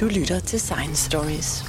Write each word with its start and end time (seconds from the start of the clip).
Du 0.00 0.06
lytter 0.06 0.40
til 0.40 0.60
Science 0.60 1.04
Stories. 1.10 1.64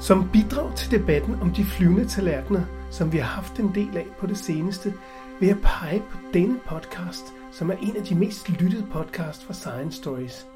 Som 0.00 0.28
bidrag 0.32 0.76
til 0.76 0.90
debatten 0.90 1.34
om 1.34 1.50
de 1.50 1.64
flyvende 1.64 2.08
tallerkener, 2.08 2.62
som 2.90 3.12
vi 3.12 3.18
har 3.18 3.24
haft 3.24 3.60
en 3.60 3.74
del 3.74 3.96
af 3.96 4.06
på 4.18 4.26
det 4.26 4.38
seneste, 4.38 4.94
vil 5.40 5.46
jeg 5.46 5.58
pege 5.62 6.02
på 6.10 6.18
denne 6.34 6.58
podcast, 6.66 7.24
som 7.52 7.70
er 7.70 7.76
en 7.82 7.96
af 7.96 8.02
de 8.02 8.14
mest 8.14 8.48
lyttede 8.48 8.86
podcasts 8.92 9.44
fra 9.44 9.54
Science 9.54 9.98
Stories. 9.98 10.46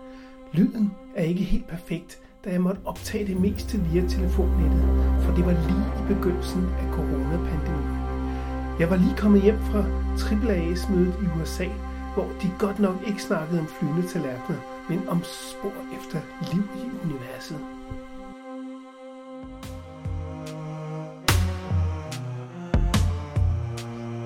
Lyden 0.52 0.92
er 1.16 1.24
ikke 1.24 1.42
helt 1.42 1.66
perfekt, 1.66 2.19
da 2.45 2.51
jeg 2.51 2.61
måtte 2.61 2.80
optage 2.84 3.27
det 3.27 3.41
meste 3.41 3.80
via 3.80 4.09
telefonnettet, 4.09 4.83
for 5.23 5.34
det 5.34 5.47
var 5.47 5.52
lige 5.52 5.87
i 6.01 6.15
begyndelsen 6.15 6.62
af 6.62 6.87
coronapandemien. 6.92 7.98
Jeg 8.80 8.91
var 8.91 8.97
lige 8.97 9.16
kommet 9.16 9.42
hjem 9.42 9.59
fra 9.59 9.84
AAA's-mødet 10.19 11.15
i 11.23 11.41
USA, 11.41 11.66
hvor 12.15 12.28
de 12.42 12.51
godt 12.59 12.78
nok 12.78 12.97
ikke 13.09 13.23
snakkede 13.23 13.61
om 13.61 13.66
flyvende 13.66 14.09
tallerkener, 14.09 14.59
men 14.88 15.09
om 15.09 15.23
spor 15.23 15.75
efter 15.98 16.20
liv 16.53 16.62
i 16.62 16.84
universet. 17.05 17.59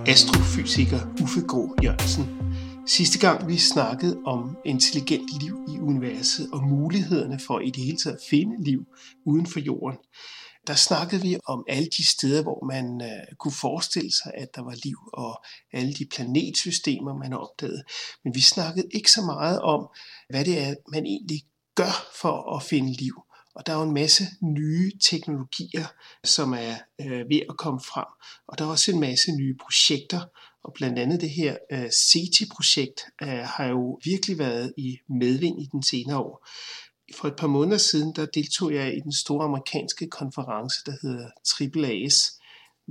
astrofysiker 0.08 0.98
Uffe 1.22 1.40
Grå 1.48 1.74
Jørgensen. 1.82 2.26
Sidste 2.88 3.18
gang 3.18 3.48
vi 3.48 3.58
snakkede 3.58 4.18
om 4.26 4.56
intelligent 4.64 5.40
liv 5.40 5.58
i 5.68 5.78
universet 5.78 6.50
og 6.52 6.64
mulighederne 6.64 7.40
for 7.40 7.60
i 7.60 7.70
det 7.70 7.84
hele 7.84 7.96
taget 7.96 8.16
at 8.16 8.22
finde 8.30 8.64
liv 8.64 8.84
uden 9.24 9.46
for 9.46 9.60
jorden, 9.60 9.98
der 10.66 10.74
snakkede 10.74 11.22
vi 11.22 11.38
om 11.46 11.64
alle 11.68 11.88
de 11.98 12.06
steder, 12.06 12.42
hvor 12.42 12.66
man 12.66 12.86
uh, 13.00 13.36
kunne 13.38 13.52
forestille 13.52 14.12
sig, 14.12 14.32
at 14.34 14.48
der 14.54 14.62
var 14.62 14.74
liv, 14.84 14.98
og 15.12 15.44
alle 15.72 15.94
de 15.94 16.06
planetsystemer, 16.14 17.14
man 17.14 17.32
har 17.32 17.38
opdaget. 17.38 17.82
Men 18.24 18.34
vi 18.34 18.40
snakkede 18.40 18.88
ikke 18.94 19.10
så 19.10 19.22
meget 19.22 19.60
om, 19.60 19.88
hvad 20.30 20.44
det 20.44 20.58
er, 20.58 20.74
man 20.92 21.06
egentlig 21.06 21.42
gør 21.74 22.06
for 22.20 22.56
at 22.56 22.62
finde 22.62 22.92
liv. 22.92 23.14
Og 23.54 23.66
der 23.66 23.72
er 23.72 23.76
jo 23.76 23.82
en 23.82 23.94
masse 23.94 24.24
nye 24.42 24.92
teknologier, 25.00 25.86
som 26.24 26.52
er 26.52 26.74
øh, 27.00 27.28
ved 27.28 27.40
at 27.50 27.56
komme 27.56 27.80
frem. 27.80 28.10
Og 28.48 28.58
der 28.58 28.64
er 28.64 28.68
også 28.68 28.92
en 28.92 29.00
masse 29.00 29.32
nye 29.32 29.54
projekter, 29.60 30.20
og 30.66 30.72
blandt 30.74 30.98
andet 30.98 31.20
det 31.20 31.30
her 31.30 31.56
øh, 31.72 31.90
CETI-projekt 31.90 33.00
øh, 33.22 33.28
har 33.28 33.66
jo 33.66 34.00
virkelig 34.04 34.38
været 34.38 34.72
i 34.76 34.98
medvind 35.08 35.62
i 35.62 35.68
den 35.72 35.82
senere 35.82 36.18
år. 36.18 36.46
For 37.14 37.28
et 37.28 37.36
par 37.36 37.46
måneder 37.46 37.78
siden, 37.78 38.12
der 38.16 38.26
deltog 38.26 38.74
jeg 38.74 38.96
i 38.96 39.00
den 39.00 39.12
store 39.12 39.44
amerikanske 39.44 40.06
konference, 40.06 40.76
der 40.86 40.92
hedder 41.02 41.28
AAA's, 41.60 42.42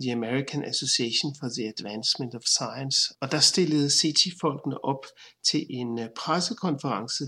The 0.02 0.12
American 0.12 0.66
Association 0.66 1.36
for 1.40 1.48
the 1.58 1.68
Advancement 1.68 2.36
of 2.36 2.42
Science. 2.42 2.98
Og 3.22 3.32
der 3.32 3.40
stillede 3.40 3.90
SETI-folkene 3.90 4.86
op 4.86 5.06
til 5.44 5.66
en 5.70 6.00
øh, 6.00 6.10
pressekonference, 6.18 7.24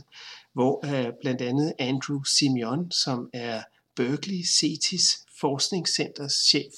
hvor 0.53 0.86
uh, 0.86 1.14
blandt 1.22 1.42
andet 1.42 1.73
Andrew 1.80 2.23
Simeon, 2.23 2.92
som 2.92 3.30
er 3.34 3.64
Berkeley 3.98 4.44
CETIS 4.44 5.06
forskningscenters 5.42 6.34
chef, 6.50 6.73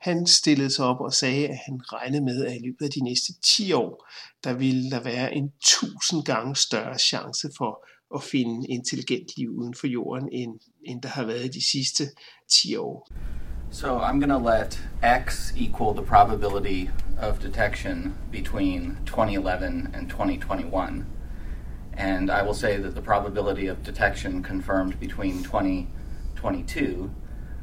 han 0.00 0.26
stillede 0.26 0.70
sig 0.70 0.84
op 0.84 1.00
og 1.00 1.12
sagde, 1.12 1.48
at 1.48 1.58
han 1.66 1.80
regnede 1.92 2.24
med, 2.24 2.46
at 2.46 2.56
i 2.56 2.58
løbet 2.66 2.84
af 2.84 2.90
de 2.90 3.04
næste 3.04 3.32
10 3.56 3.72
år, 3.72 4.08
der 4.44 4.52
ville 4.52 4.90
der 4.90 5.00
være 5.02 5.34
en 5.34 5.52
tusind 5.60 6.24
gange 6.24 6.56
større 6.56 6.98
chance 6.98 7.48
for 7.58 7.86
at 8.14 8.22
finde 8.22 8.68
intelligent 8.68 9.28
liv 9.36 9.50
uden 9.50 9.74
for 9.74 9.86
jorden, 9.86 10.28
end, 10.32 10.60
end 10.84 11.02
der 11.02 11.08
har 11.08 11.24
været 11.24 11.54
de 11.54 11.64
sidste 11.70 12.04
10 12.48 12.76
år. 12.76 13.08
So 13.70 13.98
I'm 13.98 14.20
going 14.20 14.28
to 14.28 14.38
let 14.38 14.88
X 15.26 15.52
equal 15.56 15.94
the 15.94 16.04
probability 16.04 16.90
of 17.18 17.38
detection 17.38 18.14
between 18.32 18.96
2011 19.06 19.94
and 19.94 20.10
2021. 20.10 21.06
And 21.96 22.30
I 22.30 22.42
will 22.42 22.54
say 22.54 22.76
that 22.82 22.92
the 22.92 23.02
probability 23.02 23.70
of 23.70 23.76
detection 23.86 24.42
confirmed 24.42 24.94
between 25.00 25.44
20 25.44 25.88
2022 26.42 27.08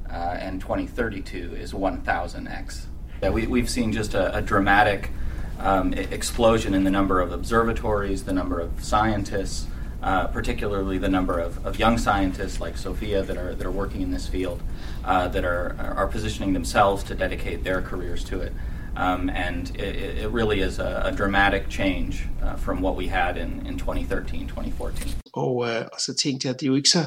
uh, 0.09 0.13
and 0.13 0.61
2032 0.61 1.55
is 1.55 1.73
1000x. 1.73 2.85
Yeah, 3.21 3.29
we, 3.29 3.45
we've 3.45 3.69
seen 3.69 3.91
just 3.91 4.13
a, 4.13 4.35
a 4.37 4.41
dramatic 4.41 5.11
um, 5.59 5.93
explosion 5.93 6.73
in 6.73 6.85
the 6.85 6.89
number 6.89 7.19
of 7.19 7.33
observatories, 7.33 8.23
the 8.23 8.31
number 8.31 8.61
of 8.61 8.81
scientists, 8.81 9.67
uh, 10.01 10.27
particularly 10.27 10.97
the 10.97 11.09
number 11.09 11.37
of, 11.39 11.65
of 11.65 11.77
young 11.77 11.97
scientists 11.97 12.61
like 12.61 12.77
Sophia 12.77 13.21
that 13.21 13.37
are, 13.37 13.53
that 13.53 13.67
are 13.67 13.71
working 13.71 14.01
in 14.01 14.11
this 14.11 14.27
field, 14.27 14.63
uh, 15.03 15.27
that 15.27 15.43
are, 15.43 15.75
are 15.97 16.07
positioning 16.07 16.53
themselves 16.53 17.03
to 17.03 17.15
dedicate 17.15 17.65
their 17.65 17.81
careers 17.81 18.23
to 18.23 18.39
it. 18.39 18.53
Um, 18.95 19.29
and 19.29 19.75
it, 19.75 20.23
it, 20.23 20.29
really 20.29 20.61
is 20.61 20.79
a, 20.79 21.01
a 21.05 21.11
dramatic 21.11 21.69
change 21.69 22.25
uh, 22.41 22.55
from 22.55 22.81
what 22.81 22.95
we 22.95 23.07
had 23.07 23.37
in, 23.37 23.65
in 23.65 23.77
2013, 23.77 24.47
2014. 24.47 25.13
Og, 25.33 25.69
øh, 25.69 25.85
og 25.93 26.01
så 26.01 26.13
tænkte 26.13 26.47
jeg, 26.47 26.55
det 26.59 26.63
er 26.63 26.67
jo 26.67 26.75
ikke 26.75 26.89
så, 26.89 27.05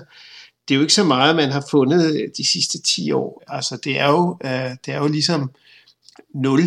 det 0.68 0.74
er 0.74 0.76
jo 0.76 0.80
ikke 0.80 0.94
så 0.94 1.04
meget, 1.04 1.36
man 1.36 1.50
har 1.50 1.64
fundet 1.70 2.14
øh, 2.14 2.28
de 2.36 2.46
sidste 2.46 2.82
10 2.82 3.12
år. 3.12 3.42
Altså, 3.48 3.76
det 3.84 3.98
er 3.98 4.08
jo, 4.08 4.38
øh, 4.44 4.76
det 4.86 4.94
er 4.94 4.98
jo 4.98 5.08
ligesom 5.08 5.50
0, 6.34 6.60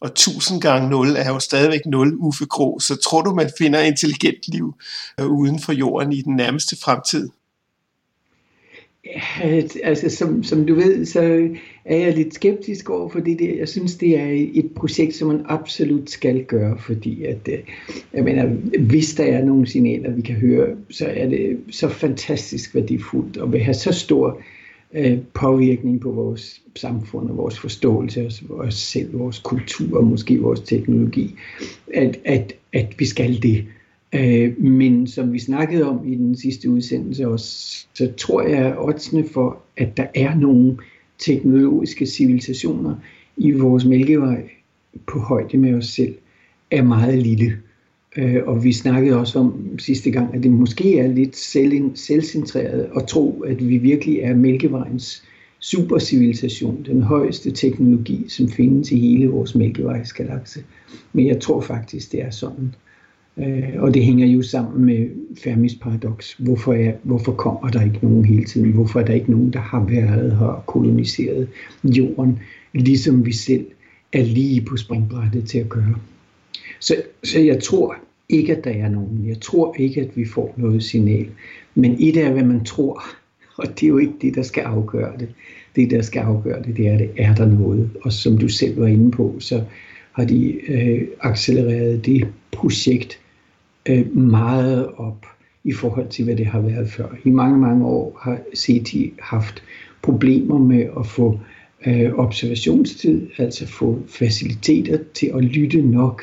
og 0.00 0.08
1000 0.08 0.60
gange 0.60 0.90
0 0.90 1.16
er 1.16 1.28
jo 1.28 1.40
stadigvæk 1.40 1.86
0 1.86 2.16
Uffe 2.18 2.46
Krog. 2.46 2.82
Så 2.82 2.96
tror 2.96 3.22
du, 3.22 3.34
man 3.34 3.50
finder 3.58 3.80
intelligent 3.80 4.48
liv 4.48 4.74
øh, 5.20 5.26
uden 5.26 5.60
for 5.60 5.72
jorden 5.72 6.12
i 6.12 6.22
den 6.22 6.36
nærmeste 6.36 6.76
fremtid? 6.76 7.28
Ja, 9.06 9.62
altså 9.82 10.10
som, 10.10 10.42
som 10.42 10.66
du 10.66 10.74
ved, 10.74 11.04
så 11.04 11.48
er 11.84 11.96
jeg 11.96 12.14
lidt 12.14 12.34
skeptisk 12.34 12.90
over 12.90 13.08
for 13.08 13.20
det 13.20 13.38
der. 13.38 13.54
Jeg 13.54 13.68
synes, 13.68 13.96
det 13.96 14.18
er 14.18 14.46
et 14.54 14.70
projekt, 14.76 15.14
som 15.14 15.28
man 15.28 15.44
absolut 15.48 16.10
skal 16.10 16.44
gøre, 16.44 16.78
fordi 16.78 17.24
at, 17.24 17.48
øh, 17.48 17.58
jeg 18.12 18.24
mener, 18.24 18.46
hvis 18.78 19.14
der 19.14 19.24
er 19.24 19.44
nogle 19.44 19.66
signaler, 19.66 20.10
vi 20.10 20.22
kan 20.22 20.34
høre, 20.34 20.76
så 20.90 21.06
er 21.06 21.28
det 21.28 21.58
så 21.70 21.88
fantastisk 21.88 22.74
værdifuldt 22.74 23.36
og 23.36 23.52
vil 23.52 23.60
have 23.60 23.74
så 23.74 23.92
stor 23.92 24.40
øh, 24.94 25.18
påvirkning 25.34 26.00
på 26.00 26.10
vores 26.10 26.62
samfund 26.76 27.30
og 27.30 27.36
vores 27.36 27.58
forståelse 27.58 28.20
af 28.20 28.26
os 28.58 28.74
selv, 28.74 29.18
vores 29.18 29.38
kultur 29.38 29.98
og 29.98 30.04
måske 30.04 30.40
vores 30.40 30.60
teknologi, 30.60 31.34
at, 31.94 32.20
at, 32.24 32.52
at 32.72 32.94
vi 32.98 33.04
skal 33.04 33.42
det. 33.42 33.64
Øh, 34.14 34.62
men 34.62 35.06
som 35.06 35.32
vi 35.32 35.38
snakkede 35.38 35.88
om 35.88 36.12
i 36.12 36.14
den 36.14 36.36
sidste 36.36 36.70
udsendelse 36.70 37.28
også, 37.28 37.86
så 37.94 38.12
tror 38.16 38.42
jeg, 38.42 38.66
at 38.66 38.74
oddsene 38.78 39.24
for, 39.28 39.58
at 39.76 39.96
der 39.96 40.06
er 40.14 40.34
nogle 40.34 40.76
teknologiske 41.18 42.06
civilisationer 42.06 42.94
i 43.36 43.50
vores 43.50 43.84
mælkevej 43.84 44.42
på 45.06 45.18
højde 45.18 45.56
med 45.56 45.74
os 45.74 45.86
selv, 45.86 46.14
er 46.70 46.82
meget 46.82 47.18
lille. 47.18 47.56
Øh, 48.16 48.42
og 48.46 48.64
vi 48.64 48.72
snakkede 48.72 49.18
også 49.18 49.38
om 49.38 49.78
sidste 49.78 50.10
gang, 50.10 50.34
at 50.34 50.42
det 50.42 50.50
måske 50.50 50.98
er 50.98 51.06
lidt 51.06 51.36
selv, 51.36 51.90
selvcentreret 51.94 52.88
at 52.96 53.06
tro, 53.06 53.40
at 53.46 53.68
vi 53.68 53.78
virkelig 53.78 54.18
er 54.18 54.34
Mælkevejens 54.34 55.24
supercivilisation, 55.60 56.82
den 56.86 57.02
højeste 57.02 57.50
teknologi, 57.50 58.24
som 58.28 58.48
findes 58.48 58.92
i 58.92 58.98
hele 58.98 59.28
vores 59.28 59.54
Mælkevejsgalakse. 59.54 60.64
Men 61.12 61.26
jeg 61.26 61.40
tror 61.40 61.60
faktisk, 61.60 62.12
det 62.12 62.22
er 62.22 62.30
sådan. 62.30 62.74
Øh, 63.38 63.68
og 63.78 63.94
det 63.94 64.04
hænger 64.04 64.26
jo 64.26 64.42
sammen 64.42 64.84
med 64.84 65.08
Fermis 65.38 65.74
paradoks. 65.74 66.34
Hvorfor, 66.38 66.72
er, 66.72 66.92
hvorfor 67.02 67.32
kommer 67.32 67.68
der 67.68 67.84
ikke 67.84 67.98
nogen 68.02 68.24
hele 68.24 68.44
tiden? 68.44 68.72
Hvorfor 68.72 69.00
er 69.00 69.04
der 69.04 69.14
ikke 69.14 69.30
nogen, 69.30 69.52
der 69.52 69.58
har 69.58 69.84
været 69.84 70.38
her 70.38 70.46
og 70.46 70.66
koloniseret 70.66 71.48
jorden, 71.84 72.38
ligesom 72.72 73.26
vi 73.26 73.32
selv 73.32 73.66
er 74.12 74.22
lige 74.22 74.60
på 74.60 74.76
springbrættet 74.76 75.48
til 75.48 75.58
at 75.58 75.68
gøre? 75.68 75.94
Så, 76.80 76.96
så 77.22 77.40
jeg 77.40 77.62
tror 77.62 77.96
ikke, 78.28 78.56
at 78.56 78.64
der 78.64 78.70
er 78.70 78.88
nogen. 78.88 79.24
Jeg 79.28 79.40
tror 79.40 79.76
ikke, 79.78 80.00
at 80.00 80.16
vi 80.16 80.24
får 80.24 80.54
noget 80.56 80.82
signal. 80.82 81.26
Men 81.74 81.96
et 82.00 82.16
er, 82.16 82.32
hvad 82.32 82.44
man 82.44 82.64
tror, 82.64 83.02
og 83.58 83.66
det 83.68 83.82
er 83.82 83.88
jo 83.88 83.98
ikke 83.98 84.14
det, 84.22 84.34
der 84.34 84.42
skal 84.42 84.62
afgøre 84.62 85.12
det. 85.18 85.28
Det, 85.76 85.90
der 85.90 86.02
skal 86.02 86.20
afgøre 86.20 86.62
det, 86.62 86.76
det 86.76 86.88
er, 86.88 86.98
det 86.98 87.10
er 87.16 87.34
der 87.34 87.46
noget. 87.46 87.90
Og 88.02 88.12
som 88.12 88.38
du 88.38 88.48
selv 88.48 88.80
var 88.80 88.86
inde 88.86 89.10
på, 89.10 89.36
så 89.38 89.62
har 90.12 90.24
de 90.24 90.52
øh, 90.68 91.02
accelereret 91.20 92.06
det 92.06 92.28
projekt 92.52 93.20
øh, 93.88 94.16
meget 94.16 94.86
op 94.96 95.26
i 95.64 95.72
forhold 95.72 96.08
til, 96.08 96.24
hvad 96.24 96.36
det 96.36 96.46
har 96.46 96.60
været 96.60 96.90
før. 96.90 97.08
I 97.24 97.30
mange, 97.30 97.58
mange 97.58 97.86
år 97.86 98.20
har 98.22 98.38
CT 98.56 98.94
haft 99.18 99.62
problemer 100.02 100.58
med 100.58 100.86
at 100.98 101.06
få 101.06 101.38
øh, 101.86 102.12
observationstid, 102.14 103.26
altså 103.38 103.66
få 103.66 103.98
faciliteter 104.06 104.98
til 105.14 105.30
at 105.34 105.44
lytte 105.44 105.82
nok 105.82 106.22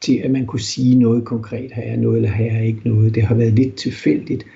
til, 0.00 0.16
at 0.16 0.30
man 0.30 0.46
kunne 0.46 0.60
sige 0.60 0.98
noget 0.98 1.24
konkret, 1.24 1.72
har 1.72 1.82
jeg 1.82 1.96
noget 1.96 2.16
eller 2.16 2.30
har 2.30 2.44
jeg 2.44 2.66
ikke 2.66 2.80
noget. 2.84 3.14
Det 3.14 3.22
har 3.22 3.34
været 3.34 3.52
lidt 3.52 3.74
tilfældigt, 3.74 4.46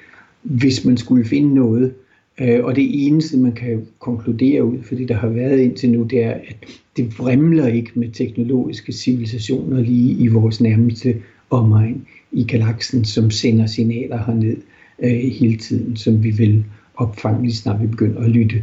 hvis 0.43 0.85
man 0.85 0.97
skulle 0.97 1.25
finde 1.25 1.55
noget. 1.55 1.95
Øh, 2.41 2.65
og 2.65 2.77
det 2.77 3.07
eneste, 3.07 3.37
man 3.37 3.53
kan 3.53 3.87
konkludere 3.99 4.65
ud, 4.65 4.79
fordi 4.83 5.05
der 5.05 5.15
har 5.15 5.29
været 5.29 5.59
indtil 5.59 5.91
nu, 5.91 6.03
det 6.03 6.25
er, 6.25 6.33
at 6.33 6.57
det 6.97 7.19
vrimler 7.19 7.67
ikke 7.67 7.91
med 7.95 8.09
teknologiske 8.09 8.93
civilisationer 8.93 9.81
lige 9.81 10.13
i 10.13 10.27
vores 10.27 10.61
nærmeste 10.61 11.17
omegn 11.53 12.07
i 12.33 12.45
galaksen, 12.45 13.05
som 13.05 13.31
sender 13.31 13.67
signaler 13.67 14.25
herned 14.27 14.57
øh, 15.03 15.11
hele 15.11 15.57
tiden, 15.57 15.97
som 15.97 16.25
vi 16.25 16.31
vil 16.31 16.65
opfange, 16.95 17.43
lige 17.43 17.57
snart 17.57 17.83
vi 17.83 17.87
begynder 17.87 18.21
at 18.21 18.31
lytte. 18.31 18.63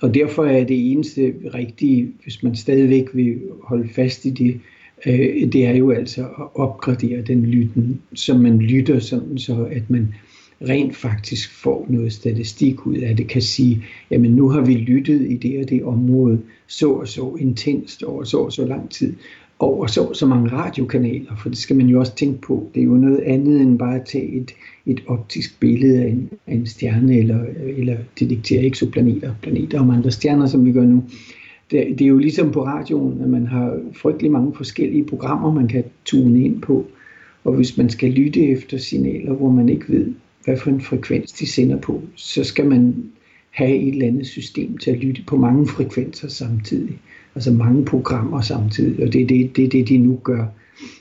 Og 0.00 0.14
derfor 0.14 0.44
er 0.44 0.64
det 0.64 0.92
eneste 0.92 1.34
rigtige, 1.54 2.08
hvis 2.22 2.42
man 2.42 2.56
stadigvæk 2.56 3.04
vil 3.14 3.38
holde 3.62 3.88
fast 3.88 4.24
i 4.24 4.30
det, 4.30 4.60
øh, 5.06 5.52
det 5.52 5.66
er 5.66 5.74
jo 5.74 5.90
altså 5.90 6.22
at 6.22 6.46
opgradere 6.54 7.22
den 7.22 7.46
lytten, 7.46 8.00
så 8.14 8.38
man 8.38 8.58
lytter 8.58 8.98
sådan, 8.98 9.38
så 9.38 9.64
at 9.64 9.90
man 9.90 10.14
rent 10.68 10.96
faktisk 10.96 11.50
får 11.50 11.86
noget 11.88 12.12
statistik 12.12 12.86
ud 12.86 12.96
af 12.96 13.16
det, 13.16 13.28
kan 13.28 13.42
sige, 13.42 13.84
jamen 14.10 14.30
nu 14.30 14.48
har 14.48 14.60
vi 14.60 14.74
lyttet 14.74 15.30
i 15.30 15.36
det 15.36 15.58
og 15.58 15.70
det 15.70 15.84
område 15.84 16.40
så 16.66 16.92
og 16.92 17.08
så 17.08 17.36
intenst 17.40 18.02
over 18.02 18.24
så 18.24 18.38
og 18.38 18.52
så 18.52 18.66
lang 18.66 18.90
tid, 18.90 19.14
over 19.60 19.86
så 19.86 20.14
så 20.14 20.26
mange 20.26 20.52
radiokanaler, 20.52 21.36
for 21.36 21.48
det 21.48 21.58
skal 21.58 21.76
man 21.76 21.86
jo 21.86 22.00
også 22.00 22.14
tænke 22.14 22.40
på. 22.40 22.70
Det 22.74 22.80
er 22.80 22.84
jo 22.84 22.94
noget 22.94 23.20
andet 23.20 23.60
end 23.60 23.78
bare 23.78 23.96
at 23.96 24.06
tage 24.06 24.28
et, 24.28 24.54
et 24.86 25.02
optisk 25.06 25.60
billede 25.60 26.02
af 26.02 26.08
en, 26.08 26.30
af 26.46 26.54
en 26.54 26.66
stjerne, 26.66 27.18
eller, 27.18 27.44
eller 27.76 27.96
detektere 28.20 28.62
eksoplaneter, 28.62 29.34
planeter 29.42 29.80
om 29.80 29.90
andre 29.90 30.10
stjerner, 30.10 30.46
som 30.46 30.64
vi 30.64 30.72
gør 30.72 30.84
nu. 30.84 31.04
Det, 31.70 31.86
det 31.98 32.00
er 32.00 32.08
jo 32.08 32.18
ligesom 32.18 32.52
på 32.52 32.64
radioen, 32.64 33.20
at 33.20 33.28
man 33.28 33.46
har 33.46 33.78
frygtelig 33.92 34.30
mange 34.30 34.54
forskellige 34.54 35.04
programmer, 35.04 35.52
man 35.52 35.68
kan 35.68 35.84
tune 36.04 36.44
ind 36.44 36.60
på. 36.62 36.86
Og 37.44 37.54
hvis 37.54 37.76
man 37.76 37.90
skal 37.90 38.10
lytte 38.10 38.48
efter 38.48 38.78
signaler, 38.78 39.32
hvor 39.32 39.50
man 39.50 39.68
ikke 39.68 39.88
ved, 39.88 40.12
hvad 40.44 40.56
for 40.56 40.70
en 40.70 40.80
frekvens 40.80 41.32
de 41.32 41.46
sender 41.46 41.78
på, 41.78 42.02
så 42.14 42.44
skal 42.44 42.66
man 42.66 42.94
have 43.50 43.76
et 43.76 43.88
eller 43.88 44.06
andet 44.06 44.26
system 44.26 44.78
til 44.78 44.90
at 44.90 44.98
lytte 44.98 45.22
på 45.26 45.36
mange 45.36 45.66
frekvenser 45.66 46.28
samtidig. 46.28 46.98
Altså 47.34 47.52
mange 47.52 47.84
programmer 47.84 48.40
samtidig, 48.40 49.06
og 49.06 49.12
det 49.12 49.22
er 49.22 49.26
det, 49.26 49.56
det, 49.56 49.72
det 49.72 49.88
de 49.88 49.98
nu 49.98 50.18
gør. 50.22 50.46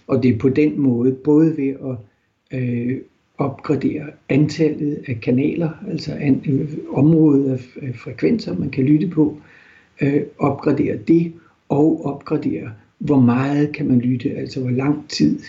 Og 0.07 0.23
det 0.23 0.33
er 0.33 0.37
på 0.37 0.49
den 0.49 0.79
måde, 0.79 1.11
både 1.11 1.57
ved 1.57 1.67
at 1.69 1.97
øh, 2.59 2.97
opgradere 3.37 4.05
antallet 4.29 4.99
af 5.07 5.19
kanaler, 5.21 5.69
altså 5.87 6.13
an, 6.13 6.41
øh, 6.45 6.69
området 6.91 7.51
af, 7.51 7.87
af 7.87 7.95
frekvenser, 7.95 8.57
man 8.57 8.69
kan 8.69 8.85
lytte 8.85 9.07
på, 9.07 9.37
øh, 10.01 10.21
opgradere 10.37 10.97
det, 11.07 11.33
og 11.69 12.05
opgradere, 12.05 12.71
hvor 12.97 13.19
meget 13.19 13.71
kan 13.71 13.87
man 13.87 13.99
lytte, 13.99 14.31
altså 14.31 14.59
hvor 14.59 14.69
lang 14.69 15.09
tid 15.09 15.39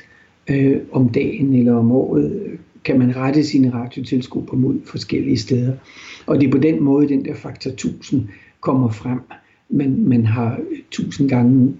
øh, 0.50 0.76
om 0.92 1.08
dagen 1.08 1.54
eller 1.54 1.74
om 1.74 1.92
året 1.92 2.42
øh, 2.46 2.58
kan 2.84 2.98
man 2.98 3.16
rette 3.16 3.44
sine 3.44 3.74
radioteleskoper 3.74 4.56
mod 4.56 4.74
forskellige 4.84 5.38
steder. 5.38 5.72
Og 6.26 6.40
det 6.40 6.46
er 6.46 6.50
på 6.50 6.58
den 6.58 6.82
måde, 6.82 7.08
den 7.08 7.24
der 7.24 7.34
faktor 7.34 7.70
1000 7.70 8.28
kommer 8.60 8.90
frem. 8.90 9.20
Man, 9.70 10.08
man 10.08 10.26
har 10.26 10.60
1000 10.88 11.28
gange 11.28 11.74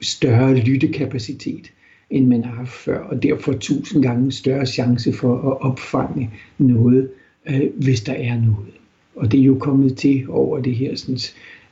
større 0.00 0.54
lyttekapacitet, 0.54 1.72
end 2.10 2.26
man 2.26 2.44
har 2.44 2.54
haft 2.54 2.72
før, 2.72 2.98
og 2.98 3.22
derfor 3.22 3.52
1000 3.52 4.02
gange 4.02 4.32
større 4.32 4.66
chance 4.66 5.12
for 5.12 5.50
at 5.50 5.60
opfange 5.60 6.30
noget, 6.58 7.10
øh, 7.48 7.62
hvis 7.76 8.00
der 8.00 8.12
er 8.12 8.40
noget. 8.40 8.72
Og 9.16 9.32
det 9.32 9.40
er 9.40 9.44
jo 9.44 9.58
kommet 9.58 9.96
til 9.96 10.24
over 10.28 10.60
det 10.60 10.74
her 10.74 10.96
sådan, 10.96 11.18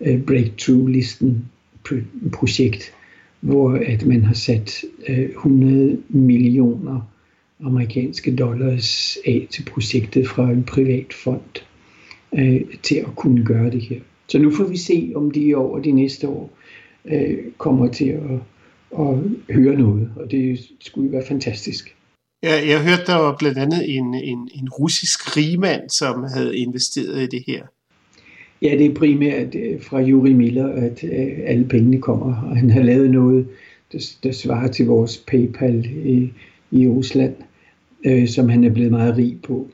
uh, 0.00 0.22
breakthrough-listen 0.22 1.44
projekt, 2.32 2.92
hvor 3.40 3.72
at 3.86 4.06
man 4.06 4.24
har 4.24 4.34
sat 4.34 4.84
uh, 5.08 5.18
øh, 5.18 5.28
100 5.28 5.98
millioner 6.08 7.10
amerikanske 7.64 8.36
dollars 8.36 9.18
af 9.26 9.46
til 9.50 9.62
projektet 9.62 10.28
fra 10.28 10.50
en 10.50 10.64
privat 10.64 11.12
fond 11.12 11.62
øh, 12.38 12.60
til 12.82 12.94
at 12.96 13.16
kunne 13.16 13.44
gøre 13.44 13.70
det 13.70 13.80
her. 13.80 14.00
Så 14.28 14.38
nu 14.38 14.50
får 14.50 14.64
vi 14.64 14.76
se, 14.76 15.12
om 15.14 15.30
de 15.30 15.54
over 15.54 15.78
de 15.78 15.92
næste 15.92 16.28
år 16.28 16.50
øh, 17.04 17.38
kommer 17.58 17.88
til 17.88 18.08
at, 18.08 18.38
at 18.98 19.16
høre 19.50 19.78
noget, 19.78 20.10
og 20.16 20.30
det 20.30 20.70
skulle 20.80 21.12
være 21.12 21.26
fantastisk. 21.26 21.96
Ja, 22.42 22.68
jeg 22.68 22.82
hørte, 22.82 23.02
der 23.06 23.16
var 23.16 23.36
blandt 23.38 23.58
andet 23.58 23.96
en, 23.96 24.14
en, 24.14 24.48
en 24.54 24.68
russisk 24.68 25.36
rigmand, 25.36 25.90
som 25.90 26.24
havde 26.34 26.58
investeret 26.58 27.22
i 27.22 27.26
det 27.26 27.44
her. 27.46 27.62
Ja, 28.62 28.76
det 28.78 28.86
er 28.86 28.94
primært 28.94 29.54
øh, 29.54 29.82
fra 29.82 30.08
Yuri 30.08 30.32
Miller, 30.32 30.68
at 30.68 31.04
øh, 31.04 31.38
alle 31.44 31.64
pengene 31.64 32.00
kommer, 32.00 32.42
og 32.50 32.56
han 32.56 32.70
har 32.70 32.82
lavet 32.82 33.10
noget, 33.10 33.48
der, 33.92 33.98
der 34.22 34.32
svarer 34.32 34.68
til 34.68 34.86
vores 34.86 35.24
PayPal 35.26 35.86
i, 36.04 36.32
i 36.70 36.88
Rusland 36.88 37.34
øh, 38.04 38.28
som 38.28 38.48
han 38.48 38.64
er 38.64 38.70
blevet 38.70 38.90
meget 38.90 39.16
rig 39.16 39.36
på. 39.42 39.68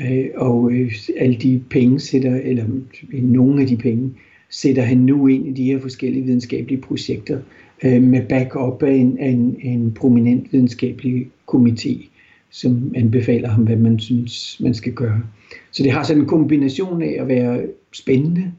Øh, 0.00 0.26
og 0.34 0.72
øh, 0.72 0.92
alle 1.16 1.36
de 1.36 1.62
penge 1.70 2.00
sætter, 2.00 2.40
eller 2.44 2.64
øh, 3.12 3.22
nogle 3.22 3.62
af 3.62 3.68
de 3.68 3.76
penge, 3.76 4.10
sætter 4.50 4.82
han 4.82 4.98
nu 4.98 5.26
ind 5.26 5.48
i 5.48 5.52
de 5.52 5.64
her 5.64 5.80
forskellige 5.80 6.24
videnskabelige 6.24 6.80
projekter 6.80 7.38
øh, 7.84 8.02
med 8.02 8.22
backup 8.28 8.82
af 8.82 8.92
en, 8.92 9.18
af 9.18 9.28
en, 9.28 9.56
en 9.62 9.92
prominent 9.92 10.52
videnskabelig 10.52 11.26
komité, 11.52 12.08
som 12.50 12.92
anbefaler 12.94 13.48
ham, 13.48 13.64
hvad 13.64 13.76
man 13.76 13.98
synes, 13.98 14.60
man 14.60 14.74
skal 14.74 14.92
gøre. 14.92 15.22
Så 15.70 15.82
det 15.82 15.92
har 15.92 16.02
sådan 16.02 16.22
en 16.22 16.28
kombination 16.28 17.02
af 17.02 17.16
at 17.20 17.28
være 17.28 17.62
spændende 17.92 18.52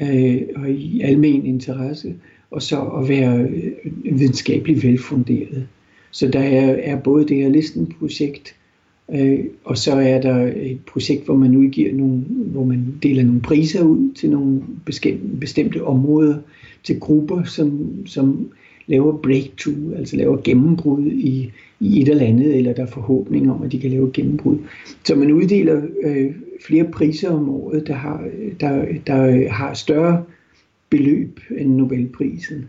øh, 0.00 0.42
og 0.56 0.70
i 0.70 1.00
almen 1.00 1.46
interesse, 1.46 2.14
og 2.50 2.62
så 2.62 2.80
at 2.80 3.08
være 3.08 3.40
øh, 3.40 3.72
videnskabeligt 4.18 4.84
velfunderet. 4.84 5.66
Så 6.10 6.28
der 6.28 6.40
er, 6.40 6.76
er 6.82 6.96
både 7.00 7.28
det 7.28 7.36
her 7.36 7.48
listenprojekt, 7.48 8.56
øh, 9.14 9.44
og 9.64 9.78
så 9.78 9.92
er 9.92 10.20
der 10.20 10.52
et 10.56 10.78
projekt, 10.86 11.24
hvor 11.24 11.36
man 11.36 11.56
udgiver 11.56 11.94
nogle, 11.94 12.18
hvor 12.28 12.64
man 12.64 12.94
deler 13.02 13.22
nogle 13.22 13.40
priser 13.40 13.84
ud 13.84 14.14
til 14.14 14.30
nogle 14.30 14.62
bestemte 15.40 15.84
områder, 15.84 16.38
til 16.84 17.00
grupper, 17.00 17.44
som, 17.44 17.88
som 18.06 18.48
laver 18.86 19.16
breakthrough, 19.16 19.98
altså 19.98 20.16
laver 20.16 20.36
gennembrud 20.44 21.06
i, 21.06 21.50
i 21.80 22.02
et 22.02 22.08
eller 22.08 22.26
andet, 22.26 22.56
eller 22.56 22.72
der 22.72 22.82
er 22.82 22.86
forhåbning 22.86 23.50
om, 23.50 23.62
at 23.62 23.72
de 23.72 23.80
kan 23.80 23.90
lave 23.90 24.10
gennembrud. 24.14 24.58
Så 25.04 25.14
man 25.14 25.32
uddeler 25.32 25.82
øh, 26.02 26.34
flere 26.66 26.84
priser 26.84 27.30
om 27.30 27.48
året, 27.48 27.86
der 27.86 27.94
har, 27.94 28.28
der, 28.60 28.84
der 29.06 29.48
har 29.48 29.74
større 29.74 30.24
beløb 30.90 31.40
end 31.58 31.76
Nobelprisen. 31.76 32.64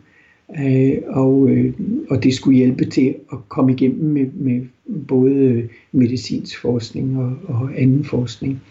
Øh, 0.59 0.97
og, 1.07 1.49
øh, 1.49 1.73
og 2.09 2.23
det 2.23 2.33
skulle 2.33 2.57
hjælpe 2.57 2.85
til 2.85 3.15
at 3.31 3.37
komme 3.49 3.71
igennem 3.73 4.13
med, 4.13 4.25
med 4.33 4.61
både 5.07 5.35
øh, 5.35 5.63
medicinsk 5.91 6.61
forskning 6.61 7.17
og, 7.17 7.33
og 7.47 7.69
anden 7.77 8.03
forskning. 8.03 8.61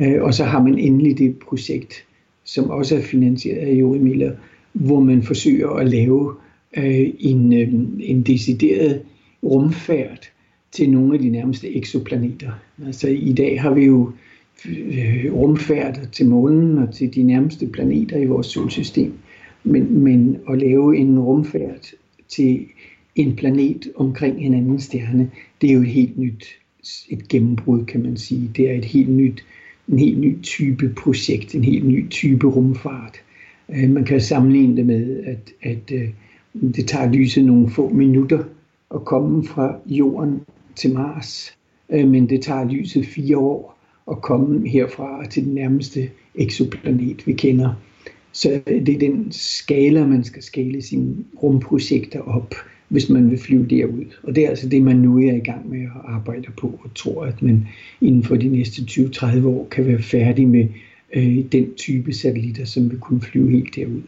Øh, 0.00 0.22
og 0.22 0.34
så 0.34 0.44
har 0.44 0.62
man 0.62 0.78
endelig 0.78 1.18
det 1.18 1.36
projekt, 1.38 1.94
som 2.44 2.70
også 2.70 2.96
er 2.96 3.02
finansieret 3.02 3.58
af 3.58 3.72
Jori 3.72 3.98
Miller, 3.98 4.32
hvor 4.72 5.00
man 5.00 5.22
forsøger 5.22 5.68
at 5.68 5.88
lave 5.88 6.34
øh, 6.76 7.10
en, 7.18 7.52
øh, 7.52 7.68
en 8.00 8.22
decideret 8.22 9.02
rumfærd 9.42 10.30
til 10.72 10.90
nogle 10.90 11.14
af 11.14 11.20
de 11.20 11.28
nærmeste 11.28 11.76
eksoplaneter. 11.76 12.50
Altså 12.86 13.08
i 13.08 13.32
dag 13.32 13.60
har 13.60 13.74
vi 13.74 13.84
jo 13.84 14.12
øh, 14.68 15.32
rumfærd 15.32 16.08
til 16.12 16.28
månen 16.28 16.78
og 16.78 16.94
til 16.94 17.14
de 17.14 17.22
nærmeste 17.22 17.66
planeter 17.66 18.18
i 18.18 18.24
vores 18.24 18.46
solsystem. 18.46 19.12
Men, 19.64 20.00
men 20.04 20.38
at 20.50 20.58
lave 20.58 20.96
en 20.96 21.18
rumfærd 21.18 21.92
til 22.28 22.66
en 23.16 23.36
planet 23.36 23.92
omkring 23.96 24.44
en 24.44 24.54
anden 24.54 24.80
stjerne, 24.80 25.30
det 25.60 25.70
er 25.70 25.74
jo 25.74 25.80
et 25.80 25.88
helt 25.88 26.18
nyt 26.18 26.60
et 27.08 27.28
gennembrud, 27.28 27.84
kan 27.84 28.02
man 28.02 28.16
sige. 28.16 28.50
Det 28.56 28.70
er 28.70 28.74
et 28.74 28.84
helt 28.84 29.10
nyt, 29.10 29.44
en 29.88 29.98
helt 29.98 30.18
ny 30.18 30.42
type 30.42 30.94
projekt, 30.98 31.54
en 31.54 31.64
helt 31.64 31.86
ny 31.86 32.08
type 32.08 32.46
rumfart. 32.46 33.16
Øh, 33.68 33.90
man 33.90 34.04
kan 34.04 34.20
sammenligne 34.20 34.76
det 34.76 34.86
med, 34.86 35.24
at, 35.24 35.52
at 35.62 35.92
øh, 35.92 36.08
det 36.74 36.86
tager 36.86 37.12
lyset 37.12 37.44
nogle 37.44 37.70
få 37.70 37.88
minutter 37.88 38.44
at 38.94 39.04
komme 39.04 39.44
fra 39.44 39.76
Jorden 39.86 40.40
til 40.76 40.94
Mars, 40.94 41.56
øh, 41.90 42.08
men 42.08 42.28
det 42.28 42.42
tager 42.42 42.64
lyset 42.64 43.06
fire 43.06 43.38
år 43.38 43.78
at 44.10 44.22
komme 44.22 44.68
herfra 44.68 45.26
til 45.26 45.44
den 45.44 45.54
nærmeste 45.54 46.10
eksoplanet, 46.34 47.26
vi 47.26 47.32
kender. 47.32 47.74
Så 48.32 48.60
det 48.66 48.88
er 48.88 48.98
den 48.98 49.26
skala, 49.30 50.06
man 50.06 50.24
skal 50.24 50.42
skale 50.42 50.82
sine 50.82 51.14
rumprojekter 51.42 52.20
op, 52.20 52.54
hvis 52.88 53.08
man 53.08 53.30
vil 53.30 53.38
flyve 53.38 53.66
derud. 53.66 54.04
Og 54.22 54.34
det 54.34 54.44
er 54.44 54.48
altså 54.48 54.68
det, 54.68 54.82
man 54.82 54.96
nu 54.96 55.18
er 55.18 55.34
i 55.34 55.40
gang 55.40 55.70
med 55.70 55.80
at 55.80 56.00
arbejde 56.04 56.48
på, 56.60 56.80
og 56.82 56.94
tror, 56.94 57.24
at 57.24 57.42
man 57.42 57.66
inden 58.00 58.24
for 58.24 58.36
de 58.36 58.48
næste 58.48 58.82
20-30 58.82 59.46
år 59.46 59.68
kan 59.70 59.86
være 59.86 60.02
færdig 60.02 60.48
med 60.48 60.66
øh, 61.14 61.38
den 61.52 61.74
type 61.74 62.12
satellitter, 62.12 62.64
som 62.64 62.90
vil 62.90 62.98
kunne 62.98 63.20
flyve 63.20 63.50
helt 63.50 63.76
derud. 63.76 64.02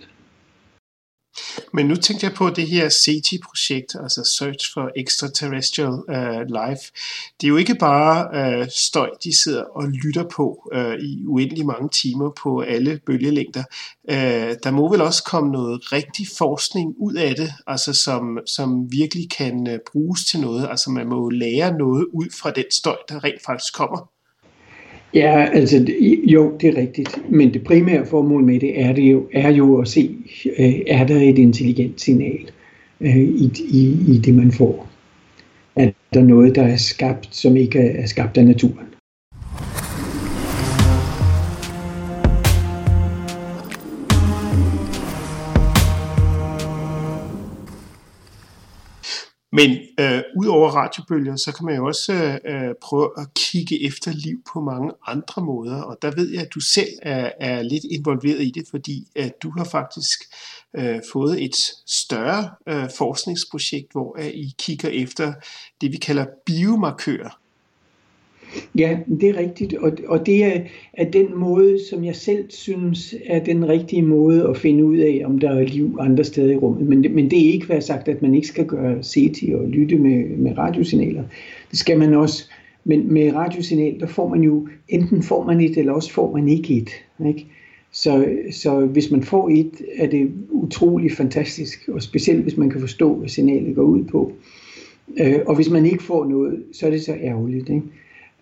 Men 1.72 1.86
nu 1.86 1.94
tænkte 1.96 2.26
jeg 2.26 2.34
på 2.34 2.50
det 2.50 2.66
her 2.66 2.88
SETI-projekt, 2.88 3.94
altså 4.02 4.34
Search 4.38 4.72
for 4.74 4.90
Extraterrestrial 4.96 5.92
uh, 5.92 6.42
Life. 6.46 6.82
Det 7.40 7.46
er 7.46 7.48
jo 7.48 7.56
ikke 7.56 7.74
bare 7.74 8.60
uh, 8.60 8.66
støj, 8.70 9.10
de 9.24 9.42
sidder 9.42 9.64
og 9.64 9.88
lytter 9.88 10.24
på 10.36 10.70
uh, 10.74 10.94
i 10.94 11.24
uendelig 11.26 11.66
mange 11.66 11.88
timer 11.88 12.30
på 12.42 12.60
alle 12.60 13.00
bølgelængder. 13.06 13.64
Uh, 14.04 14.56
der 14.64 14.70
må 14.70 14.90
vel 14.90 15.00
også 15.00 15.22
komme 15.24 15.52
noget 15.52 15.92
rigtig 15.92 16.26
forskning 16.38 16.94
ud 16.98 17.14
af 17.14 17.36
det, 17.36 17.52
altså 17.66 17.92
som, 17.92 18.38
som 18.46 18.92
virkelig 18.92 19.30
kan 19.30 19.66
uh, 19.68 19.76
bruges 19.92 20.24
til 20.24 20.40
noget. 20.40 20.68
Altså 20.70 20.90
man 20.90 21.06
må 21.08 21.30
lære 21.30 21.78
noget 21.78 22.06
ud 22.12 22.26
fra 22.42 22.50
den 22.50 22.64
støj, 22.70 22.96
der 23.08 23.24
rent 23.24 23.42
faktisk 23.46 23.74
kommer. 23.74 24.08
Ja, 25.14 25.48
altså 25.52 25.86
jo, 26.24 26.56
det 26.60 26.68
er 26.68 26.80
rigtigt. 26.80 27.30
Men 27.30 27.54
det 27.54 27.64
primære 27.64 28.06
formål 28.06 28.44
med 28.44 28.60
det 28.60 28.80
er, 28.80 28.92
det 28.92 29.02
jo, 29.02 29.28
er 29.32 29.50
jo 29.50 29.80
at 29.80 29.88
se, 29.88 30.16
øh, 30.58 30.74
er 30.86 31.06
der 31.06 31.20
et 31.20 31.38
intelligent 31.38 32.00
signal 32.00 32.50
øh, 33.00 33.16
i, 33.16 33.52
i, 33.70 33.96
i 34.08 34.18
det, 34.18 34.34
man 34.34 34.52
får. 34.52 34.88
Er 35.76 35.90
der 36.14 36.22
noget, 36.22 36.54
der 36.54 36.62
er 36.62 36.76
skabt, 36.76 37.36
som 37.36 37.56
ikke 37.56 37.78
er 37.78 38.06
skabt 38.06 38.38
af 38.38 38.44
naturen? 38.44 38.91
Men 49.52 49.70
øh, 50.00 50.22
ud 50.36 50.46
over 50.46 50.70
radiobølger, 50.70 51.36
så 51.36 51.52
kan 51.52 51.66
man 51.66 51.76
jo 51.76 51.86
også 51.86 52.38
øh, 52.44 52.74
prøve 52.82 53.10
at 53.18 53.34
kigge 53.34 53.86
efter 53.86 54.12
liv 54.12 54.42
på 54.52 54.60
mange 54.60 54.92
andre 55.06 55.42
måder, 55.42 55.82
og 55.82 55.96
der 56.02 56.10
ved 56.16 56.30
jeg, 56.30 56.42
at 56.42 56.54
du 56.54 56.60
selv 56.60 56.88
er, 57.02 57.30
er 57.40 57.62
lidt 57.62 57.84
involveret 57.84 58.42
i 58.42 58.50
det, 58.54 58.64
fordi 58.70 59.06
at 59.16 59.42
du 59.42 59.50
har 59.50 59.64
faktisk 59.64 60.20
øh, 60.76 61.00
fået 61.12 61.44
et 61.44 61.56
større 61.86 62.50
øh, 62.68 62.90
forskningsprojekt, 62.98 63.92
hvor 63.92 64.18
at 64.18 64.32
I 64.34 64.54
kigger 64.58 64.88
efter 64.88 65.32
det, 65.80 65.92
vi 65.92 65.96
kalder 65.96 66.26
biomarkører. 66.46 67.41
Ja, 68.78 68.98
det 69.20 69.28
er 69.28 69.36
rigtigt, 69.38 69.74
og, 69.74 69.92
og 70.06 70.26
det 70.26 70.44
er, 70.44 70.60
er 70.92 71.10
den 71.10 71.26
måde, 71.36 71.78
som 71.90 72.04
jeg 72.04 72.16
selv 72.16 72.44
synes 72.48 73.14
er 73.26 73.44
den 73.44 73.68
rigtige 73.68 74.02
måde 74.02 74.48
at 74.48 74.56
finde 74.56 74.84
ud 74.84 74.96
af, 74.96 75.22
om 75.24 75.38
der 75.38 75.50
er 75.50 75.64
liv 75.64 75.96
andre 76.00 76.24
steder 76.24 76.52
i 76.52 76.56
rummet. 76.56 76.86
Men, 76.86 77.06
men 77.14 77.30
det 77.30 77.48
er 77.48 77.52
ikke 77.52 77.68
været 77.68 77.84
sagt, 77.84 78.08
at 78.08 78.22
man 78.22 78.34
ikke 78.34 78.48
skal 78.48 78.66
gøre 78.66 79.02
SETI 79.02 79.52
og 79.54 79.68
lytte 79.68 79.96
med, 79.96 80.36
med 80.36 80.58
radiosignaler. 80.58 81.22
Det 81.70 81.78
skal 81.78 81.98
man 81.98 82.14
også. 82.14 82.50
Men 82.84 83.12
med 83.12 83.34
radiosignal, 83.34 84.00
der 84.00 84.06
får 84.06 84.28
man 84.28 84.42
jo, 84.42 84.68
enten 84.88 85.22
får 85.22 85.44
man 85.44 85.60
et, 85.60 85.78
eller 85.78 85.92
også 85.92 86.12
får 86.12 86.36
man 86.36 86.48
ikke 86.48 86.74
et. 86.74 86.90
Ikke? 87.26 87.46
Så, 87.92 88.28
så 88.50 88.86
hvis 88.86 89.10
man 89.10 89.22
får 89.22 89.48
et, 89.48 89.72
er 89.96 90.06
det 90.06 90.32
utrolig 90.50 91.12
fantastisk, 91.12 91.88
og 91.88 92.02
specielt 92.02 92.42
hvis 92.42 92.56
man 92.56 92.70
kan 92.70 92.80
forstå, 92.80 93.14
hvad 93.14 93.28
signalet 93.28 93.74
går 93.74 93.82
ud 93.82 94.04
på. 94.04 94.32
Øh, 95.20 95.38
og 95.46 95.54
hvis 95.54 95.70
man 95.70 95.86
ikke 95.86 96.02
får 96.02 96.24
noget, 96.24 96.62
så 96.72 96.86
er 96.86 96.90
det 96.90 97.02
så 97.02 97.12
ærgerligt. 97.12 97.68
Ikke? 97.68 97.82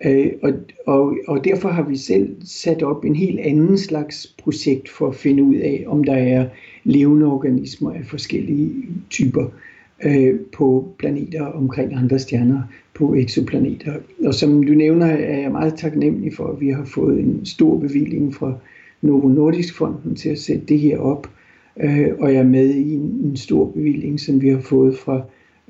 Øh, 0.04 0.32
og, 0.42 0.52
og, 0.86 1.16
og 1.28 1.44
derfor 1.44 1.68
har 1.68 1.82
vi 1.82 1.96
selv 1.96 2.36
sat 2.44 2.82
op 2.82 3.04
en 3.04 3.16
helt 3.16 3.40
anden 3.40 3.78
slags 3.78 4.34
projekt 4.38 4.88
for 4.88 5.08
at 5.08 5.14
finde 5.14 5.42
ud 5.42 5.54
af, 5.54 5.84
om 5.86 6.04
der 6.04 6.14
er 6.14 6.46
levende 6.84 7.26
organismer 7.26 7.92
af 7.92 8.04
forskellige 8.04 8.72
typer 9.10 9.46
øh, 10.04 10.40
på 10.52 10.88
planeter 10.98 11.42
omkring 11.42 11.94
andre 11.94 12.18
stjerner, 12.18 12.62
på 12.94 13.14
eksoplaneter. 13.14 13.92
Og 14.24 14.34
som 14.34 14.62
du 14.62 14.72
nævner, 14.72 15.06
er 15.06 15.40
jeg 15.40 15.52
meget 15.52 15.74
taknemmelig 15.74 16.34
for, 16.34 16.46
at 16.46 16.60
vi 16.60 16.68
har 16.68 16.84
fået 16.84 17.20
en 17.20 17.46
stor 17.46 17.78
bevilling 17.78 18.34
fra 18.34 18.54
Novo 19.02 19.28
Nordisk 19.28 19.76
Fonden 19.76 20.16
til 20.16 20.28
at 20.28 20.38
sætte 20.38 20.66
det 20.66 20.78
her 20.78 20.98
op. 20.98 21.30
Øh, 21.80 22.08
og 22.18 22.32
jeg 22.32 22.40
er 22.40 22.48
med 22.48 22.74
i 22.74 22.94
en, 22.94 23.20
en 23.24 23.36
stor 23.36 23.64
bevilling, 23.70 24.20
som 24.20 24.42
vi 24.42 24.48
har 24.48 24.60
fået 24.60 24.98
fra, 24.98 25.22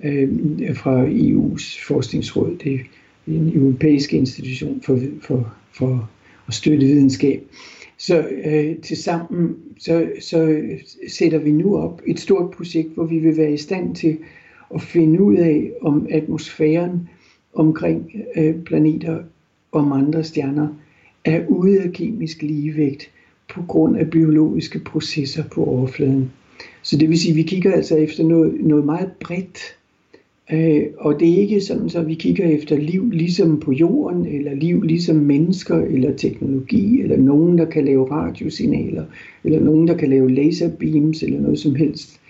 øh, 0.04 0.28
fra 0.74 1.06
EU's 1.06 1.86
forskningsråd. 1.86 2.56
Det 2.64 2.80
en 3.26 3.52
europæisk 3.54 4.12
institution 4.12 4.80
for, 4.82 4.98
for, 5.20 5.54
for 5.72 6.10
at 6.48 6.54
støtte 6.54 6.86
videnskab. 6.86 7.42
Så 7.98 8.28
øh, 8.44 8.76
til 8.76 8.96
sammen 8.96 9.56
så, 9.78 10.10
så 10.20 10.62
sætter 11.08 11.38
vi 11.38 11.50
nu 11.50 11.76
op 11.76 12.02
et 12.06 12.20
stort 12.20 12.50
projekt, 12.50 12.94
hvor 12.94 13.04
vi 13.04 13.18
vil 13.18 13.36
være 13.36 13.52
i 13.52 13.56
stand 13.56 13.94
til 13.94 14.18
at 14.74 14.82
finde 14.82 15.22
ud 15.22 15.36
af, 15.36 15.70
om 15.80 16.06
atmosfæren 16.10 17.08
omkring 17.54 18.12
øh, 18.36 18.54
planeter 18.54 19.18
om 19.72 19.92
andre 19.92 20.24
stjerner 20.24 20.68
er 21.24 21.46
ude 21.46 21.82
af 21.82 21.92
kemisk 21.92 22.42
ligevægt 22.42 23.10
på 23.48 23.62
grund 23.68 23.96
af 23.96 24.10
biologiske 24.10 24.78
processer 24.78 25.44
på 25.48 25.64
overfladen. 25.64 26.30
Så 26.82 26.96
det 26.96 27.08
vil 27.08 27.20
sige, 27.20 27.32
at 27.32 27.36
vi 27.36 27.42
kigger 27.42 27.72
altså 27.72 27.96
efter 27.96 28.24
noget, 28.24 28.54
noget 28.60 28.84
meget 28.84 29.12
bredt 29.20 29.76
Øh, 30.52 30.82
og 30.98 31.20
det 31.20 31.28
er 31.28 31.36
ikke 31.36 31.60
sådan, 31.60 31.88
så 31.88 32.02
vi 32.02 32.14
kigger 32.14 32.48
efter 32.48 32.76
liv 32.76 33.10
ligesom 33.10 33.60
på 33.60 33.72
jorden, 33.72 34.26
eller 34.26 34.54
liv 34.54 34.82
ligesom 34.82 35.16
mennesker, 35.16 35.76
eller 35.76 36.16
teknologi, 36.16 37.00
eller 37.00 37.16
nogen, 37.16 37.58
der 37.58 37.64
kan 37.64 37.84
lave 37.84 38.10
radiosignaler, 38.10 39.04
eller 39.44 39.60
nogen, 39.60 39.88
der 39.88 39.96
kan 39.96 40.08
lave 40.08 40.30
laserbeams, 40.30 41.22
eller 41.22 41.40
noget 41.40 41.58
som 41.58 41.74
helst. 41.74 42.20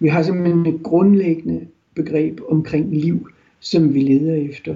Vi 0.00 0.08
har 0.08 0.22
simpelthen 0.22 0.66
et 0.66 0.82
grundlæggende 0.82 1.60
begreb 1.94 2.40
omkring 2.48 2.94
liv, 2.94 3.28
som 3.60 3.94
vi 3.94 4.00
leder 4.00 4.34
efter. 4.34 4.74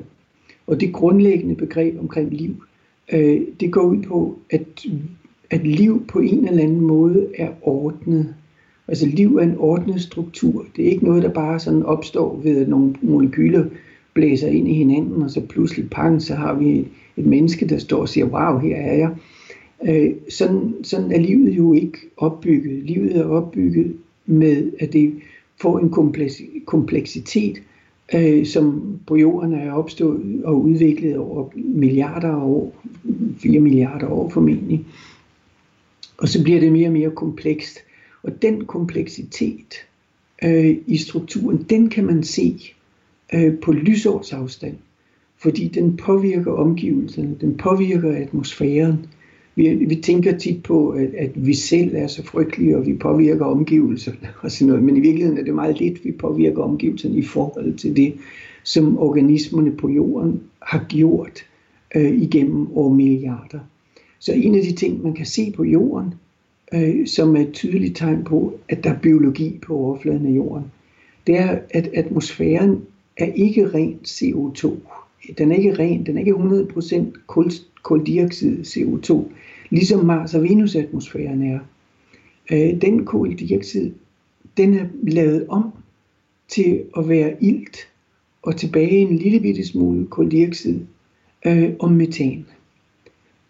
Og 0.66 0.80
det 0.80 0.92
grundlæggende 0.92 1.54
begreb 1.54 1.98
omkring 2.00 2.32
liv, 2.34 2.64
øh, 3.12 3.40
det 3.60 3.72
går 3.72 3.82
ud 3.82 4.02
på, 4.02 4.38
at, 4.50 4.86
at 5.50 5.66
liv 5.66 6.06
på 6.06 6.18
en 6.18 6.48
eller 6.48 6.62
anden 6.62 6.80
måde 6.80 7.26
er 7.38 7.48
ordnet 7.62 8.34
Altså 8.88 9.06
liv 9.06 9.36
er 9.36 9.42
en 9.42 9.58
ordnet 9.58 10.02
struktur. 10.02 10.66
Det 10.76 10.84
er 10.86 10.90
ikke 10.90 11.04
noget, 11.04 11.22
der 11.22 11.32
bare 11.32 11.60
sådan 11.60 11.82
opstår 11.82 12.40
ved, 12.42 12.60
at 12.60 12.68
nogle 12.68 12.94
molekyler 13.02 13.64
blæser 14.14 14.48
ind 14.48 14.68
i 14.68 14.74
hinanden, 14.74 15.22
og 15.22 15.30
så 15.30 15.40
pludselig 15.40 15.90
pang, 15.90 16.22
så 16.22 16.34
har 16.34 16.54
vi 16.54 16.78
et, 16.78 16.88
et 17.16 17.26
menneske, 17.26 17.68
der 17.68 17.78
står 17.78 18.00
og 18.00 18.08
siger, 18.08 18.26
wow, 18.26 18.58
her 18.58 18.76
er 18.76 18.94
jeg. 18.94 19.10
Øh, 19.88 20.14
sådan, 20.30 20.74
sådan 20.82 21.12
er 21.12 21.20
livet 21.20 21.56
jo 21.56 21.72
ikke 21.72 21.98
opbygget. 22.16 22.82
Livet 22.84 23.16
er 23.16 23.24
opbygget 23.24 23.96
med, 24.26 24.72
at 24.80 24.92
det 24.92 25.14
får 25.60 25.78
en 25.78 25.90
kompleksitet, 26.66 27.62
øh, 28.14 28.46
som 28.46 28.98
på 29.06 29.16
jorden 29.16 29.54
er 29.54 29.72
opstået 29.72 30.44
og 30.44 30.62
udviklet 30.62 31.16
over 31.16 31.48
milliarder 31.54 32.28
af 32.28 32.44
år, 32.44 32.74
4 33.38 33.60
milliarder 33.60 34.08
år 34.08 34.28
formentlig. 34.28 34.84
Og 36.18 36.28
så 36.28 36.42
bliver 36.42 36.60
det 36.60 36.72
mere 36.72 36.88
og 36.88 36.92
mere 36.92 37.10
komplekst. 37.10 37.83
Og 38.24 38.42
den 38.42 38.64
kompleksitet 38.64 39.74
øh, 40.44 40.76
i 40.86 40.96
strukturen, 40.96 41.66
den 41.70 41.90
kan 41.90 42.04
man 42.04 42.22
se 42.22 42.60
øh, 43.34 43.58
på 43.58 43.72
lysårsafstand, 43.72 44.76
fordi 45.38 45.68
den 45.68 45.96
påvirker 45.96 46.52
omgivelserne, 46.52 47.36
den 47.40 47.56
påvirker 47.56 48.16
atmosfæren. 48.16 49.06
Vi, 49.56 49.74
vi 49.74 49.96
tænker 49.96 50.38
tit 50.38 50.62
på, 50.62 50.90
at, 50.90 51.14
at 51.14 51.46
vi 51.46 51.54
selv 51.54 51.94
er 51.96 52.06
så 52.06 52.22
frygtelige, 52.22 52.76
og 52.76 52.86
vi 52.86 52.94
påvirker 52.94 53.44
omgivelserne 53.44 54.28
og 54.40 54.50
sådan 54.50 54.68
noget, 54.68 54.82
men 54.82 54.96
i 54.96 55.00
virkeligheden 55.00 55.38
er 55.38 55.44
det 55.44 55.54
meget 55.54 55.80
lidt, 55.80 56.04
vi 56.04 56.12
påvirker 56.12 56.62
omgivelserne 56.62 57.16
i 57.16 57.22
forhold 57.22 57.74
til 57.74 57.96
det, 57.96 58.14
som 58.62 58.98
organismerne 58.98 59.72
på 59.76 59.88
jorden 59.88 60.40
har 60.62 60.86
gjort 60.88 61.46
øh, 61.94 62.22
igennem 62.22 62.66
milliarder. 62.90 63.58
Så 64.18 64.32
en 64.32 64.54
af 64.54 64.62
de 64.62 64.72
ting, 64.72 65.02
man 65.02 65.14
kan 65.14 65.26
se 65.26 65.52
på 65.56 65.64
jorden, 65.64 66.14
øh, 66.74 67.06
som 67.06 67.36
er 67.36 67.40
et 67.40 67.52
tydeligt 67.52 67.96
tegn 67.96 68.24
på, 68.24 68.58
at 68.68 68.84
der 68.84 68.90
er 68.90 68.98
biologi 68.98 69.58
på 69.66 69.76
overfladen 69.76 70.26
af 70.26 70.30
jorden, 70.30 70.64
det 71.26 71.38
er, 71.38 71.58
at 71.70 71.90
atmosfæren 71.94 72.82
er 73.16 73.32
ikke 73.32 73.68
ren 73.74 73.98
CO2. 74.06 74.72
Den 75.38 75.52
er 75.52 75.56
ikke 75.56 75.78
ren, 75.78 76.06
den 76.06 76.16
er 76.16 76.20
ikke 76.20 76.34
100% 76.34 77.24
kul, 77.26 77.50
koldioxid 77.82 78.58
CO2, 78.58 79.22
ligesom 79.70 80.04
Mars 80.04 80.34
og 80.34 80.42
Venus 80.42 80.76
atmosfæren 80.76 81.42
er. 81.42 81.58
Øh, 82.52 82.80
den 82.80 83.04
koldioxid, 83.04 83.92
den 84.56 84.74
er 84.74 84.86
lavet 85.02 85.46
om 85.48 85.72
til 86.48 86.82
at 86.96 87.08
være 87.08 87.36
ilt 87.40 87.76
og 88.42 88.56
tilbage 88.56 88.98
en 88.98 89.16
lille 89.16 89.40
bitte 89.40 89.66
smule 89.66 90.06
koldioxid 90.06 90.80
øh, 91.46 91.72
og 91.78 91.92
metan. 91.92 92.46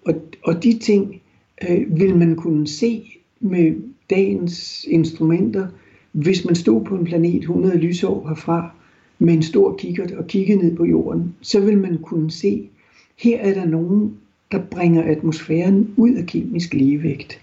Og, 0.04 0.14
og 0.42 0.64
de 0.64 0.78
ting 0.78 1.20
øh, 1.62 1.98
vil 2.00 2.16
man 2.16 2.36
kunne 2.36 2.66
se 2.66 3.18
med 3.40 3.74
dagens 4.10 4.84
instrumenter, 4.88 5.66
hvis 6.12 6.44
man 6.44 6.54
stod 6.54 6.84
på 6.84 6.96
en 6.96 7.04
planet 7.04 7.40
100 7.40 7.78
lysår 7.78 8.28
herfra 8.28 8.70
med 9.18 9.34
en 9.34 9.42
stor 9.42 9.76
kikkert 9.76 10.10
og 10.10 10.26
kiggede 10.26 10.58
ned 10.58 10.76
på 10.76 10.84
jorden, 10.84 11.34
så 11.40 11.60
vil 11.60 11.78
man 11.78 11.98
kunne 11.98 12.30
se, 12.30 12.68
her 13.16 13.38
er 13.38 13.54
der 13.54 13.64
nogen, 13.64 14.16
der 14.52 14.62
bringer 14.70 15.02
atmosfæren 15.02 15.94
ud 15.96 16.14
af 16.14 16.26
kemisk 16.26 16.74
ligevægt. 16.74 17.40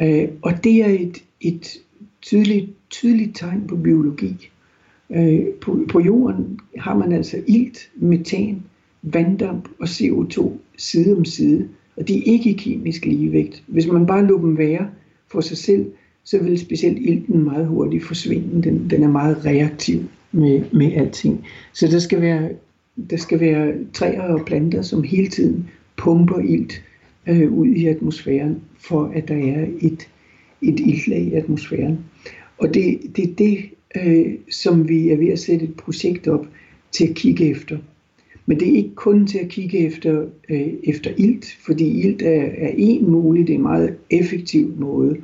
Øh, 0.00 0.28
og 0.42 0.64
det 0.64 0.82
er 0.82 0.88
et, 0.88 1.24
et 1.40 1.78
tydeligt, 2.22 2.70
tydeligt 2.90 3.36
tegn 3.36 3.66
på 3.68 3.76
biologi. 3.76 4.50
Øh, 5.10 5.46
på, 5.60 5.78
på 5.88 6.00
jorden 6.00 6.60
har 6.78 6.98
man 6.98 7.12
altså 7.12 7.42
ilt, 7.46 7.90
metan, 7.96 8.62
vanddamp 9.02 9.68
og 9.78 9.84
CO2 9.84 10.52
side 10.76 11.16
om 11.16 11.24
side 11.24 11.68
og 11.96 12.08
de 12.08 12.18
er 12.18 12.22
ikke 12.24 12.50
i 12.50 12.52
kemisk 12.52 13.04
ligevægt. 13.04 13.62
Hvis 13.66 13.86
man 13.86 14.06
bare 14.06 14.26
lå 14.26 14.40
dem 14.40 14.58
være 14.58 14.88
for 15.32 15.40
sig 15.40 15.56
selv, 15.56 15.86
så 16.24 16.42
vil 16.42 16.58
specielt 16.58 16.98
ilten 16.98 17.44
meget 17.44 17.66
hurtigt 17.66 18.04
forsvinde. 18.04 18.62
Den, 18.62 18.90
den 18.90 19.02
er 19.02 19.08
meget 19.08 19.44
reaktiv 19.44 20.04
med, 20.32 20.62
med 20.72 20.92
alting. 20.92 21.44
Så 21.72 21.86
der 21.86 21.98
skal, 21.98 22.20
være, 22.20 22.50
der 23.10 23.16
skal 23.16 23.40
være 23.40 23.74
træer 23.92 24.22
og 24.22 24.46
planter, 24.46 24.82
som 24.82 25.02
hele 25.02 25.28
tiden 25.28 25.68
pumper 25.96 26.38
ilt 26.38 26.82
øh, 27.26 27.52
ud 27.52 27.66
i 27.66 27.86
atmosfæren, 27.86 28.60
for 28.78 29.12
at 29.14 29.28
der 29.28 29.34
er 29.34 29.66
et, 29.80 30.08
et 30.62 30.80
iltlag 30.80 31.20
i 31.20 31.32
atmosfæren. 31.32 31.98
Og 32.58 32.74
det, 32.74 32.98
det 33.16 33.38
det, 33.38 33.58
øh, 33.96 34.34
som 34.50 34.88
vi 34.88 35.08
er 35.08 35.16
ved 35.16 35.28
at 35.28 35.38
sætte 35.38 35.64
et 35.64 35.74
projekt 35.74 36.28
op 36.28 36.46
til 36.92 37.06
at 37.06 37.14
kigge 37.14 37.50
efter. 37.50 37.78
Men 38.46 38.60
det 38.60 38.68
er 38.68 38.76
ikke 38.76 38.94
kun 38.94 39.26
til 39.26 39.38
at 39.38 39.48
kigge 39.48 39.78
efter, 39.78 40.24
øh, 40.48 40.68
efter 40.84 41.10
ilt, 41.16 41.46
fordi 41.66 42.00
ilt 42.00 42.22
er, 42.22 42.42
er 42.42 42.70
en 42.76 43.10
mulig, 43.10 43.46
det 43.46 43.52
er 43.52 43.56
en 43.56 43.62
meget 43.62 43.96
effektiv 44.10 44.74
måde 44.78 45.16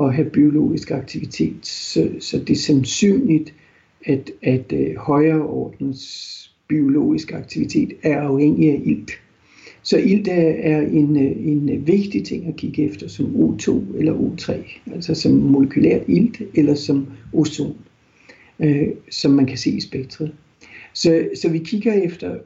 at 0.00 0.14
have 0.14 0.30
biologisk 0.30 0.90
aktivitet. 0.90 1.66
Så, 1.66 2.08
så 2.20 2.38
det 2.38 2.50
er 2.50 2.54
sandsynligt, 2.56 3.54
at, 4.06 4.30
at 4.42 4.72
øh, 4.72 4.96
højere 4.96 5.42
ordens 5.42 6.30
biologisk 6.68 7.32
aktivitet 7.32 7.92
er 8.02 8.20
afhængig 8.20 8.70
af 8.70 8.82
ilt. 8.84 9.10
Så 9.82 9.98
ilt 9.98 10.28
er, 10.28 10.54
er 10.58 10.80
en, 10.80 11.16
øh, 11.16 11.46
en 11.46 11.86
vigtig 11.86 12.24
ting 12.24 12.46
at 12.46 12.56
kigge 12.56 12.84
efter 12.84 13.08
som 13.08 13.26
O2 13.26 13.98
eller 13.98 14.14
O3, 14.14 14.52
altså 14.94 15.14
som 15.14 15.32
molekylær 15.32 15.98
ilt 16.08 16.42
eller 16.54 16.74
som 16.74 17.06
ozon. 17.32 17.76
øh, 18.60 18.88
som 19.10 19.30
man 19.30 19.46
kan 19.46 19.58
se 19.58 19.70
i 19.70 19.80
spektret. 19.80 20.34
Så, 20.92 21.28
så 21.34 21.48
vi 21.48 21.58
kigger 21.58 21.92
efter 21.92 22.36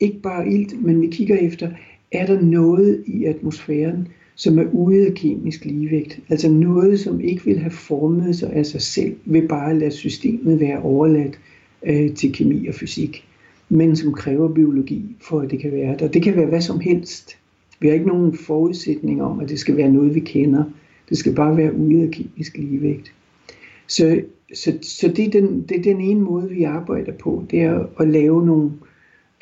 ikke 0.00 0.20
bare 0.22 0.48
ilt, 0.48 0.82
men 0.82 1.00
vi 1.00 1.06
kigger 1.06 1.36
efter, 1.36 1.70
er 2.12 2.26
der 2.26 2.40
noget 2.40 3.04
i 3.06 3.24
atmosfæren, 3.24 4.08
som 4.34 4.58
er 4.58 4.64
ude 4.72 5.06
af 5.06 5.14
kemisk 5.14 5.64
ligevægt. 5.64 6.20
Altså 6.28 6.50
noget, 6.50 7.00
som 7.00 7.20
ikke 7.20 7.44
vil 7.44 7.58
have 7.58 7.70
formet 7.70 8.36
sig 8.36 8.52
af 8.52 8.66
sig 8.66 8.82
selv, 8.82 9.16
vil 9.24 9.48
bare 9.48 9.78
lade 9.78 9.90
systemet 9.90 10.60
være 10.60 10.82
overladt 10.82 11.38
øh, 11.86 12.14
til 12.14 12.32
kemi 12.32 12.66
og 12.66 12.74
fysik, 12.74 13.24
men 13.68 13.96
som 13.96 14.12
kræver 14.12 14.48
biologi, 14.48 15.04
for 15.20 15.40
at 15.40 15.50
det 15.50 15.58
kan 15.58 15.72
være 15.72 15.96
der. 15.96 16.08
Det 16.08 16.22
kan 16.22 16.36
være 16.36 16.46
hvad 16.46 16.60
som 16.60 16.80
helst. 16.80 17.36
Vi 17.80 17.88
har 17.88 17.94
ikke 17.94 18.08
nogen 18.08 18.36
forudsætning 18.36 19.22
om, 19.22 19.40
at 19.40 19.48
det 19.48 19.58
skal 19.58 19.76
være 19.76 19.92
noget, 19.92 20.14
vi 20.14 20.20
kender. 20.20 20.64
Det 21.08 21.18
skal 21.18 21.34
bare 21.34 21.56
være 21.56 21.74
ude 21.74 22.02
af 22.02 22.10
kemisk 22.10 22.56
ligevægt. 22.56 23.12
Så, 23.86 24.20
så, 24.54 24.72
så 24.82 25.08
det, 25.08 25.26
er 25.26 25.30
den, 25.30 25.62
det 25.68 25.78
er 25.78 25.82
den 25.82 26.00
ene 26.00 26.20
måde, 26.20 26.50
vi 26.50 26.62
arbejder 26.62 27.12
på, 27.12 27.44
det 27.50 27.60
er 27.60 27.86
at 28.00 28.08
lave 28.08 28.46
nogle 28.46 28.64
øh, 28.64 28.89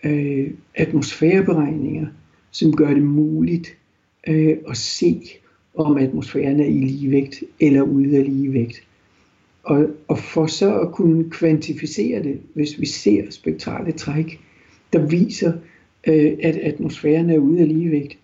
øh, 0.04 0.50
atmosfæreberegninger, 0.74 2.06
som 2.50 2.76
gør 2.76 2.94
det 2.94 3.02
muligt 3.02 3.76
øh, 4.28 4.56
at 4.68 4.76
se, 4.76 5.22
om 5.74 5.96
atmosfæren 5.96 6.60
er 6.60 6.64
i 6.64 6.80
ligevægt 6.80 7.42
eller 7.60 7.82
ude 7.82 8.16
af 8.16 8.24
ligevægt. 8.24 8.82
Og, 9.62 9.86
og 10.08 10.18
for 10.18 10.46
så 10.46 10.80
at 10.80 10.92
kunne 10.92 11.30
kvantificere 11.30 12.22
det, 12.22 12.40
hvis 12.54 12.80
vi 12.80 12.86
ser 12.86 13.30
spektrale 13.30 13.92
træk, 13.92 14.40
der 14.92 15.06
viser, 15.06 15.52
øh, 16.06 16.32
at 16.42 16.56
atmosfæren 16.56 17.30
er 17.30 17.38
ude 17.38 17.60
af 17.60 17.68
ligevægt, 17.68 18.18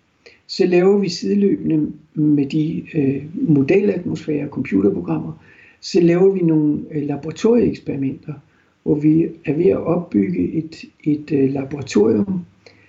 så 0.47 0.65
laver 0.65 0.97
vi 0.97 1.09
sideløbende 1.09 1.91
med 2.13 2.45
de 2.45 2.83
øh, 2.95 3.23
modelatmosfære 3.33 4.47
computerprogrammer, 4.47 5.43
så 5.79 6.01
laver 6.01 6.33
vi 6.33 6.39
nogle 6.39 6.79
øh, 6.91 7.03
laboratorieeksperimenter, 7.03 8.33
hvor 8.85 8.95
vi 8.95 9.27
er 9.45 9.53
ved 9.53 9.65
at 9.65 9.85
opbygge 9.85 10.53
et, 10.53 10.85
et 11.03 11.31
øh, 11.31 11.53
laboratorium, 11.53 12.45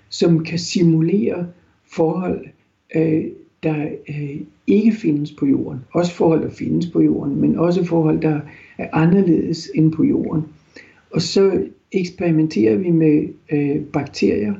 som 0.08 0.44
kan 0.44 0.58
simulere 0.58 1.46
forhold, 1.84 2.46
øh, 2.94 3.24
der 3.62 3.88
øh, 4.08 4.40
ikke 4.66 4.92
findes 4.92 5.32
på 5.32 5.46
jorden. 5.46 5.80
Også 5.92 6.12
forhold, 6.12 6.42
der 6.42 6.50
findes 6.50 6.86
på 6.86 7.00
jorden, 7.00 7.40
men 7.40 7.58
også 7.58 7.84
forhold, 7.84 8.20
der 8.20 8.40
er 8.78 8.88
anderledes 8.92 9.70
end 9.74 9.92
på 9.92 10.04
jorden. 10.04 10.42
Og 11.10 11.22
så 11.22 11.64
eksperimenterer 11.92 12.76
vi 12.76 12.90
med 12.90 13.28
øh, 13.52 13.80
bakterier 13.80 14.54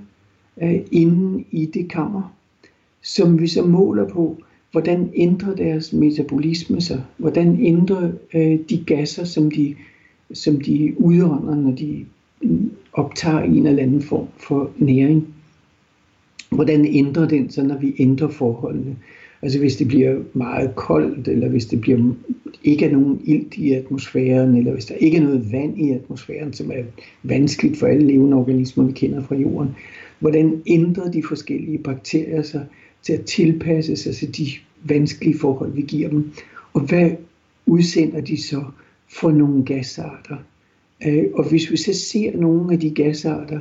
øh, 0.63 0.81
inde 0.93 1.45
i 1.51 1.67
det 1.67 1.91
kammer, 1.91 2.35
som 3.03 3.41
vi 3.41 3.47
så 3.47 3.67
måler 3.67 4.09
på, 4.09 4.37
hvordan 4.73 5.11
ændrer 5.15 5.55
deres 5.55 5.93
metabolisme 5.93 6.81
sig, 6.81 7.03
hvordan 7.17 7.59
ændrer 7.61 8.11
øh, 8.35 8.59
de 8.69 8.85
gasser, 8.87 9.25
som 9.25 9.51
de, 9.51 9.75
som 10.33 10.61
de 10.61 10.95
udånder, 10.97 11.55
når 11.55 11.73
de 11.73 12.05
optager 12.93 13.41
en 13.41 13.67
eller 13.67 13.83
anden 13.83 14.03
form 14.03 14.27
for 14.37 14.71
næring. 14.79 15.35
Hvordan 16.51 16.85
ændrer 16.85 17.27
den 17.29 17.51
så, 17.51 17.63
når 17.63 17.79
vi 17.79 17.95
ændrer 17.99 18.29
forholdene? 18.29 18.97
Altså 19.43 19.59
hvis 19.59 19.77
det 19.77 19.89
bliver 19.89 20.23
meget 20.33 20.75
koldt, 20.75 21.29
eller 21.29 21.49
hvis 21.49 21.67
det 21.67 21.81
bliver 21.81 22.13
ikke 22.65 22.85
er 22.85 22.91
nogen 22.91 23.21
ilt 23.25 23.55
i 23.57 23.73
atmosfæren, 23.73 24.55
eller 24.55 24.73
hvis 24.73 24.85
der 24.85 24.95
ikke 24.95 25.17
er 25.17 25.23
noget 25.23 25.53
vand 25.53 25.79
i 25.79 25.91
atmosfæren, 25.91 26.53
som 26.53 26.71
er 26.71 26.83
vanskeligt 27.23 27.77
for 27.77 27.87
alle 27.87 28.07
levende 28.07 28.37
organismer, 28.37 28.85
vi 28.85 28.93
kender 28.93 29.23
fra 29.23 29.35
jorden. 29.35 29.69
Hvordan 30.19 30.63
ændrer 30.67 31.11
de 31.11 31.23
forskellige 31.23 31.79
bakterier 31.79 32.43
sig 32.43 32.65
til 33.03 33.13
at 33.13 33.25
tilpasse 33.25 33.97
sig 33.97 34.15
til 34.15 34.37
de 34.39 34.47
vanskelige 34.85 35.39
forhold, 35.39 35.73
vi 35.73 35.83
giver 35.83 36.09
dem? 36.09 36.31
Og 36.73 36.81
hvad 36.81 37.11
udsender 37.67 38.21
de 38.21 38.37
så 38.43 38.65
for 39.09 39.31
nogle 39.31 39.65
gasarter? 39.65 40.37
Øh, 41.07 41.25
og 41.35 41.49
hvis 41.49 41.71
vi 41.71 41.77
så 41.77 41.93
ser 41.95 42.37
nogle 42.37 42.73
af 42.73 42.81
de 42.81 42.91
gasarter 42.91 43.61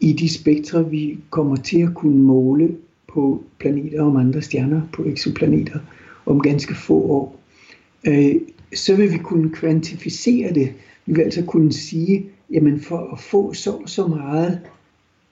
i 0.00 0.12
de 0.12 0.28
spektre, 0.28 0.90
vi 0.90 1.18
kommer 1.30 1.56
til 1.56 1.80
at 1.80 1.94
kunne 1.94 2.22
måle 2.22 2.76
på 3.08 3.44
planeter 3.58 4.02
om 4.02 4.16
andre 4.16 4.42
stjerner, 4.42 4.82
på 4.92 5.04
exoplaneter, 5.04 5.78
om 6.26 6.40
ganske 6.40 6.74
få 6.74 6.94
år, 6.94 7.40
øh, 8.06 8.34
så 8.74 8.96
vil 8.96 9.12
vi 9.12 9.18
kunne 9.18 9.50
kvantificere 9.50 10.54
det. 10.54 10.72
Vi 11.06 11.12
vil 11.12 11.22
altså 11.22 11.44
kunne 11.44 11.72
sige, 11.72 12.26
jamen 12.50 12.80
for 12.80 13.12
at 13.12 13.20
få 13.20 13.52
så 13.52 13.78
så 13.86 14.06
meget 14.06 14.60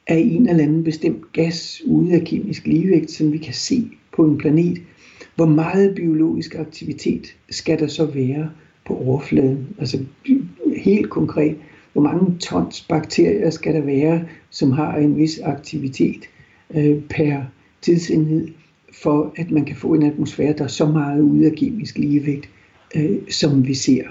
af 0.06 0.16
en 0.16 0.48
eller 0.48 0.62
anden 0.62 0.84
bestemt 0.84 1.32
gas 1.32 1.82
ude 1.86 2.12
af 2.12 2.24
kemisk 2.24 2.66
ligevægt, 2.66 3.10
som 3.10 3.32
vi 3.32 3.38
kan 3.38 3.54
se 3.54 3.90
på 4.12 4.24
en 4.24 4.38
planet, 4.38 4.78
hvor 5.36 5.46
meget 5.46 5.94
biologisk 5.94 6.54
aktivitet 6.54 7.36
skal 7.50 7.78
der 7.78 7.86
så 7.86 8.06
være 8.06 8.50
på 8.88 8.96
overfladen? 8.96 9.66
Altså 9.78 9.98
helt 10.76 11.10
konkret, 11.10 11.56
hvor 11.92 12.02
mange 12.02 12.38
tons 12.38 12.86
bakterier 12.88 13.50
skal 13.50 13.74
der 13.74 13.80
være, 13.80 14.24
som 14.50 14.72
har 14.72 14.96
en 14.96 15.16
vis 15.16 15.40
aktivitet 15.44 16.28
øh, 16.74 17.02
per 17.10 17.42
tidsenhed, 17.82 18.48
for 19.02 19.32
at 19.36 19.50
man 19.50 19.64
kan 19.64 19.76
få 19.76 19.94
en 19.94 20.02
atmosfære, 20.02 20.52
der 20.52 20.64
er 20.64 20.68
så 20.68 20.86
meget 20.86 21.20
ude 21.20 21.46
af 21.46 21.52
kemisk 21.52 21.98
ligevægt, 21.98 22.48
øh, 22.96 23.16
som 23.30 23.66
vi 23.66 23.74
ser. 23.74 24.04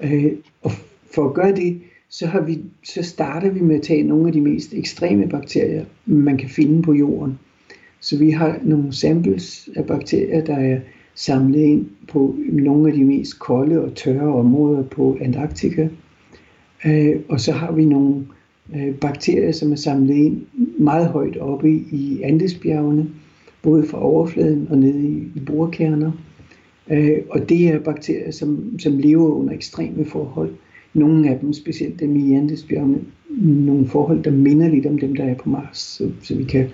Øh, 0.00 0.32
og 0.62 0.70
for 1.14 1.28
at 1.28 1.34
gøre 1.34 1.54
det, 1.54 1.80
så, 2.08 2.26
har 2.26 2.40
vi, 2.40 2.58
så 2.84 3.02
starter 3.02 3.50
vi 3.50 3.60
med 3.60 3.76
at 3.76 3.82
tage 3.82 4.02
nogle 4.02 4.26
af 4.26 4.32
de 4.32 4.40
mest 4.40 4.74
ekstreme 4.74 5.28
bakterier, 5.28 5.84
man 6.06 6.36
kan 6.36 6.48
finde 6.48 6.82
på 6.82 6.92
jorden. 6.92 7.38
Så 8.00 8.18
vi 8.18 8.30
har 8.30 8.58
nogle 8.62 8.92
samples 8.92 9.68
af 9.76 9.86
bakterier, 9.86 10.44
der 10.44 10.56
er 10.56 10.80
samlet 11.14 11.60
ind 11.60 11.86
på 12.08 12.36
nogle 12.52 12.88
af 12.88 12.94
de 12.94 13.04
mest 13.04 13.38
kolde 13.38 13.80
og 13.80 13.94
tørre 13.94 14.34
områder 14.34 14.82
på 14.82 15.18
Antarktika. 15.20 15.88
Øh, 16.86 17.16
og 17.28 17.40
så 17.40 17.52
har 17.52 17.72
vi 17.72 17.84
nogle 17.84 18.26
øh, 18.76 18.94
bakterier, 18.94 19.52
som 19.52 19.72
er 19.72 19.76
samlet 19.76 20.14
ind 20.14 20.42
meget 20.78 21.06
højt 21.06 21.36
oppe 21.36 21.70
i 21.70 22.20
Andesbjergene, 22.22 23.08
både 23.62 23.86
fra 23.86 24.04
overfladen 24.04 24.66
og 24.70 24.78
nede 24.78 25.02
i, 25.02 25.22
i 25.34 25.40
borkerner. 25.46 26.12
Øh, 26.90 27.18
og 27.30 27.48
det 27.48 27.68
er 27.68 27.78
bakterier, 27.78 28.30
som, 28.30 28.78
som 28.78 28.98
lever 28.98 29.30
under 29.30 29.52
ekstreme 29.52 30.04
forhold. 30.04 30.50
Nogle 30.94 31.30
af 31.30 31.38
dem, 31.40 31.52
specielt 31.52 32.00
dem 32.00 32.16
i 32.16 32.34
Andesbjergene, 32.34 32.98
nogle 33.40 33.86
forhold, 33.86 34.22
der 34.22 34.30
minder 34.30 34.68
lidt 34.68 34.86
om 34.86 34.98
dem, 34.98 35.16
der 35.16 35.24
er 35.24 35.34
på 35.34 35.48
Mars. 35.48 35.78
Så, 35.78 36.10
så 36.22 36.34
vi 36.36 36.44
kan 36.44 36.68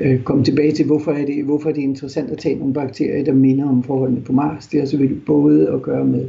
øh, 0.00 0.22
komme 0.22 0.44
tilbage 0.44 0.72
til, 0.72 0.86
hvorfor 0.86 1.12
er, 1.12 1.26
det, 1.26 1.44
hvorfor 1.44 1.68
er 1.68 1.72
det 1.72 1.82
interessant 1.82 2.30
at 2.30 2.38
tage 2.38 2.58
nogle 2.58 2.74
bakterier, 2.74 3.24
der 3.24 3.32
minder 3.32 3.68
om 3.68 3.82
forholdene 3.82 4.20
på 4.20 4.32
Mars. 4.32 4.66
Det 4.66 4.80
har 4.80 4.86
selvfølgelig 4.86 5.24
både 5.24 5.68
at 5.68 5.82
gøre 5.82 6.04
med, 6.04 6.28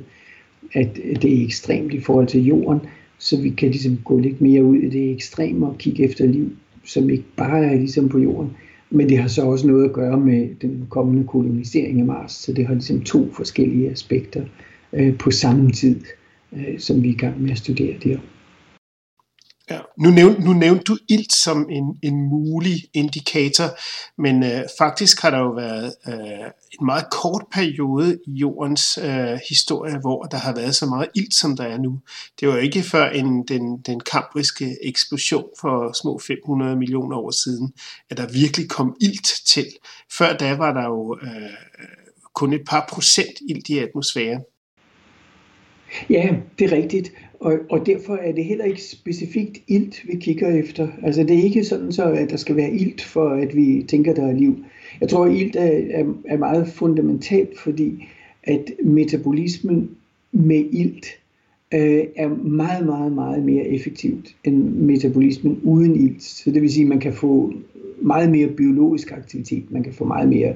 at 0.73 0.99
det 1.21 1.39
er 1.39 1.45
ekstremt 1.45 1.93
i 1.93 1.99
forhold 1.99 2.27
til 2.27 2.45
jorden, 2.45 2.79
så 3.17 3.41
vi 3.41 3.49
kan 3.49 3.69
ligesom 3.69 3.97
gå 4.05 4.19
lidt 4.19 4.41
mere 4.41 4.63
ud 4.63 4.77
i 4.77 4.89
det 4.89 5.11
ekstreme 5.11 5.67
og 5.67 5.77
kigge 5.77 6.03
efter 6.03 6.25
liv, 6.25 6.49
som 6.85 7.09
ikke 7.09 7.23
bare 7.37 7.65
er 7.65 7.75
ligesom 7.75 8.09
på 8.09 8.19
jorden. 8.19 8.49
Men 8.89 9.09
det 9.09 9.17
har 9.17 9.27
så 9.27 9.41
også 9.41 9.67
noget 9.67 9.85
at 9.85 9.93
gøre 9.93 10.19
med 10.19 10.47
den 10.61 10.87
kommende 10.89 11.27
kolonisering 11.27 11.99
af 11.99 12.05
Mars, 12.05 12.31
så 12.31 12.53
det 12.53 12.65
har 12.65 12.73
ligesom 12.73 13.01
to 13.01 13.31
forskellige 13.31 13.89
aspekter 13.89 14.43
øh, 14.93 15.17
på 15.17 15.31
samme 15.31 15.71
tid, 15.71 15.99
øh, 16.53 16.79
som 16.79 17.03
vi 17.03 17.09
er 17.09 17.13
i 17.13 17.17
gang 17.17 17.41
med 17.41 17.51
at 17.51 17.57
studere 17.57 17.93
der. 18.03 18.17
Ja, 19.71 19.79
nu, 19.97 20.09
nævnte, 20.09 20.41
nu 20.41 20.53
nævnte 20.53 20.83
du 20.83 20.97
ilt 21.09 21.33
som 21.33 21.69
en, 21.69 21.99
en 22.03 22.29
mulig 22.29 22.77
indikator, 22.93 23.65
men 24.21 24.43
øh, 24.43 24.63
faktisk 24.77 25.21
har 25.21 25.29
der 25.29 25.37
jo 25.37 25.49
været 25.49 25.95
øh, 26.07 26.45
en 26.79 26.85
meget 26.85 27.05
kort 27.11 27.43
periode 27.51 28.19
i 28.27 28.31
jordens 28.31 28.97
øh, 28.97 29.39
historie, 29.49 29.99
hvor 29.99 30.23
der 30.23 30.37
har 30.37 30.55
været 30.55 30.75
så 30.75 30.85
meget 30.85 31.07
ilt, 31.15 31.33
som 31.33 31.57
der 31.57 31.63
er 31.63 31.77
nu. 31.77 31.99
Det 32.39 32.47
var 32.47 32.57
ikke 32.57 32.83
før 32.83 33.09
en, 33.09 33.43
den, 33.43 33.77
den 33.77 33.99
kambriske 33.99 34.77
eksplosion 34.83 35.45
for 35.61 35.93
små 36.01 36.19
500 36.19 36.75
millioner 36.75 37.17
år 37.17 37.31
siden, 37.31 37.73
at 38.09 38.17
der 38.17 38.27
virkelig 38.27 38.69
kom 38.69 38.95
ilt 39.01 39.31
til. 39.45 39.67
Før 40.17 40.37
da 40.37 40.55
var 40.55 40.73
der 40.73 40.85
jo 40.85 41.17
øh, 41.21 41.49
kun 42.35 42.53
et 42.53 42.61
par 42.67 42.85
procent 42.89 43.37
ilt 43.49 43.69
i 43.69 43.77
atmosfæren. 43.77 44.41
Ja, 46.09 46.29
det 46.59 46.73
er 46.73 46.77
rigtigt. 46.77 47.11
Og, 47.41 47.59
og 47.69 47.85
derfor 47.85 48.15
er 48.15 48.31
det 48.31 48.45
heller 48.45 48.65
ikke 48.65 48.81
specifikt 48.81 49.61
ilt, 49.67 50.07
vi 50.07 50.15
kigger 50.15 50.49
efter. 50.49 50.87
Altså 51.03 51.23
det 51.23 51.39
er 51.39 51.43
ikke 51.43 51.63
sådan 51.63 51.91
så, 51.91 52.11
at 52.11 52.29
der 52.29 52.37
skal 52.37 52.55
være 52.55 52.71
ilt 52.71 53.01
for, 53.01 53.29
at 53.29 53.55
vi 53.55 53.85
tænker, 53.87 54.13
der 54.13 54.27
er 54.27 54.31
liv. 54.31 54.57
Jeg 55.01 55.09
tror, 55.09 55.25
at 55.25 55.33
ilt 55.33 55.55
er, 55.55 55.81
er, 55.91 56.05
er 56.25 56.37
meget 56.37 56.67
fundamentalt, 56.67 57.59
fordi 57.59 58.07
at 58.43 58.71
metabolismen 58.83 59.89
med 60.31 60.65
ilt 60.71 61.05
øh, 61.73 62.03
er 62.15 62.27
meget, 62.43 62.85
meget, 62.85 63.11
meget 63.11 63.43
mere 63.43 63.67
effektivt 63.67 64.35
end 64.43 64.63
metabolismen 64.63 65.59
uden 65.63 65.95
ilt. 65.95 66.23
Så 66.23 66.51
det 66.51 66.61
vil 66.61 66.71
sige, 66.71 66.83
at 66.83 66.89
man 66.89 66.99
kan 66.99 67.13
få 67.13 67.53
meget 68.01 68.31
mere 68.31 68.47
biologisk 68.47 69.11
aktivitet, 69.11 69.71
man 69.71 69.83
kan 69.83 69.93
få 69.93 70.05
meget 70.05 70.29
mere 70.29 70.49
øh, 70.49 70.55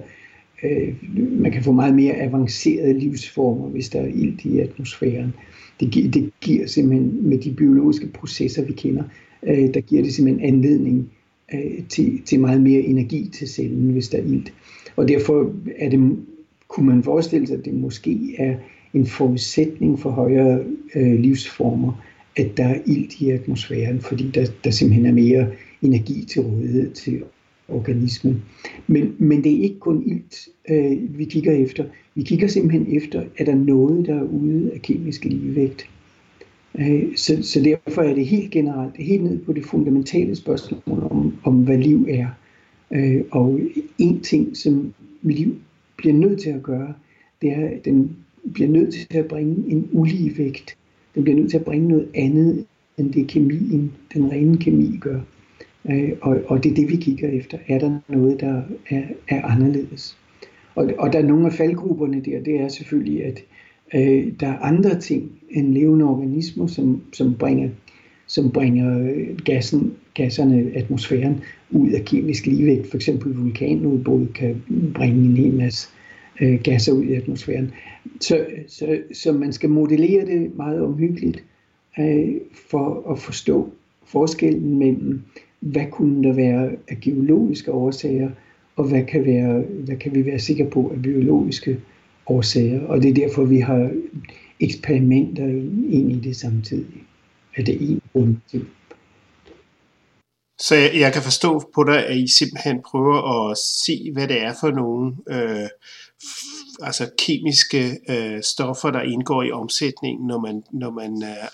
Øh, 0.65 0.93
man 1.41 1.51
kan 1.51 1.63
få 1.63 1.71
meget 1.71 1.95
mere 1.95 2.13
avancerede 2.13 2.99
livsformer, 2.99 3.67
hvis 3.69 3.89
der 3.89 3.99
er 4.01 4.07
ilt 4.07 4.45
i 4.45 4.59
atmosfæren. 4.59 5.33
Det, 5.79 5.91
gi- 5.91 6.07
det 6.07 6.29
giver 6.41 6.67
simpelthen, 6.67 7.29
med 7.29 7.37
de 7.37 7.51
biologiske 7.51 8.07
processer, 8.07 8.65
vi 8.65 8.73
kender, 8.73 9.03
øh, 9.43 9.73
der 9.73 9.81
giver 9.81 10.03
det 10.03 10.13
simpelthen 10.13 10.53
anledning 10.53 11.09
øh, 11.53 11.83
til, 11.89 12.21
til 12.25 12.39
meget 12.39 12.61
mere 12.61 12.81
energi 12.81 13.29
til 13.33 13.47
cellen, 13.47 13.91
hvis 13.91 14.09
der 14.09 14.17
er 14.17 14.23
ilt. 14.23 14.53
Og 14.95 15.07
derfor 15.07 15.53
er 15.77 15.89
det, 15.89 16.17
kunne 16.67 16.85
man 16.87 17.03
forestille 17.03 17.47
sig, 17.47 17.57
at 17.57 17.65
det 17.65 17.73
måske 17.73 18.35
er 18.37 18.55
en 18.93 19.05
forudsætning 19.05 19.99
for 19.99 20.09
højere 20.09 20.63
øh, 20.95 21.19
livsformer, 21.19 22.03
at 22.37 22.57
der 22.57 22.63
er 22.65 22.79
ilt 22.85 23.21
i 23.21 23.29
atmosfæren, 23.29 23.99
fordi 24.01 24.31
der, 24.33 24.45
der 24.63 24.69
simpelthen 24.69 25.05
er 25.05 25.11
mere 25.13 25.47
energi 25.81 26.25
til 26.29 26.41
rådighed 26.41 26.91
til 26.91 27.23
organismen. 27.67 28.43
Men, 28.87 29.15
men 29.19 29.43
det 29.43 29.57
er 29.57 29.61
ikke 29.61 29.79
kun 29.79 30.03
ilt, 30.05 30.47
øh, 30.69 31.17
vi 31.17 31.25
kigger 31.25 31.51
efter. 31.51 31.85
Vi 32.15 32.23
kigger 32.23 32.47
simpelthen 32.47 32.97
efter, 32.97 33.23
er 33.37 33.45
der 33.45 33.55
noget, 33.55 34.07
der 34.07 34.15
er 34.15 34.23
ude 34.23 34.71
af 34.73 34.81
kemisk 34.81 35.25
ligevægt. 35.25 35.89
Øh, 36.79 37.15
så, 37.15 37.43
så 37.43 37.61
derfor 37.61 38.01
er 38.01 38.13
det 38.13 38.25
helt 38.25 38.51
generelt, 38.51 38.97
helt 38.97 39.23
ned 39.23 39.39
på 39.39 39.53
det 39.53 39.65
fundamentale 39.65 40.35
spørgsmål 40.35 41.03
om, 41.11 41.33
om 41.43 41.55
hvad 41.55 41.77
liv 41.77 42.07
er. 42.09 42.27
Øh, 42.91 43.21
og 43.31 43.59
en 43.97 44.21
ting, 44.21 44.57
som 44.57 44.93
liv 45.21 45.55
bliver 45.97 46.13
nødt 46.13 46.41
til 46.41 46.49
at 46.49 46.63
gøre, 46.63 46.93
det 47.41 47.49
er, 47.49 47.67
at 47.67 47.85
den 47.85 48.15
bliver 48.53 48.69
nødt 48.69 48.93
til 48.93 49.17
at 49.17 49.27
bringe 49.27 49.71
en 49.71 49.89
ulige 49.91 50.37
vægt. 50.37 50.77
Den 51.15 51.23
bliver 51.23 51.37
nødt 51.37 51.49
til 51.49 51.57
at 51.57 51.65
bringe 51.65 51.87
noget 51.87 52.07
andet, 52.15 52.65
end 52.97 53.13
det 53.13 53.27
kemien, 53.27 53.91
den 54.13 54.31
rene 54.31 54.57
kemi 54.57 54.97
gør. 54.97 55.19
Øh, 55.89 56.11
og, 56.21 56.37
og 56.47 56.63
det 56.63 56.71
er 56.71 56.75
det, 56.75 56.89
vi 56.89 56.95
kigger 56.95 57.29
efter. 57.29 57.57
Er 57.67 57.79
der 57.79 57.99
noget, 58.07 58.39
der 58.39 58.61
er, 58.89 59.03
er 59.27 59.41
anderledes? 59.41 60.17
Og, 60.75 60.89
og 60.97 61.13
der 61.13 61.19
er 61.19 61.23
nogle 61.23 61.45
af 61.45 61.53
faldgrupperne 61.53 62.21
der, 62.25 62.43
det 62.43 62.59
er 62.59 62.67
selvfølgelig, 62.67 63.25
at 63.25 63.43
øh, 63.95 64.33
der 64.39 64.47
er 64.47 64.59
andre 64.59 64.99
ting 64.99 65.31
end 65.49 65.73
levende 65.73 66.05
organismer, 66.05 66.67
som, 66.67 67.01
som 67.13 67.33
bringer, 67.33 67.69
som 68.27 68.51
bringer 68.51 68.99
øh, 68.99 69.37
gassen, 69.45 69.93
gasserne, 70.13 70.71
atmosfæren 70.75 71.41
ud 71.71 71.89
af 71.89 72.05
kemisk 72.05 72.45
ligevægt. 72.45 72.87
For 72.87 72.95
eksempel 72.95 73.35
vulkanudbrud 73.35 74.27
kan 74.27 74.63
bringe 74.93 75.25
en 75.25 75.37
hel 75.37 75.53
masse 75.53 75.89
øh, 76.41 76.59
gasser 76.63 76.93
ud 76.93 77.03
i 77.03 77.13
atmosfæren. 77.13 77.71
Så, 78.21 78.45
så, 78.67 78.99
så 79.13 79.33
man 79.33 79.53
skal 79.53 79.69
modellere 79.69 80.25
det 80.25 80.57
meget 80.57 80.81
omhyggeligt 80.81 81.43
øh, 81.99 82.27
for 82.69 83.11
at 83.11 83.19
forstå 83.19 83.69
forskellen 84.05 84.79
mellem, 84.79 85.21
hvad 85.59 85.85
kunne 85.91 86.23
der 86.23 86.33
være 86.33 86.71
af 86.87 86.97
geologiske 87.01 87.71
årsager, 87.71 88.29
og 88.75 88.87
hvad 88.89 89.03
kan, 89.03 89.25
være, 89.25 89.61
hvad 89.61 89.97
kan 89.97 90.15
vi 90.15 90.25
være 90.25 90.39
sikre 90.39 90.65
på 90.65 90.91
af 90.95 91.01
biologiske 91.01 91.81
årsager. 92.27 92.85
Og 92.87 93.01
det 93.01 93.09
er 93.09 93.13
derfor, 93.13 93.45
vi 93.45 93.59
har 93.59 93.91
eksperimenter 94.59 95.45
ind 95.89 96.11
i 96.11 96.19
det 96.19 96.35
samtidig. 96.35 97.03
Er 97.55 97.63
det 97.63 97.89
en 97.91 98.01
grund 98.13 98.35
til. 98.47 98.65
Så 100.59 100.75
jeg, 100.75 100.91
jeg 100.95 101.13
kan 101.13 101.21
forstå 101.21 101.71
på 101.75 101.83
dig, 101.83 102.07
at 102.07 102.17
I 102.17 102.27
simpelthen 102.27 102.81
prøver 102.85 103.49
at 103.51 103.57
se, 103.57 104.11
hvad 104.13 104.27
det 104.27 104.41
er 104.41 104.53
for 104.61 104.71
nogle 104.71 105.15
øh, 105.29 105.69
altså 106.81 107.09
kemiske 107.17 107.99
øh, 108.09 108.43
stoffer, 108.43 108.91
der 108.91 109.01
indgår 109.01 109.43
i 109.43 109.51
omsætningen, 109.51 110.27
når 110.27 110.39
man, 110.39 110.63
når 110.71 110.91
man 110.91 111.23
øh, 111.23 111.47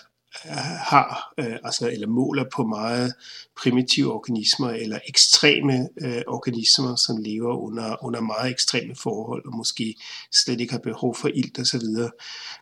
har, 0.90 1.32
øh, 1.38 1.56
altså, 1.64 1.90
eller 1.90 2.06
måler 2.06 2.44
på 2.54 2.66
meget 2.66 3.14
primitive 3.62 4.12
organismer 4.12 4.70
eller 4.70 4.98
ekstreme 5.08 5.88
øh, 6.02 6.22
organismer, 6.26 6.96
som 6.96 7.16
lever 7.16 7.56
under, 7.56 8.04
under 8.04 8.20
meget 8.20 8.50
ekstreme 8.50 8.94
forhold 8.96 9.46
og 9.46 9.56
måske 9.56 9.94
slet 10.32 10.60
ikke 10.60 10.72
har 10.72 10.80
behov 10.80 11.14
for 11.14 11.28
ilt 11.28 11.58
og 11.58 11.66
så 11.66 11.78
videre. 11.78 12.10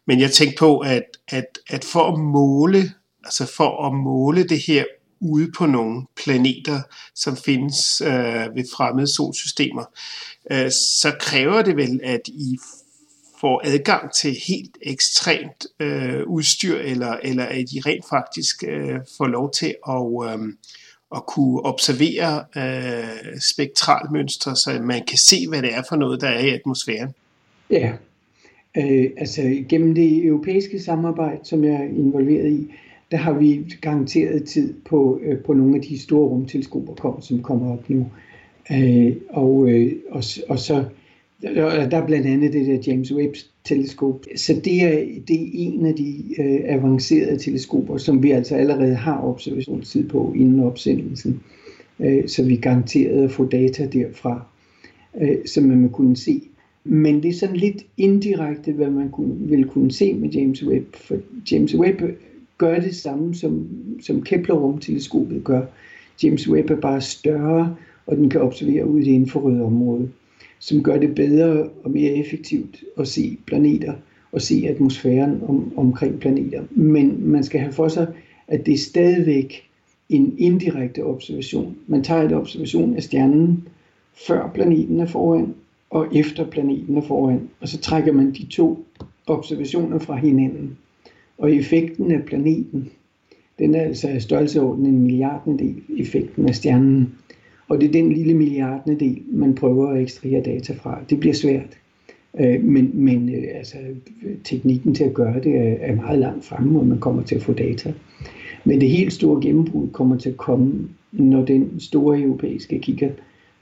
Men 0.07 0.21
jeg 0.21 0.33
tænkte 0.33 0.59
på, 0.59 0.79
at, 0.79 1.05
at, 1.29 1.59
at 1.71 1.85
for 1.85 2.13
at 2.13 2.19
måle, 2.19 2.93
altså 3.25 3.47
for 3.57 3.87
at 3.87 3.95
måle 3.95 4.45
det 4.45 4.61
her 4.67 4.85
ude 5.21 5.53
på 5.59 5.67
nogle 5.67 6.07
planeter, 6.25 6.81
som 7.15 7.37
findes 7.37 8.01
øh, 8.01 8.55
ved 8.57 8.65
fremmede 8.77 9.15
solsystemer, 9.15 9.85
øh, 10.53 10.71
så 10.71 11.17
kræver 11.21 11.63
det 11.63 11.77
vel, 11.77 12.01
at 12.05 12.21
I 12.27 12.59
får 13.41 13.63
adgang 13.65 14.13
til 14.13 14.37
helt 14.49 14.79
ekstremt 14.83 15.67
øh, 15.81 16.27
udstyr, 16.27 16.77
eller, 16.79 17.17
eller 17.23 17.45
at 17.45 17.65
de 17.73 17.81
rent 17.87 18.05
faktisk 18.11 18.65
øh, 18.69 18.99
får 19.19 19.27
lov 19.27 19.51
til 19.51 19.75
at, 19.89 20.39
øh, 20.41 20.49
at 21.17 21.27
kunne 21.27 21.61
observere 21.61 22.45
øh, 22.57 23.41
spektralmønstre, 23.41 24.57
så 24.57 24.81
man 24.83 25.03
kan 25.09 25.19
se, 25.19 25.49
hvad 25.49 25.63
det 25.63 25.75
er 25.75 25.83
for 25.89 25.97
noget, 25.97 26.21
der 26.21 26.29
er 26.29 26.45
i 26.45 26.51
atmosfæren. 26.51 27.09
Ja, 27.71 27.93
øh, 28.77 29.11
altså 29.17 29.63
gennem 29.69 29.95
det 29.95 30.25
europæiske 30.25 30.81
samarbejde, 30.81 31.41
som 31.45 31.65
jeg 31.65 31.73
er 31.73 31.85
involveret 31.85 32.51
i, 32.51 32.75
der 33.11 33.17
har 33.17 33.33
vi 33.33 33.77
garanteret 33.81 34.45
tid 34.45 34.75
på, 34.85 35.21
øh, 35.23 35.39
på 35.39 35.53
nogle 35.53 35.77
af 35.77 35.83
de 35.83 35.99
store 35.99 36.29
rumteleskoper, 36.29 37.21
som 37.21 37.43
kommer 37.43 37.73
op 37.73 37.91
nu. 37.91 38.07
Øh, 38.73 39.17
og, 39.29 39.71
øh, 39.71 39.93
og, 40.11 40.23
og 40.49 40.59
så 40.59 40.85
der 41.43 41.97
er 41.97 42.07
blandt 42.07 42.27
andet 42.27 42.53
det 42.53 42.67
der 42.67 42.93
James 42.93 43.13
Webb 43.13 43.35
teleskop. 43.65 44.25
Så 44.37 44.61
det 44.65 44.83
er, 44.83 45.05
det 45.29 45.43
er 45.43 45.49
en 45.53 45.87
af 45.87 45.95
de 45.95 46.15
øh, 46.39 46.61
avancerede 46.65 47.39
teleskoper, 47.39 47.97
som 47.97 48.23
vi 48.23 48.31
altså 48.31 48.55
allerede 48.55 48.95
har 48.95 49.25
observationstid 49.25 50.09
på 50.09 50.35
inden 50.37 50.61
opsendelsen. 50.61 51.41
Øh, 52.01 52.29
så 52.29 52.45
vi 52.45 52.57
garanteret 52.57 53.25
at 53.25 53.31
få 53.31 53.45
data 53.45 53.87
derfra, 53.87 54.47
øh, 55.21 55.37
som 55.47 55.65
man 55.65 55.89
kunne 55.89 56.17
se. 56.17 56.43
Men 56.85 57.23
det 57.23 57.29
er 57.29 57.33
sådan 57.33 57.57
lidt 57.57 57.87
indirekte, 57.97 58.73
hvad 58.73 58.91
man 58.91 59.11
kunne, 59.11 59.37
ville 59.39 59.65
kunne 59.65 59.93
se 59.93 60.15
med 60.15 60.29
James 60.29 60.67
Webb. 60.67 60.97
For 60.97 61.17
James 61.53 61.75
Webb 61.75 62.03
gør 62.59 62.81
det 62.81 62.95
samme, 62.95 63.35
som, 63.35 63.69
som 64.01 64.23
Kepler-rumteleskopet 64.23 65.45
gør. 65.45 65.63
James 66.23 66.49
Webb 66.49 66.71
er 66.71 66.81
bare 66.81 67.01
større, 67.01 67.77
og 68.07 68.17
den 68.17 68.31
kan 68.31 68.41
observere 68.41 68.87
ud 68.87 69.01
i 69.01 69.05
det 69.05 69.13
infrarøde 69.13 69.63
område 69.63 70.09
som 70.61 70.83
gør 70.83 70.99
det 70.99 71.15
bedre 71.15 71.69
og 71.85 71.91
mere 71.91 72.13
effektivt 72.13 72.85
at 72.99 73.09
se 73.09 73.39
planeter 73.47 73.95
og 74.33 74.43
se 74.43 74.65
atmosfæren 74.69 75.43
om, 75.49 75.73
omkring 75.77 76.21
planeter. 76.21 76.63
Men 76.71 77.31
man 77.31 77.43
skal 77.45 77.61
have 77.61 77.73
for 77.73 77.89
sig, 77.89 78.07
at 78.49 78.67
det 78.67 78.75
er 78.75 78.79
stadigvæk 78.79 79.63
en 80.09 80.35
indirekte 80.39 81.05
observation. 81.05 81.77
Man 81.87 82.03
tager 82.03 82.23
et 82.23 82.33
observation 82.33 82.95
af 82.95 83.03
stjernen, 83.03 83.69
før 84.27 84.51
planeten 84.55 85.01
er 85.01 85.05
foran, 85.07 85.55
og 85.91 86.07
efter 86.15 86.45
planeten 86.45 86.97
er 86.97 87.01
foran. 87.01 87.49
Og 87.61 87.69
så 87.69 87.79
trækker 87.79 88.13
man 88.13 88.31
de 88.31 88.47
to 88.47 88.85
observationer 89.27 89.99
fra 89.99 90.15
hinanden. 90.15 90.77
Og 91.39 91.53
effekten 91.55 92.11
af 92.11 92.23
planeten, 92.23 92.89
den 93.59 93.75
er 93.75 93.81
altså 93.81 94.09
i 94.09 94.21
størrelseorden 94.21 94.87
en 94.87 95.03
milliardendel 95.03 95.75
effekten 95.99 96.49
af 96.49 96.55
stjernen. 96.55 97.09
Og 97.71 97.81
det 97.81 97.89
er 97.89 97.93
den 97.93 98.13
lille 98.13 98.35
milliardende 98.35 99.17
man 99.33 99.55
prøver 99.55 99.89
at 99.89 100.03
ekstrahere 100.03 100.43
data 100.43 100.73
fra. 100.73 101.01
Det 101.11 101.21
bliver 101.21 101.35
svært. 101.35 101.79
Øh, 102.41 102.65
men, 102.65 102.91
men 102.95 103.29
øh, 103.29 103.45
altså, 103.55 103.77
teknikken 104.45 104.95
til 104.95 105.05
at 105.05 105.15
gøre 105.15 105.41
det 105.41 105.57
er, 105.57 105.77
er 105.81 105.95
meget 105.95 106.19
langt 106.19 106.45
fremme, 106.45 106.79
og 106.79 106.87
man 106.87 106.99
kommer 106.99 107.23
til 107.23 107.35
at 107.35 107.43
få 107.43 107.53
data. 107.53 107.93
Men 108.65 108.81
det 108.81 108.91
helt 108.91 109.13
store 109.13 109.43
gennembrud 109.43 109.89
kommer 109.89 110.17
til 110.17 110.31
at 110.31 110.37
komme, 110.37 110.89
når 111.13 111.45
den 111.45 111.81
store 111.81 112.21
europæiske 112.21 112.79
kigger, 112.79 113.11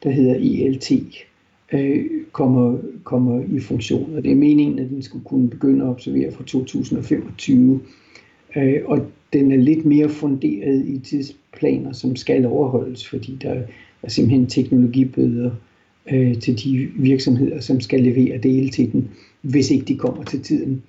der 0.02 0.10
hedder 0.10 0.34
ELT, 0.34 0.92
øh, 1.72 2.04
kommer, 2.32 2.78
kommer 3.04 3.42
i 3.56 3.60
funktion. 3.60 4.14
Og 4.16 4.24
det 4.24 4.32
er 4.32 4.36
meningen, 4.36 4.78
at 4.78 4.90
den 4.90 5.02
skulle 5.02 5.24
kunne 5.24 5.50
begynde 5.50 5.84
at 5.84 5.90
observere 5.90 6.32
fra 6.32 6.44
2025. 6.44 7.80
Øh, 8.56 8.80
og 8.84 9.06
den 9.32 9.52
er 9.52 9.56
lidt 9.56 9.84
mere 9.84 10.08
funderet 10.08 10.86
i 10.86 10.98
tidsplaner, 10.98 11.92
som 11.92 12.16
skal 12.16 12.46
overholdes, 12.46 13.08
fordi 13.08 13.38
der 13.42 13.62
er 14.02 14.10
simpelthen 14.10 14.46
teknologibøder 14.46 15.50
øh, 16.12 16.40
til 16.40 16.64
de 16.64 16.90
virksomheder, 16.96 17.60
som 17.60 17.80
skal 17.80 18.00
levere 18.00 18.38
dele 18.38 18.70
til 18.70 18.92
den, 18.92 19.10
hvis 19.40 19.70
ikke 19.70 19.84
de 19.84 19.96
kommer 19.96 20.24
til 20.24 20.42
tiden. 20.42 20.82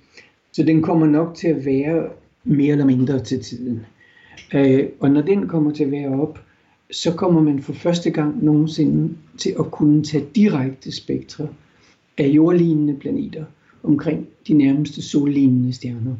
Så 0.52 0.62
den 0.62 0.82
kommer 0.82 1.06
nok 1.06 1.34
til 1.34 1.48
at 1.48 1.64
være 1.64 2.08
mere 2.44 2.72
eller 2.72 2.86
mindre 2.86 3.24
til 3.24 3.40
tiden. 3.40 3.80
Øh, 4.54 4.88
og 5.00 5.10
når 5.10 5.20
den 5.20 5.48
kommer 5.48 5.72
til 5.72 5.84
at 5.84 5.90
være 5.90 6.08
op, 6.08 6.40
så 6.90 7.12
kommer 7.12 7.42
man 7.42 7.62
for 7.62 7.72
første 7.72 8.10
gang 8.10 8.44
nogensinde 8.44 9.14
til 9.38 9.54
at 9.58 9.70
kunne 9.70 10.04
tage 10.04 10.24
direkte 10.34 10.92
spektre 10.92 11.48
af 12.18 12.26
jordlignende 12.26 12.96
planeter 13.00 13.44
omkring 13.82 14.26
de 14.48 14.52
nærmeste 14.54 15.02
sollignende 15.02 15.72
stjerner. 15.72 16.16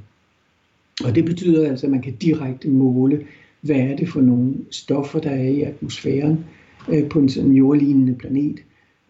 Og 1.04 1.14
det 1.14 1.24
betyder 1.24 1.70
altså, 1.70 1.86
at 1.86 1.92
man 1.92 2.02
kan 2.02 2.16
direkte 2.16 2.68
måle, 2.68 3.26
hvad 3.60 3.76
er 3.76 3.96
det 3.96 4.08
for 4.08 4.20
nogle 4.20 4.54
stoffer, 4.70 5.20
der 5.20 5.30
er 5.30 5.48
i 5.48 5.62
atmosfæren, 5.62 6.44
øh, 6.88 7.08
på 7.08 7.18
en 7.18 7.28
sådan 7.28 7.52
jordlignende 7.52 8.14
planet, 8.14 8.62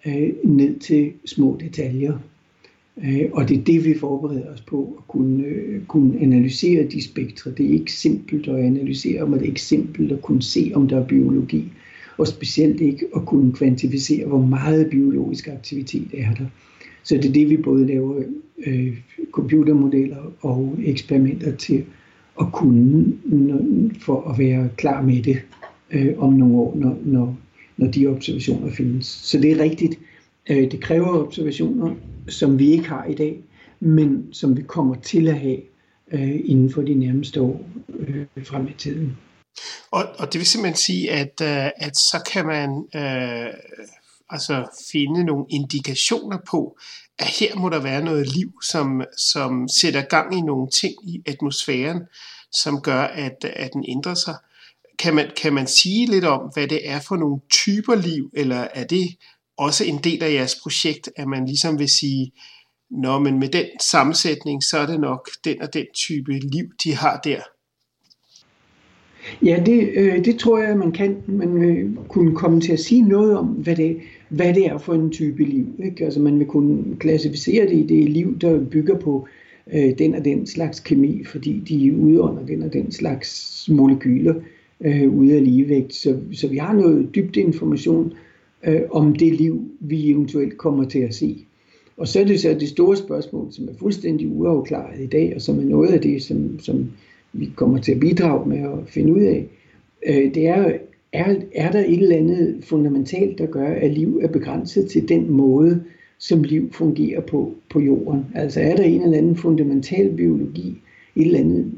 øh, 0.07 0.31
ned 0.45 0.79
til 0.79 1.13
små 1.25 1.59
detaljer. 1.61 2.19
Øh, 3.05 3.25
og 3.33 3.49
det 3.49 3.59
er 3.59 3.65
det, 3.65 3.85
vi 3.85 3.99
forbereder 3.99 4.53
os 4.53 4.61
på, 4.61 4.95
at 4.99 5.09
kunne, 5.09 5.45
øh, 5.45 5.85
kunne 5.85 6.21
analysere 6.21 6.87
de 6.87 7.03
spektre. 7.03 7.51
Det 7.51 7.67
er 7.67 7.71
ikke 7.71 7.93
simpelt 7.93 8.49
at 8.49 8.57
analysere 8.57 9.27
men 9.27 9.39
det 9.39 9.43
er 9.43 9.49
ikke 9.49 9.63
simpelt 9.63 10.13
at 10.13 10.23
kunne 10.23 10.43
se, 10.43 10.73
om 10.75 10.89
der 10.89 11.01
er 11.01 11.07
biologi, 11.07 11.73
og 12.19 12.27
specielt 12.27 12.81
ikke 12.81 13.07
at 13.17 13.27
kunne 13.27 13.53
kvantificere, 13.53 14.27
hvor 14.27 14.43
meget 14.43 14.91
biologisk 14.91 15.49
aktivitet 15.49 16.09
er 16.13 16.35
der. 16.35 16.47
Så 17.03 17.17
det 17.17 17.25
er 17.25 17.33
det, 17.33 17.51
vi 17.51 17.57
både 17.57 17.87
laver 17.87 18.23
øh, 18.67 18.99
computermodeller 19.33 20.33
og 20.41 20.79
eksperimenter 20.85 21.57
til 21.57 21.85
at 22.41 22.47
kunne, 22.53 23.13
for 24.01 24.31
at 24.31 24.39
være 24.39 24.69
klar 24.77 25.03
med 25.03 25.23
det 25.23 25.43
øh, 25.91 26.15
om 26.19 26.33
nogle 26.33 26.57
år, 26.57 26.77
når, 26.77 26.99
når 27.05 27.37
når 27.81 27.91
de 27.91 28.07
observationer 28.07 28.73
findes. 28.73 29.07
Så 29.07 29.39
det 29.39 29.53
er 29.53 29.63
rigtigt. 29.63 29.99
Øh, 30.51 30.71
det 30.71 30.83
kræver 30.83 31.27
observationer, 31.27 31.95
som 32.29 32.59
vi 32.59 32.71
ikke 32.71 32.89
har 32.89 33.05
i 33.05 33.15
dag, 33.15 33.41
men 33.81 34.29
som 34.33 34.57
vi 34.57 34.63
kommer 34.63 34.95
til 34.95 35.29
at 35.29 35.39
have 35.39 35.61
øh, 36.13 36.41
inden 36.45 36.73
for 36.73 36.83
de 36.83 36.95
nærmeste 36.95 37.41
år 37.41 37.67
øh, 37.99 38.27
frem 38.45 38.69
i 38.69 38.75
tiden. 38.79 39.17
Og, 39.91 40.05
og 40.19 40.33
det 40.33 40.39
vil 40.39 40.47
simpelthen 40.47 40.77
sige, 40.77 41.11
at, 41.11 41.41
øh, 41.43 41.71
at 41.77 41.97
så 41.97 42.23
kan 42.33 42.47
man 42.47 42.71
øh, 42.95 43.55
altså 44.31 44.81
finde 44.93 45.25
nogle 45.25 45.45
indikationer 45.51 46.39
på, 46.51 46.79
at 47.19 47.27
her 47.27 47.57
må 47.57 47.69
der 47.69 47.83
være 47.83 48.05
noget 48.05 48.35
liv, 48.37 48.53
som, 48.63 49.03
som 49.17 49.69
sætter 49.69 50.03
gang 50.03 50.39
i 50.39 50.41
nogle 50.41 50.69
ting 50.81 50.95
i 51.09 51.23
atmosfæren, 51.27 52.01
som 52.53 52.81
gør, 52.81 53.03
at, 53.03 53.45
at 53.45 53.71
den 53.73 53.85
ændrer 53.89 54.15
sig. 54.15 54.35
Kan 55.01 55.15
man, 55.15 55.27
kan 55.43 55.53
man 55.53 55.67
sige 55.67 56.07
lidt 56.07 56.25
om, 56.25 56.51
hvad 56.55 56.69
det 56.69 56.89
er 56.89 57.01
for 57.09 57.17
nogle 57.17 57.41
typer 57.51 57.95
liv, 57.95 58.31
eller 58.35 58.67
er 58.75 58.85
det 58.85 59.09
også 59.59 59.85
en 59.85 59.99
del 59.99 60.23
af 60.23 60.33
jeres 60.33 60.57
projekt, 60.63 61.09
at 61.17 61.29
man 61.29 61.47
ligesom 61.47 61.79
vil 61.79 61.89
sige, 61.89 62.33
Nå, 62.91 63.19
men 63.19 63.39
med 63.39 63.49
den 63.49 63.65
sammensætning, 63.81 64.63
så 64.63 64.79
er 64.79 64.87
det 64.87 65.01
nok 65.01 65.29
den 65.45 65.63
og 65.63 65.75
den 65.75 65.87
type 65.95 66.33
liv, 66.33 66.65
de 66.85 66.95
har 66.95 67.21
der. 67.25 67.41
Ja, 69.43 69.63
det, 69.67 69.91
øh, 69.95 70.25
det 70.25 70.39
tror 70.39 70.59
jeg, 70.59 70.77
man 70.77 70.93
kan. 70.93 71.17
Man 71.27 71.61
vil 71.61 71.97
kunne 72.09 72.35
komme 72.35 72.61
til 72.61 72.73
at 72.73 72.81
sige 72.81 73.03
noget 73.03 73.39
om, 73.39 73.47
hvad 73.47 73.77
det, 73.77 73.97
hvad 74.29 74.55
det 74.55 74.67
er 74.67 74.79
for 74.79 74.95
en 74.95 75.11
type 75.11 75.45
liv. 75.45 75.67
Ikke? 75.85 76.05
Altså 76.05 76.21
man 76.21 76.39
vil 76.39 76.47
kunne 76.47 76.97
klassificere 76.97 77.67
det 77.67 77.77
i 77.77 77.87
det 77.87 78.11
liv, 78.11 78.39
der 78.39 78.65
bygger 78.65 78.99
på 78.99 79.29
øh, 79.73 79.99
den 79.99 80.15
og 80.15 80.25
den 80.25 80.47
slags 80.47 80.81
kemi, 80.81 81.25
fordi 81.25 81.61
de 81.69 81.97
udånder 81.97 82.47
den 82.47 82.63
og 82.63 82.73
den 82.73 82.93
slags 82.93 83.69
molekyler 83.69 84.35
øh, 84.35 84.43
Øh, 84.85 85.19
ude 85.19 85.37
af 85.37 85.45
ligevægt. 85.45 85.95
Så, 85.95 86.17
så 86.33 86.49
vi 86.49 86.57
har 86.57 86.73
noget 86.73 87.15
dybt 87.15 87.37
information 87.37 88.13
øh, 88.67 88.81
om 88.91 89.15
det 89.15 89.33
liv, 89.35 89.65
vi 89.81 90.11
eventuelt 90.11 90.59
kommer 90.59 90.85
til 90.85 90.99
at 90.99 91.15
se. 91.15 91.47
Og 91.97 92.09
så 92.09 92.21
er 92.21 92.25
det 92.25 92.41
så 92.41 92.57
det 92.61 92.69
store 92.69 92.97
spørgsmål, 92.97 93.47
som 93.51 93.69
er 93.69 93.73
fuldstændig 93.79 94.29
uafklaret 94.29 95.01
i 95.01 95.07
dag, 95.07 95.33
og 95.35 95.43
som 95.43 95.59
er 95.59 95.65
noget 95.65 95.89
af 95.89 96.01
det, 96.01 96.23
som, 96.23 96.59
som 96.59 96.91
vi 97.33 97.51
kommer 97.57 97.79
til 97.79 97.93
at 97.93 98.01
bidrage 98.01 98.49
med 98.49 98.59
at 98.59 98.79
finde 98.87 99.13
ud 99.13 99.21
af. 99.21 99.47
Øh, 100.07 100.35
det 100.35 100.47
er, 100.47 100.73
er, 101.13 101.35
er 101.55 101.71
der 101.71 101.81
et 101.81 102.03
eller 102.03 102.17
andet 102.17 102.65
fundamentalt, 102.65 103.39
der 103.39 103.47
gør, 103.47 103.69
at 103.69 103.91
liv 103.91 104.21
er 104.23 104.29
begrænset 104.29 104.87
til 104.87 105.09
den 105.09 105.31
måde, 105.31 105.83
som 106.19 106.43
liv 106.43 106.73
fungerer 106.73 107.21
på 107.21 107.55
på 107.71 107.81
jorden? 107.81 108.27
Altså 108.35 108.61
er 108.61 108.77
der 108.77 108.83
en 108.83 109.03
eller 109.03 109.19
anden 109.19 109.37
fundamental 109.37 110.17
biologi, 110.17 110.81
et 111.17 111.27
eller 111.27 111.39
andet, 111.39 111.73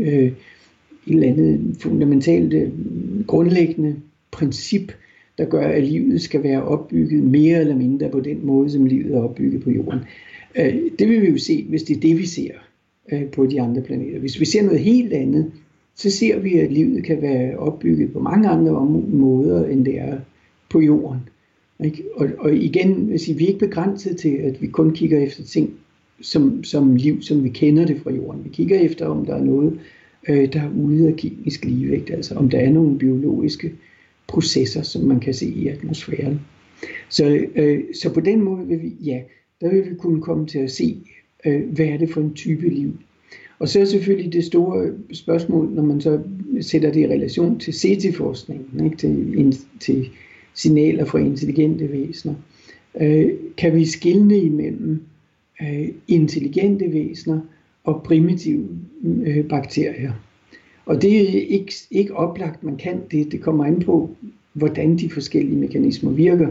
øh, 0.00 0.32
et 1.08 1.14
eller 1.14 1.28
andet 1.28 1.76
fundamentalt 1.80 2.54
øh, 2.54 2.70
grundlæggende 3.26 3.96
princip, 4.30 4.92
der 5.38 5.44
gør, 5.44 5.68
at 5.68 5.84
livet 5.84 6.20
skal 6.20 6.42
være 6.42 6.62
opbygget 6.62 7.22
mere 7.22 7.60
eller 7.60 7.76
mindre 7.76 8.08
på 8.08 8.20
den 8.20 8.46
måde, 8.46 8.70
som 8.70 8.84
livet 8.84 9.14
er 9.14 9.20
opbygget 9.20 9.62
på 9.62 9.70
jorden. 9.70 10.00
Øh, 10.58 10.74
det 10.98 11.08
vil 11.08 11.22
vi 11.22 11.28
jo 11.28 11.38
se, 11.38 11.66
hvis 11.68 11.82
det 11.82 11.96
er 11.96 12.00
det, 12.00 12.18
vi 12.18 12.26
ser 12.26 12.50
øh, 13.12 13.24
på 13.24 13.46
de 13.46 13.60
andre 13.60 13.82
planeter. 13.82 14.18
Hvis 14.18 14.40
vi 14.40 14.44
ser 14.44 14.62
noget 14.62 14.80
helt 14.80 15.12
andet, 15.12 15.52
så 15.94 16.10
ser 16.10 16.38
vi, 16.38 16.54
at 16.54 16.72
livet 16.72 17.04
kan 17.04 17.22
være 17.22 17.58
opbygget 17.58 18.12
på 18.12 18.20
mange 18.20 18.48
andre 18.48 18.86
måder, 19.08 19.66
end 19.66 19.84
det 19.84 19.98
er 20.00 20.18
på 20.70 20.80
jorden. 20.80 21.20
Og, 22.14 22.28
og 22.38 22.54
igen, 22.54 22.92
hvis 22.92 23.28
vi 23.28 23.44
er 23.44 23.48
ikke 23.48 23.66
begrænset 23.66 24.16
til, 24.16 24.28
at 24.28 24.62
vi 24.62 24.66
kun 24.66 24.90
kigger 24.90 25.18
efter 25.18 25.44
ting 25.44 25.70
som, 26.20 26.64
som 26.64 26.96
liv, 26.96 27.22
som 27.22 27.44
vi 27.44 27.48
kender 27.48 27.86
det 27.86 28.00
fra 28.02 28.12
jorden. 28.12 28.44
Vi 28.44 28.48
kigger 28.48 28.78
efter, 28.78 29.06
om 29.06 29.26
der 29.26 29.34
er 29.34 29.44
noget, 29.44 29.78
øh, 30.28 30.52
der 30.52 30.62
er 30.62 30.70
ude 30.70 31.08
af 31.08 31.16
kemisk 31.16 31.64
ligevægt, 31.64 32.10
altså 32.10 32.34
om 32.34 32.50
der 32.50 32.58
er 32.58 32.70
nogle 32.70 32.98
biologiske 32.98 33.72
processer, 34.26 34.82
som 34.82 35.02
man 35.02 35.20
kan 35.20 35.34
se 35.34 35.46
i 35.46 35.68
atmosfæren. 35.68 36.40
Så, 37.08 37.46
øh, 37.54 37.80
så 38.02 38.14
på 38.14 38.20
den 38.20 38.42
måde 38.42 38.66
vil 38.66 38.82
vi, 38.82 38.92
ja, 39.04 39.20
der 39.60 39.70
vil 39.70 39.90
vi 39.90 39.94
kunne 39.94 40.22
komme 40.22 40.46
til 40.46 40.58
at 40.58 40.70
se, 40.70 40.96
øh, 41.46 41.72
hvad 41.72 41.86
er 41.86 41.96
det 41.96 42.10
for 42.10 42.20
en 42.20 42.34
type 42.34 42.68
liv. 42.68 42.92
Og 43.58 43.68
så 43.68 43.80
er 43.80 43.84
selvfølgelig 43.84 44.32
det 44.32 44.44
store 44.44 44.90
spørgsmål, 45.12 45.70
når 45.70 45.82
man 45.82 46.00
så 46.00 46.20
sætter 46.60 46.92
det 46.92 47.00
i 47.00 47.06
relation 47.06 47.58
til 47.58 47.74
CT-forskningen, 47.74 48.84
ikke? 48.84 48.96
Til, 48.96 49.56
til 49.80 50.08
signaler 50.54 51.04
fra 51.04 51.18
intelligente 51.18 51.92
væsener. 51.92 52.34
Øh, 53.00 53.30
kan 53.56 53.74
vi 53.74 53.86
skille 53.86 54.40
imellem 54.40 55.02
øh, 55.62 55.88
intelligente 56.08 56.92
væsener 56.92 57.40
og 57.88 58.02
primitive 58.02 58.68
øh, 59.26 59.48
bakterier? 59.48 60.12
Og 60.86 61.02
det 61.02 61.20
er 61.20 61.42
ikke, 61.42 61.72
ikke 61.90 62.16
oplagt, 62.16 62.64
man 62.64 62.76
kan 62.76 63.00
det. 63.10 63.32
Det 63.32 63.40
kommer 63.40 63.64
an 63.64 63.80
på, 63.80 64.10
hvordan 64.52 64.96
de 64.96 65.10
forskellige 65.10 65.56
mekanismer 65.56 66.10
virker. 66.10 66.48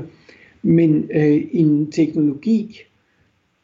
Men 0.64 1.10
øh, 1.14 1.42
en 1.52 1.92
teknologi, 1.92 2.80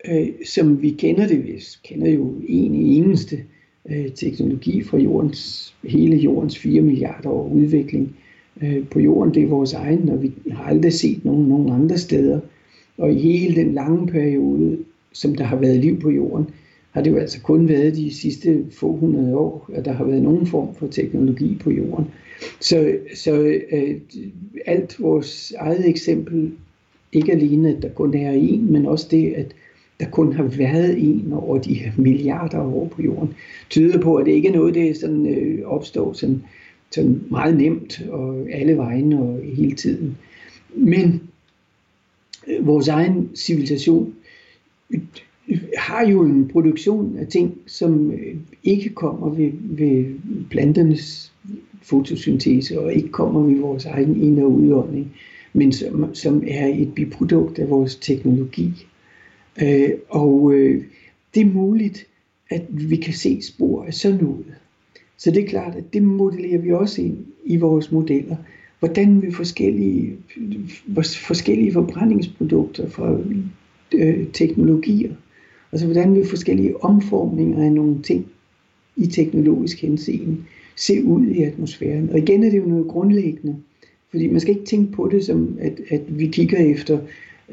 øh, 0.10 0.28
som 0.46 0.82
vi 0.82 0.90
kender 0.90 1.28
det, 1.28 1.46
vi 1.46 1.62
kender 1.84 2.10
jo 2.10 2.34
en 2.48 2.76
eneste 2.76 3.38
øh, 3.90 4.12
teknologi 4.12 4.84
fra 4.84 4.98
jordens, 4.98 5.74
hele 5.84 6.16
jordens 6.16 6.60
4 6.60 6.82
milliarder 6.82 7.30
år 7.30 7.50
udvikling 7.50 8.16
øh, 8.62 8.88
på 8.88 9.00
jorden, 9.00 9.34
det 9.34 9.44
er 9.44 9.48
vores 9.48 9.74
egen, 9.74 10.10
og 10.10 10.24
vi 10.24 10.32
har 10.52 10.64
aldrig 10.64 10.94
set 10.94 11.26
nogen, 11.26 11.48
nogen 11.48 11.70
andre 11.70 11.98
steder. 11.98 12.40
Og 12.98 13.14
i 13.14 13.20
hele 13.20 13.56
den 13.56 13.74
lange 13.74 14.08
periode, 14.08 14.78
som 15.14 15.36
der 15.36 15.44
har 15.44 15.56
været 15.56 15.80
liv 15.80 16.00
på 16.00 16.10
jorden, 16.10 16.46
har 16.94 17.02
det 17.02 17.12
jo 17.12 17.18
altså 17.18 17.42
kun 17.42 17.68
været 17.68 17.96
de 17.96 18.14
sidste 18.14 18.66
få 18.72 18.96
hundrede 18.96 19.38
år, 19.38 19.70
at 19.74 19.86
der 19.86 19.92
har 19.92 20.04
været 20.04 20.22
nogen 20.22 20.48
form 20.48 20.76
for 20.76 20.88
teknologi 20.88 21.58
på 21.62 21.72
jorden. 21.72 22.06
Så, 22.60 22.96
så 23.16 23.60
øh, 23.72 23.98
alt 24.66 24.96
vores 25.00 25.54
eget 25.58 25.90
eksempel, 25.90 26.52
ikke 27.12 27.32
alene 27.32 27.76
at 27.76 27.82
der 27.82 27.90
kun 27.90 28.14
er 28.14 28.32
en, 28.32 28.72
men 28.72 28.86
også 28.86 29.08
det, 29.12 29.34
at 29.34 29.56
der 30.00 30.10
kun 30.10 30.34
har 30.34 30.44
været 30.44 31.10
en 31.10 31.34
over 31.34 31.58
de 31.58 31.74
her 31.74 31.92
milliarder 31.98 32.62
år 32.62 32.88
på 32.88 33.02
jorden, 33.02 33.34
tyder 33.70 34.02
på, 34.02 34.16
at 34.16 34.26
det 34.26 34.32
ikke 34.32 34.48
er 34.48 34.54
noget, 34.54 34.74
det 34.74 34.98
sådan, 34.98 35.28
øh, 35.28 35.66
opstår 35.66 36.14
sådan, 36.14 36.44
sådan 36.92 37.24
meget 37.30 37.58
nemt 37.58 38.02
og 38.10 38.48
alle 38.52 38.78
vegne 38.78 39.22
og 39.22 39.40
hele 39.44 39.76
tiden. 39.76 40.18
Men 40.76 41.22
øh, 42.48 42.68
vores 42.68 42.88
egen 42.88 43.30
civilisation 43.36 44.14
har 45.78 46.08
jo 46.08 46.24
en 46.24 46.48
produktion 46.48 47.18
af 47.18 47.28
ting, 47.28 47.58
som 47.66 48.12
øh, 48.12 48.36
ikke 48.64 48.90
kommer 48.90 49.30
ved, 49.30 49.52
ved 49.62 50.06
planternes 50.50 51.34
fotosyntese 51.82 52.80
og 52.80 52.94
ikke 52.94 53.10
kommer 53.10 53.42
ved 53.42 53.60
vores 53.60 53.86
egen 53.86 54.22
ind- 54.22 54.40
og 54.40 54.52
udånding, 54.52 55.14
men 55.54 55.72
som, 55.72 56.16
som 56.16 56.44
er 56.48 56.68
et 56.68 56.94
biprodukt 56.96 57.60
af 57.60 57.70
vores 57.70 57.96
teknologi. 57.96 58.88
Øh, 59.62 59.90
og 60.10 60.54
øh, 60.54 60.84
det 61.36 61.42
er 61.42 61.54
muligt, 61.54 62.06
at 62.50 62.64
vi 62.70 62.96
kan 62.96 63.14
se 63.14 63.42
spor 63.42 63.84
af 63.84 63.94
sådan 63.94 64.24
noget. 64.24 64.46
Så 65.18 65.32
det 65.32 65.44
er 65.44 65.48
klart, 65.48 65.76
at 65.76 65.94
det 65.94 66.04
modellerer 66.04 66.62
vi 66.62 66.72
også 66.72 67.02
ind 67.02 67.18
i 67.46 67.58
vores 67.58 67.92
modeller. 67.92 68.36
Hvordan 68.80 69.22
vi 69.22 69.32
forskellige, 69.32 70.18
forskellige 71.28 71.74
forbrændingsprodukter 71.74 72.90
fra 72.90 73.18
øh, 73.94 74.28
teknologier 74.34 75.12
Altså 75.74 75.86
hvordan 75.86 76.16
vil 76.16 76.28
forskellige 76.28 76.84
omformninger 76.84 77.64
af 77.64 77.72
nogle 77.72 78.02
ting 78.02 78.26
i 78.96 79.08
teknologisk 79.08 79.82
henseende 79.82 80.38
se 80.76 81.04
ud 81.04 81.28
i 81.28 81.44
atmosfæren. 81.44 82.10
Og 82.10 82.18
igen 82.18 82.44
er 82.44 82.50
det 82.50 82.58
jo 82.58 82.66
noget 82.66 82.88
grundlæggende, 82.88 83.56
fordi 84.10 84.28
man 84.28 84.40
skal 84.40 84.54
ikke 84.54 84.66
tænke 84.66 84.92
på 84.92 85.08
det 85.12 85.26
som, 85.26 85.58
at, 85.60 85.80
at 85.90 86.02
vi 86.08 86.28
kigger 86.28 86.58
efter 86.58 87.00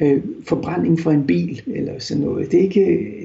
øh, 0.00 0.22
forbrænding 0.44 1.00
fra 1.00 1.14
en 1.14 1.26
bil 1.26 1.62
eller 1.66 1.98
sådan 1.98 2.22
noget. 2.22 2.52
Det 2.52 2.59
er, 2.59 2.62
ikke, 2.62 2.80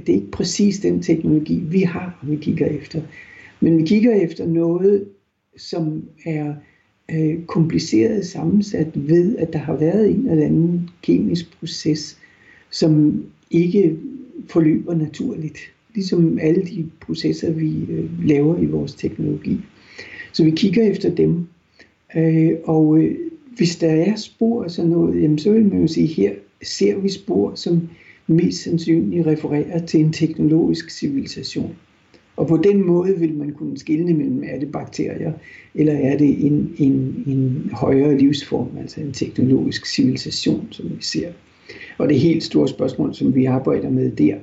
det 0.05 0.09
er 0.09 0.15
ikke 0.15 0.31
præcis 0.31 0.79
den 0.79 1.01
teknologi, 1.01 1.63
vi 1.69 1.79
har, 1.79 2.25
vi 2.27 2.35
kigger 2.35 2.65
efter. 2.65 3.01
Men 3.59 3.77
vi 3.77 3.83
kigger 3.83 4.15
efter 4.15 4.47
noget, 4.47 5.05
som 5.57 6.03
er 6.25 6.53
øh, 7.11 7.43
kompliceret 7.45 8.25
sammensat 8.25 8.87
ved, 8.95 9.37
at 9.37 9.53
der 9.53 9.59
har 9.59 9.75
været 9.75 10.09
en 10.09 10.29
eller 10.29 10.45
anden 10.45 10.89
kemisk 11.01 11.59
proces, 11.59 12.17
som 12.71 13.23
ikke 13.51 13.97
forløber 14.49 14.95
naturligt. 14.95 15.57
Ligesom 15.95 16.39
alle 16.41 16.61
de 16.61 16.85
processer, 17.01 17.51
vi 17.51 17.85
øh, 17.89 18.27
laver 18.27 18.57
i 18.57 18.65
vores 18.65 18.93
teknologi. 18.93 19.59
Så 20.33 20.43
vi 20.43 20.51
kigger 20.51 20.83
efter 20.83 21.15
dem. 21.15 21.47
Øh, 22.17 22.51
og 22.63 22.97
øh, 22.97 23.15
hvis 23.57 23.75
der 23.75 23.91
er 23.91 24.15
spor 24.15 24.63
af 24.63 24.71
sådan 24.71 24.91
noget, 24.91 25.21
jamen, 25.21 25.37
så 25.37 25.51
vil 25.51 25.65
man 25.65 25.81
jo 25.81 25.87
sige, 25.87 26.07
her 26.07 26.31
ser 26.63 26.97
vi 26.97 27.09
spor, 27.09 27.55
som 27.55 27.89
mest 28.27 28.63
sandsynligt 28.63 29.27
refererer 29.27 29.85
til 29.85 29.99
en 29.99 30.13
teknologisk 30.13 30.89
civilisation. 30.89 31.75
Og 32.37 32.47
på 32.47 32.57
den 32.57 32.85
måde 32.85 33.19
vil 33.19 33.33
man 33.33 33.51
kunne 33.51 33.77
skille 33.77 34.13
mellem, 34.13 34.43
er 34.47 34.59
det 34.59 34.71
bakterier, 34.71 35.33
eller 35.75 35.93
er 35.93 36.17
det 36.17 36.45
en, 36.45 36.75
en, 36.77 37.23
en 37.27 37.69
højere 37.73 38.17
livsform, 38.17 38.77
altså 38.77 39.01
en 39.01 39.11
teknologisk 39.11 39.85
civilisation, 39.85 40.67
som 40.71 40.85
vi 40.89 41.03
ser. 41.03 41.31
Og 41.97 42.09
det 42.09 42.19
helt 42.19 42.43
store 42.43 42.67
spørgsmål, 42.67 43.13
som 43.13 43.35
vi 43.35 43.45
arbejder 43.45 43.89
med 43.89 44.11
der, 44.11 44.35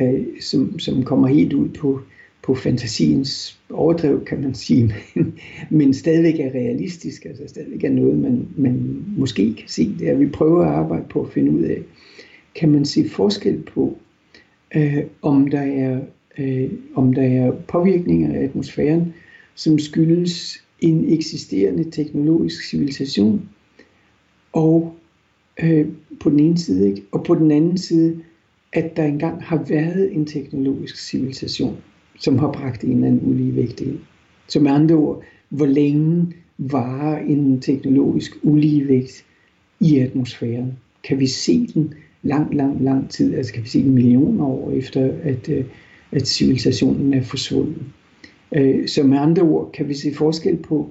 øh, 0.00 0.24
som, 0.40 0.78
som 0.78 1.02
kommer 1.02 1.28
helt 1.28 1.52
ud 1.52 1.68
på, 1.68 2.00
på 2.42 2.54
fantasiens 2.54 3.60
overdrev, 3.70 4.24
kan 4.24 4.40
man 4.40 4.54
sige, 4.54 4.94
men, 5.14 5.38
men 5.70 5.94
stadigvæk 5.94 6.40
er 6.40 6.50
realistisk, 6.50 7.24
altså 7.24 7.42
stadigvæk 7.46 7.84
er 7.84 7.90
noget, 7.90 8.18
man, 8.18 8.48
man 8.56 9.04
måske 9.16 9.54
kan 9.54 9.68
se, 9.68 9.94
det 9.98 10.08
er, 10.08 10.12
at 10.12 10.20
vi 10.20 10.26
prøver 10.26 10.62
at 10.62 10.72
arbejde 10.72 11.04
på 11.10 11.22
at 11.22 11.32
finde 11.32 11.50
ud 11.50 11.62
af, 11.62 11.82
kan 12.54 12.70
man 12.70 12.84
se 12.84 13.08
forskel 13.08 13.62
på 13.62 13.98
øh, 14.76 15.04
om, 15.22 15.46
der 15.50 15.60
er, 15.60 16.00
øh, 16.38 16.70
om 16.94 17.12
der 17.12 17.22
er 17.22 17.52
påvirkninger 17.68 18.34
af 18.34 18.44
atmosfæren, 18.44 19.14
som 19.54 19.78
skyldes 19.78 20.64
en 20.80 21.12
eksisterende 21.12 21.90
teknologisk 21.90 22.70
civilisation, 22.70 23.48
og 24.52 24.96
øh, 25.62 25.86
på 26.20 26.30
den 26.30 26.40
ene 26.40 26.58
side, 26.58 26.88
ikke? 26.88 27.02
og 27.12 27.24
på 27.24 27.34
den 27.34 27.50
anden 27.50 27.78
side, 27.78 28.20
at 28.72 28.96
der 28.96 29.04
engang 29.04 29.42
har 29.42 29.64
været 29.68 30.14
en 30.14 30.26
teknologisk 30.26 31.08
civilisation, 31.08 31.76
som 32.18 32.38
har 32.38 32.52
bragt 32.52 32.84
en 32.84 32.92
eller 32.92 33.06
anden 33.06 33.30
uligevægt 33.32 33.80
ind. 33.80 33.98
Så 34.48 34.60
med 34.60 34.70
andre 34.70 34.94
ord, 34.94 35.22
hvor 35.48 35.66
længe 35.66 36.32
varer 36.58 37.18
en 37.18 37.60
teknologisk 37.60 38.38
uligevægt 38.42 39.24
i 39.80 39.98
atmosfæren? 39.98 40.72
Kan 41.04 41.20
vi 41.20 41.26
se 41.26 41.66
den 41.66 41.94
lang, 42.22 42.54
lang, 42.54 42.84
lang 42.84 43.10
tid? 43.10 43.34
Altså 43.34 43.52
kan 43.52 43.62
vi 43.62 43.68
se 43.68 43.82
den 43.82 43.94
millioner 43.94 44.44
år 44.44 44.70
efter, 44.70 45.12
at, 45.22 45.48
øh, 45.48 45.64
at 46.12 46.28
civilisationen 46.28 47.14
er 47.14 47.22
forsvundet? 47.22 47.82
Øh, 48.54 48.88
så 48.88 49.02
med 49.02 49.18
andre 49.18 49.42
ord 49.42 49.72
kan 49.72 49.88
vi 49.88 49.94
se 49.94 50.14
forskel 50.14 50.56
på, 50.56 50.90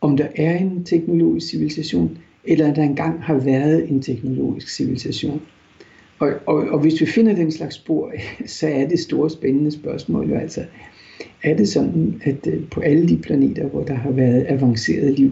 om 0.00 0.16
der 0.16 0.28
er 0.36 0.58
en 0.58 0.84
teknologisk 0.84 1.48
civilisation, 1.48 2.18
eller 2.46 2.74
der 2.74 2.82
engang 2.82 3.22
har 3.22 3.34
været 3.34 3.90
en 3.90 4.02
teknologisk 4.02 4.68
civilisation. 4.68 5.42
Og, 6.18 6.32
og, 6.46 6.56
og 6.56 6.80
hvis 6.80 7.00
vi 7.00 7.06
finder 7.06 7.34
den 7.34 7.52
slags 7.52 7.74
spor, 7.74 8.12
så 8.46 8.68
er 8.68 8.88
det 8.88 8.98
store 8.98 9.30
spændende 9.30 9.70
spørgsmål 9.70 10.30
jo 10.30 10.36
altså, 10.36 10.64
er 11.42 11.56
det 11.56 11.68
sådan, 11.68 12.22
at 12.24 12.46
øh, 12.46 12.68
på 12.70 12.80
alle 12.80 13.08
de 13.08 13.16
planeter, 13.16 13.66
hvor 13.66 13.82
der 13.82 13.94
har 13.94 14.10
været 14.10 14.46
avanceret 14.48 15.18
liv, 15.18 15.30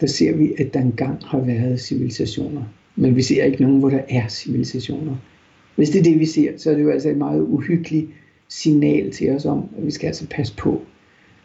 der 0.00 0.06
ser 0.06 0.36
vi, 0.36 0.54
at 0.58 0.74
der 0.74 0.80
engang 0.80 1.18
har 1.24 1.40
været 1.40 1.80
civilisationer. 1.80 2.62
Men 2.96 3.16
vi 3.16 3.22
ser 3.22 3.44
ikke 3.44 3.62
nogen, 3.62 3.78
hvor 3.78 3.90
der 3.90 4.00
er 4.08 4.28
civilisationer. 4.28 5.16
Hvis 5.76 5.90
det 5.90 5.98
er 5.98 6.02
det, 6.02 6.20
vi 6.20 6.26
ser, 6.26 6.52
så 6.56 6.70
er 6.70 6.74
det 6.74 6.82
jo 6.82 6.90
altså 6.90 7.08
et 7.08 7.16
meget 7.16 7.40
uhyggeligt 7.40 8.06
signal 8.48 9.12
til 9.12 9.30
os 9.30 9.44
om, 9.44 9.64
at 9.78 9.86
vi 9.86 9.90
skal 9.90 10.06
altså 10.06 10.26
passe 10.30 10.56
på. 10.56 10.82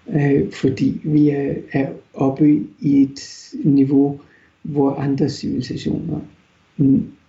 Øh, 0.10 0.52
fordi 0.52 1.02
vi 1.04 1.30
er, 1.30 1.54
er 1.72 1.88
oppe 2.14 2.60
i 2.80 3.02
et 3.02 3.50
niveau, 3.64 4.20
hvor 4.64 4.92
andre 4.92 5.30
civilisationer 5.30 6.20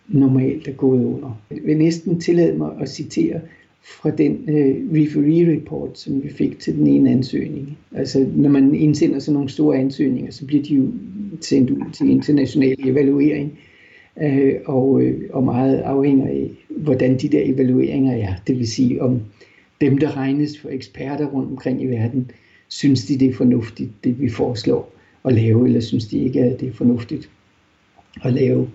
normalt 0.08 0.68
er 0.68 0.72
gået 0.72 1.04
under. 1.04 1.40
Jeg 1.50 1.58
vil 1.64 1.76
næsten 1.76 2.20
tillade 2.20 2.58
mig 2.58 2.70
at 2.80 2.88
citere 2.88 3.40
fra 3.84 4.10
den 4.10 4.44
øh, 4.48 4.76
referee 4.92 5.56
report, 5.56 5.98
som 5.98 6.22
vi 6.22 6.28
fik 6.28 6.58
til 6.58 6.74
den 6.76 6.86
ene 6.86 7.10
ansøgning. 7.10 7.78
Altså, 7.92 8.26
når 8.34 8.50
man 8.50 8.74
indsender 8.74 9.18
sådan 9.18 9.34
nogle 9.34 9.48
store 9.48 9.78
ansøgninger, 9.78 10.30
så 10.30 10.46
bliver 10.46 10.62
de 10.62 10.74
jo 10.74 10.86
sendt 11.40 11.70
ud 11.70 11.82
til 11.92 12.10
international 12.10 12.76
evaluering, 12.78 13.58
øh, 14.22 14.54
og, 14.64 15.02
øh, 15.02 15.20
og 15.30 15.44
meget 15.44 15.76
afhænger 15.76 16.26
af, 16.26 16.50
hvordan 16.68 17.18
de 17.18 17.28
der 17.28 17.42
evalueringer 17.44 18.12
er. 18.12 18.34
Det 18.46 18.58
vil 18.58 18.68
sige, 18.68 19.02
om 19.02 19.20
dem, 19.80 19.98
der 19.98 20.16
regnes 20.16 20.58
for 20.58 20.68
eksperter 20.68 21.26
rundt 21.26 21.50
omkring 21.50 21.82
i 21.82 21.86
verden, 21.86 22.30
synes 22.68 23.06
de, 23.06 23.18
det 23.18 23.28
er 23.28 23.34
fornuftigt, 23.34 23.90
det 24.04 24.20
vi 24.20 24.28
foreslår 24.28 24.91
at 25.24 25.34
lave, 25.34 25.66
eller 25.66 25.80
synes 25.80 26.06
de 26.06 26.18
ikke, 26.18 26.40
at 26.40 26.60
det 26.60 26.68
er 26.68 26.72
fornuftigt 26.72 27.30
at 28.24 28.32
lave. 28.32 28.68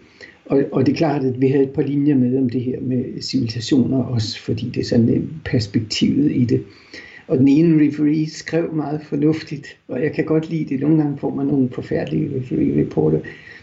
Og, 0.45 0.63
og 0.71 0.85
det 0.85 0.91
er 0.91 0.97
klart, 0.97 1.23
at 1.23 1.41
vi 1.41 1.47
havde 1.47 1.63
et 1.63 1.69
par 1.69 1.81
linjer 1.81 2.15
med 2.15 2.37
om 2.37 2.49
det 2.49 2.61
her 2.61 2.79
med 2.81 3.21
civilisationer 3.21 4.03
også, 4.03 4.39
fordi 4.39 4.69
det 4.69 4.79
er 4.79 4.85
sådan 4.85 5.09
øh, 5.09 5.23
perspektivet 5.45 6.31
i 6.31 6.45
det. 6.45 6.63
Og 7.27 7.37
den 7.37 7.47
ene 7.47 7.87
referee 7.87 8.29
skrev 8.29 8.73
meget 8.73 9.01
fornuftigt, 9.03 9.77
og 9.87 10.03
jeg 10.03 10.13
kan 10.13 10.25
godt 10.25 10.49
lide 10.49 10.65
det. 10.69 10.79
Nogle 10.79 10.97
gange 10.97 11.17
får 11.17 11.35
man 11.35 11.45
nogle 11.45 11.69
forfærdelige 11.69 12.39
referee-reporter, 12.39 13.19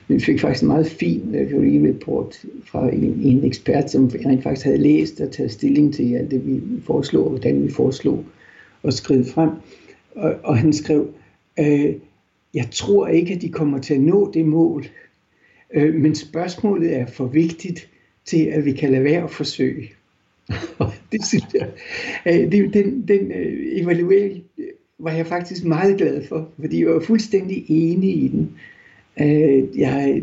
men 0.09 0.19
vi 0.19 0.21
fik 0.21 0.41
faktisk 0.41 0.63
en 0.63 0.69
meget 0.69 0.87
fin 0.87 1.23
referee-report 1.35 2.45
fra 2.65 2.89
en, 2.95 3.21
en 3.23 3.45
ekspert, 3.45 3.91
som 3.91 4.11
rent 4.27 4.43
faktisk 4.43 4.65
havde 4.65 4.79
læst 4.79 5.21
og 5.21 5.31
taget 5.31 5.53
stilling 5.53 5.95
til 5.95 6.15
alt 6.15 6.31
det, 6.31 6.47
vi 6.47 6.61
foreslog, 6.87 7.25
og 7.25 7.31
hvordan 7.31 7.63
vi 7.63 7.71
foreslog 7.71 8.25
og 8.83 8.93
skrive 8.93 9.25
frem. 9.25 9.51
Og, 10.15 10.35
og 10.43 10.59
han 10.59 10.73
skrev, 10.73 11.09
øh, 11.61 11.95
jeg 12.55 12.69
tror 12.71 13.07
ikke, 13.07 13.35
at 13.35 13.43
de 13.43 13.49
kommer 13.49 13.79
til 13.79 13.95
at 13.95 14.01
nå 14.01 14.31
det 14.33 14.47
mål, 14.47 14.87
Øh, 15.75 15.95
men 15.95 16.15
spørgsmålet 16.15 16.97
er 16.97 17.07
for 17.07 17.27
vigtigt 17.27 17.89
til, 18.25 18.45
at 18.45 18.65
vi 18.65 18.73
kan 18.73 18.91
lade 18.91 19.05
være 19.05 19.23
at 19.23 19.31
forsøge. 19.31 19.91
det 21.13 21.27
synes 21.27 21.45
jeg, 21.55 21.69
øh, 22.27 22.53
det, 22.53 22.75
den, 22.75 23.05
den 23.09 23.33
øh, 23.33 23.81
evaluering 23.83 24.43
øh, 24.59 24.65
var 24.99 25.13
jeg 25.13 25.27
faktisk 25.27 25.65
meget 25.65 25.97
glad 25.97 26.25
for, 26.29 26.49
fordi 26.61 26.81
jeg 26.81 26.91
var 26.91 27.01
fuldstændig 27.01 27.65
enig 27.69 28.23
i 28.23 28.29
den. 28.29 28.51
Øh, 29.21 29.79
jeg, 29.79 30.23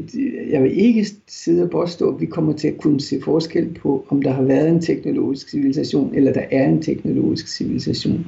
jeg 0.50 0.64
vil 0.64 0.80
ikke 0.80 1.06
sidde 1.28 1.64
og 1.64 1.70
påstå, 1.70 2.14
at 2.14 2.22
vi 2.22 2.26
kommer 2.26 2.54
til 2.54 2.68
at 2.68 2.78
kunne 2.78 3.02
se 3.02 3.22
forskel 3.22 3.74
på, 3.74 4.06
om 4.10 4.22
der 4.22 4.32
har 4.32 4.44
været 4.44 4.70
en 4.70 4.82
teknologisk 4.82 5.50
civilisation, 5.50 6.16
eller 6.16 6.34
der 6.34 6.46
er 6.52 6.70
en 6.70 6.82
teknologisk 6.82 7.48
civilisation. 7.48 8.26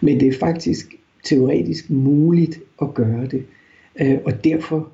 Men 0.00 0.20
det 0.20 0.28
er 0.28 0.38
faktisk 0.38 0.94
teoretisk 1.24 1.90
muligt 1.90 2.60
at 2.82 2.94
gøre 2.94 3.26
det. 3.26 3.44
Øh, 4.00 4.18
og 4.24 4.44
derfor 4.44 4.90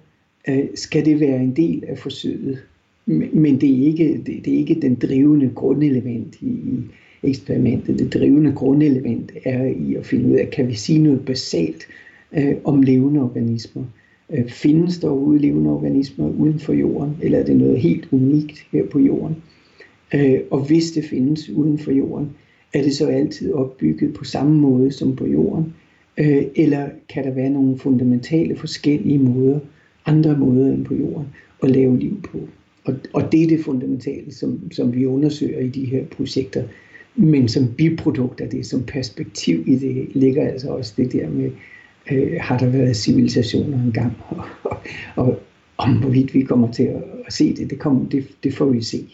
Øh, 0.48 0.64
skal 0.74 1.04
det 1.04 1.20
være 1.20 1.42
en 1.42 1.56
del 1.56 1.84
af 1.88 1.98
forsøget. 1.98 2.58
Men 3.32 3.60
det 3.60 3.70
er 3.70 3.86
ikke, 3.86 4.22
det, 4.26 4.44
det 4.44 4.54
er 4.54 4.58
ikke 4.58 4.78
den 4.82 4.94
drivende 4.94 5.50
grundelement 5.54 6.36
i, 6.40 6.46
i 6.46 6.80
eksperimentet. 7.22 7.98
Det 7.98 8.14
drivende 8.14 8.52
grundelement 8.52 9.32
er 9.44 9.64
i 9.64 9.94
at 9.94 10.06
finde 10.06 10.28
ud 10.28 10.34
af, 10.34 10.50
kan 10.50 10.68
vi 10.68 10.74
sige 10.74 10.98
noget 10.98 11.24
basalt 11.24 11.86
øh, 12.32 12.54
om 12.64 12.82
levende 12.82 13.22
organismer. 13.22 13.84
Øh, 14.30 14.48
findes 14.48 14.98
der 14.98 15.10
ude 15.10 15.38
levende 15.38 15.70
organismer 15.70 16.28
uden 16.28 16.58
for 16.58 16.72
jorden, 16.72 17.16
eller 17.22 17.38
er 17.38 17.44
det 17.44 17.56
noget 17.56 17.80
helt 17.80 18.08
unikt 18.12 18.66
her 18.72 18.86
på 18.86 18.98
jorden? 18.98 19.36
Øh, 20.14 20.40
og 20.50 20.60
hvis 20.66 20.92
det 20.92 21.04
findes 21.04 21.50
uden 21.50 21.78
for 21.78 21.92
jorden, 21.92 22.30
er 22.74 22.82
det 22.82 22.94
så 22.94 23.06
altid 23.06 23.52
opbygget 23.52 24.14
på 24.14 24.24
samme 24.24 24.60
måde 24.60 24.92
som 24.92 25.16
på 25.16 25.26
jorden? 25.26 25.74
Øh, 26.20 26.42
eller 26.56 26.88
kan 27.08 27.24
der 27.24 27.30
være 27.30 27.50
nogle 27.50 27.78
fundamentale 27.78 28.56
forskellige 28.56 29.18
måder, 29.18 29.60
andre 30.06 30.38
måder 30.38 30.72
end 30.72 30.84
på 30.84 30.94
jorden 30.94 31.26
at 31.62 31.70
lave 31.70 31.98
liv 31.98 32.22
på. 32.22 32.38
Og, 32.84 32.94
og 33.12 33.32
det 33.32 33.42
er 33.42 33.46
det 33.46 33.64
fundamentale, 33.64 34.34
som, 34.34 34.72
som 34.72 34.94
vi 34.94 35.06
undersøger 35.06 35.60
i 35.60 35.68
de 35.68 35.84
her 35.84 36.04
projekter. 36.04 36.64
Men 37.16 37.48
som 37.48 37.74
biprodukt 37.74 38.40
af 38.40 38.48
det, 38.48 38.66
som 38.66 38.82
perspektiv 38.82 39.64
i 39.66 39.76
det, 39.76 40.08
ligger 40.14 40.48
altså 40.48 40.68
også 40.68 40.94
det 40.96 41.12
der 41.12 41.28
med, 41.28 41.50
øh, 42.12 42.32
har 42.40 42.58
der 42.58 42.68
været 42.68 42.96
civilisationer 42.96 43.82
engang, 43.84 44.12
og, 44.28 44.44
og, 45.16 45.26
og 45.26 45.38
om 45.76 46.00
hvorvidt 46.00 46.34
vi 46.34 46.42
kommer 46.42 46.72
til 46.72 46.82
at, 46.82 47.02
at 47.26 47.32
se 47.32 47.56
det, 47.56 47.70
det, 47.70 47.78
kommer, 47.78 48.08
det, 48.08 48.26
det 48.44 48.54
får 48.54 48.66
vi 48.66 48.82
se. 48.82 49.06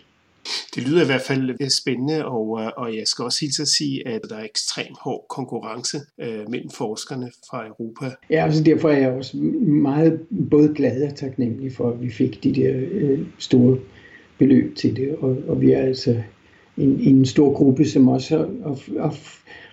Det 0.77 0.89
lyder 0.89 1.03
i 1.03 1.07
hvert 1.07 1.21
fald 1.21 1.51
øh, 1.61 1.69
spændende, 1.69 2.25
og, 2.25 2.61
øh, 2.63 2.71
og 2.77 2.97
jeg 2.97 3.07
skal 3.07 3.25
også 3.25 3.39
helt 3.41 3.61
at 3.61 3.69
sige, 3.69 4.09
at 4.09 4.21
der 4.31 4.37
er 4.37 4.45
ekstrem 4.45 4.87
hård 5.01 5.27
konkurrence 5.29 5.99
øh, 6.21 6.51
mellem 6.51 6.71
forskerne 6.71 7.31
fra 7.51 7.67
Europa. 7.67 8.07
Ja, 8.31 8.45
altså 8.45 8.63
derfor 8.63 8.89
er 8.91 8.99
jeg 8.99 9.11
også 9.11 9.37
meget 9.37 10.21
både 10.51 10.73
glad 10.75 11.09
og 11.09 11.15
taknemmelig 11.15 11.73
for, 11.73 11.91
at 11.91 12.03
vi 12.03 12.11
fik 12.11 12.45
de 12.45 12.55
der 12.55 12.73
øh, 12.91 13.21
store 13.39 13.79
beløb 14.39 14.77
til 14.77 14.97
det, 14.97 15.17
og, 15.21 15.37
og 15.49 15.61
vi 15.61 15.73
er 15.73 15.83
altså 15.83 16.17
en, 16.77 17.01
en 17.01 17.27
stor 17.27 17.55
gruppe, 17.55 17.85
som 17.85 18.09
også 18.09 18.39
har, 18.39 18.49
har, 19.01 19.17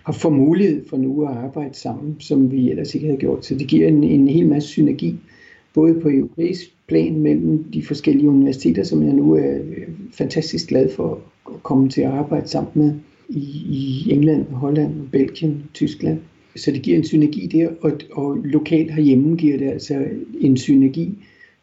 har 0.04 0.12
fået 0.12 0.34
mulighed 0.34 0.88
for 0.88 0.96
nu 0.96 1.26
at 1.26 1.36
arbejde 1.36 1.74
sammen, 1.74 2.20
som 2.20 2.50
vi 2.50 2.70
ellers 2.70 2.94
ikke 2.94 3.06
havde 3.06 3.20
gjort. 3.20 3.46
Så 3.46 3.54
det 3.54 3.68
giver 3.68 3.88
en, 3.88 4.04
en 4.04 4.28
hel 4.28 4.48
masse 4.48 4.68
synergi, 4.68 5.18
både 5.74 6.00
på 6.00 6.08
europæisk 6.08 6.74
plan 6.88 7.18
mellem 7.18 7.64
de 7.64 7.82
forskellige 7.82 8.28
universiteter, 8.28 8.82
som 8.82 9.02
jeg 9.02 9.12
nu 9.12 9.34
er 9.34 9.54
øh, 9.54 9.88
fantastisk 10.12 10.68
glad 10.68 10.90
for 10.90 11.20
at 11.46 11.62
komme 11.62 11.88
til 11.88 12.00
at 12.00 12.10
arbejde 12.10 12.48
sammen 12.48 12.70
med 12.74 12.94
i, 13.28 13.40
i 13.70 14.12
England, 14.12 14.46
Holland, 14.46 14.92
Belgien, 15.12 15.62
Tyskland. 15.74 16.18
Så 16.56 16.70
det 16.70 16.82
giver 16.82 16.96
en 16.96 17.04
synergi 17.04 17.46
der, 17.46 17.68
og, 17.80 17.92
og 18.12 18.36
lokalt 18.44 18.94
herhjemme 18.94 19.36
giver 19.36 19.58
det 19.58 19.68
altså 19.68 20.04
en 20.40 20.56
synergi 20.56 21.14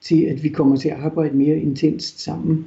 til, 0.02 0.22
at 0.22 0.44
vi 0.44 0.50
kommer 0.50 0.76
til 0.76 0.90
at 0.90 0.98
arbejde 0.98 1.38
mere 1.38 1.58
intenst 1.60 2.22
sammen. 2.22 2.66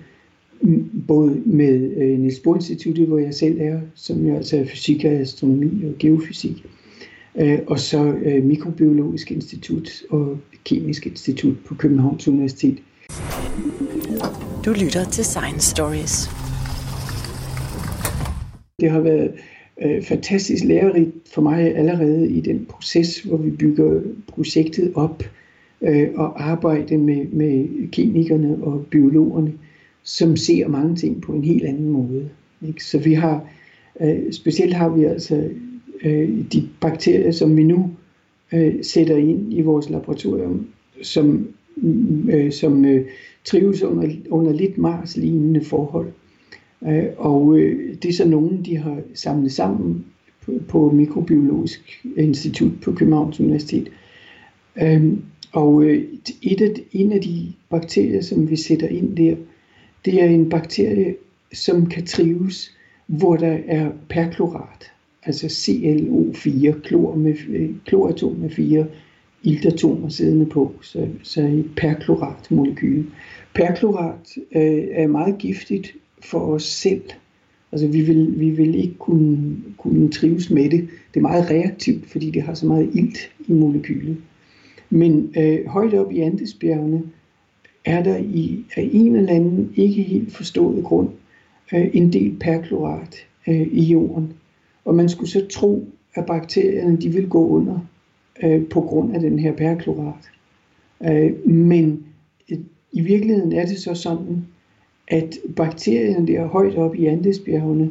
Både 1.09 1.43
med 1.47 1.97
øh, 1.97 2.19
Niels 2.19 2.41
Bohr 2.41 2.55
Instituttet, 2.55 3.07
hvor 3.07 3.19
jeg 3.19 3.35
selv 3.35 3.61
er, 3.61 3.81
som 3.95 4.27
jo 4.27 4.35
altså 4.35 4.57
er 4.57 4.65
fysik 4.65 5.05
og 5.05 5.11
astronomi 5.11 5.85
og 5.85 5.95
geofysik, 5.99 6.65
øh, 7.37 7.59
og 7.67 7.79
så 7.79 8.15
øh, 8.25 8.45
Mikrobiologisk 8.45 9.31
Institut 9.31 9.91
og 10.11 10.39
Kemisk 10.65 11.07
Institut 11.07 11.57
på 11.67 11.75
Københavns 11.75 12.29
Universitet. 12.29 12.79
Du 14.65 14.71
lytter 14.71 15.05
til 15.11 15.25
Science 15.25 15.71
Stories. 15.71 16.31
Det 18.81 18.91
har 18.91 19.01
været 19.01 19.33
øh, 19.83 20.03
fantastisk 20.03 20.65
lærerigt 20.65 21.11
for 21.35 21.43
mig 21.43 21.77
allerede 21.77 22.31
i 22.31 22.41
den 22.41 22.67
proces, 22.69 23.21
hvor 23.21 23.37
vi 23.37 23.51
bygger 23.51 24.01
projektet 24.29 24.93
op 24.95 25.23
øh, 25.81 26.09
og 26.15 26.51
arbejder 26.51 26.99
med, 26.99 27.27
med 27.33 27.69
kemikerne 27.93 28.59
og 28.63 28.87
biologerne, 28.91 29.53
som 30.03 30.37
ser 30.37 30.69
mange 30.69 30.97
ting 30.97 31.23
på 31.23 31.33
en 31.33 31.45
helt 31.45 31.65
anden 31.65 31.89
måde. 31.89 32.29
Ikke? 32.67 32.85
Så 32.85 32.99
vi 32.99 33.15
har, 33.15 33.49
øh, 34.01 34.33
specielt 34.33 34.75
har 34.75 34.89
vi 34.89 35.05
altså 35.05 35.51
øh, 36.05 36.45
de 36.53 36.69
bakterier, 36.81 37.31
som 37.31 37.57
vi 37.57 37.63
nu 37.63 37.91
øh, 38.53 38.75
sætter 38.83 39.17
ind 39.17 39.53
i 39.53 39.61
vores 39.61 39.91
laboratorium, 39.91 40.67
som, 41.03 41.49
øh, 42.29 42.53
som 42.53 42.85
øh, 42.85 43.07
trives 43.45 43.83
under, 43.83 44.09
under 44.31 44.53
lidt 44.53 44.79
Mars-lignende 44.79 45.65
forhold. 45.65 46.09
Øh, 46.87 47.05
og 47.17 47.59
øh, 47.59 47.97
det 48.03 48.09
er 48.09 48.13
så 48.13 48.29
nogen, 48.29 48.65
de 48.65 48.77
har 48.77 49.01
samlet 49.15 49.53
sammen 49.53 50.05
på, 50.41 50.53
på 50.69 50.91
Mikrobiologisk 50.91 52.05
Institut 52.17 52.73
på 52.83 52.93
Københavns 52.93 53.41
Universitet. 53.41 53.89
Øh, 54.83 55.13
og 55.53 55.85
øh, 55.85 56.05
et 56.43 56.61
af, 56.61 56.71
en 56.93 57.13
af 57.13 57.21
de 57.21 57.53
bakterier, 57.71 58.23
som 58.23 58.51
vi 58.51 58.57
sætter 58.57 58.89
ind 58.89 59.17
der, 59.17 59.37
det 60.05 60.23
er 60.23 60.27
en 60.27 60.49
bakterie, 60.49 61.15
som 61.53 61.87
kan 61.87 62.07
trives, 62.07 62.77
hvor 63.07 63.37
der 63.37 63.59
er 63.67 63.91
perklorat, 64.09 64.93
altså 65.27 65.47
ClO4, 65.47 66.81
klor 66.81 67.15
med, 67.15 67.35
øh, 67.49 67.71
kloratom 67.85 68.33
med 68.33 68.51
fire 68.51 68.87
iltatomer 69.43 70.09
siddende 70.09 70.47
på, 70.47 70.73
så, 70.83 71.09
så 71.23 71.43
et 71.43 71.71
perklorat 71.77 72.51
molekyl. 72.51 73.05
Perklorat 73.55 74.37
øh, 74.55 74.85
er 74.91 75.07
meget 75.07 75.39
giftigt 75.39 75.95
for 76.23 76.39
os 76.39 76.63
selv. 76.63 77.03
Altså 77.73 77.87
vi 77.89 78.01
vil, 78.01 78.41
vi 78.41 78.51
vil 78.51 78.75
ikke 78.75 78.95
kunne, 78.95 79.57
kunne 79.79 80.11
trives 80.11 80.51
med 80.51 80.71
det. 80.71 80.89
Det 81.15 81.21
er 81.21 81.21
meget 81.21 81.51
reaktivt, 81.51 82.07
fordi 82.07 82.31
det 82.31 82.43
har 82.43 82.55
så 82.55 82.67
meget 82.67 82.91
ilt 82.95 83.31
i 83.49 83.53
molekylet. 83.53 84.17
Men 84.91 85.33
øh, 85.37 85.67
højt 85.67 85.95
op 85.95 86.13
i 86.13 86.21
Andesbjergene 86.21 87.03
er 87.85 88.03
der 88.03 88.17
i, 88.17 88.65
af 88.77 88.91
en 88.93 89.17
eller 89.17 89.33
anden 89.33 89.73
ikke 89.77 90.03
helt 90.03 90.33
forstået 90.33 90.85
grund 90.85 91.09
øh, 91.75 91.91
en 91.93 92.13
del 92.13 92.37
perklorat 92.41 93.17
øh, 93.49 93.67
i 93.73 93.85
jorden. 93.85 94.33
Og 94.85 94.95
man 94.95 95.09
skulle 95.09 95.31
så 95.31 95.47
tro, 95.47 95.89
at 96.15 96.27
bakterierne 96.27 96.97
de 96.97 97.09
vil 97.09 97.29
gå 97.29 97.49
under 97.49 97.79
øh, 98.43 98.69
på 98.69 98.81
grund 98.81 99.15
af 99.15 99.21
den 99.21 99.39
her 99.39 99.53
perklorat. 99.53 100.31
Øh, 101.05 101.49
men 101.49 102.07
øh, 102.51 102.59
i 102.93 103.01
virkeligheden 103.01 103.53
er 103.53 103.67
det 103.67 103.79
så 103.79 103.95
sådan, 103.95 104.47
at 105.09 105.39
bakterierne 105.57 106.27
der 106.27 106.47
højt 106.47 106.77
op 106.77 106.95
i 106.95 107.07
Andesbjergene, 107.07 107.91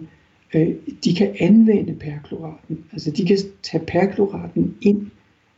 øh, 0.56 0.70
de 1.04 1.16
kan 1.16 1.36
anvende 1.40 1.94
perkloraten. 1.94 2.80
Altså 2.92 3.12
de 3.12 3.26
kan 3.26 3.38
tage 3.64 3.86
perkloraten 3.86 4.76
ind 4.82 5.08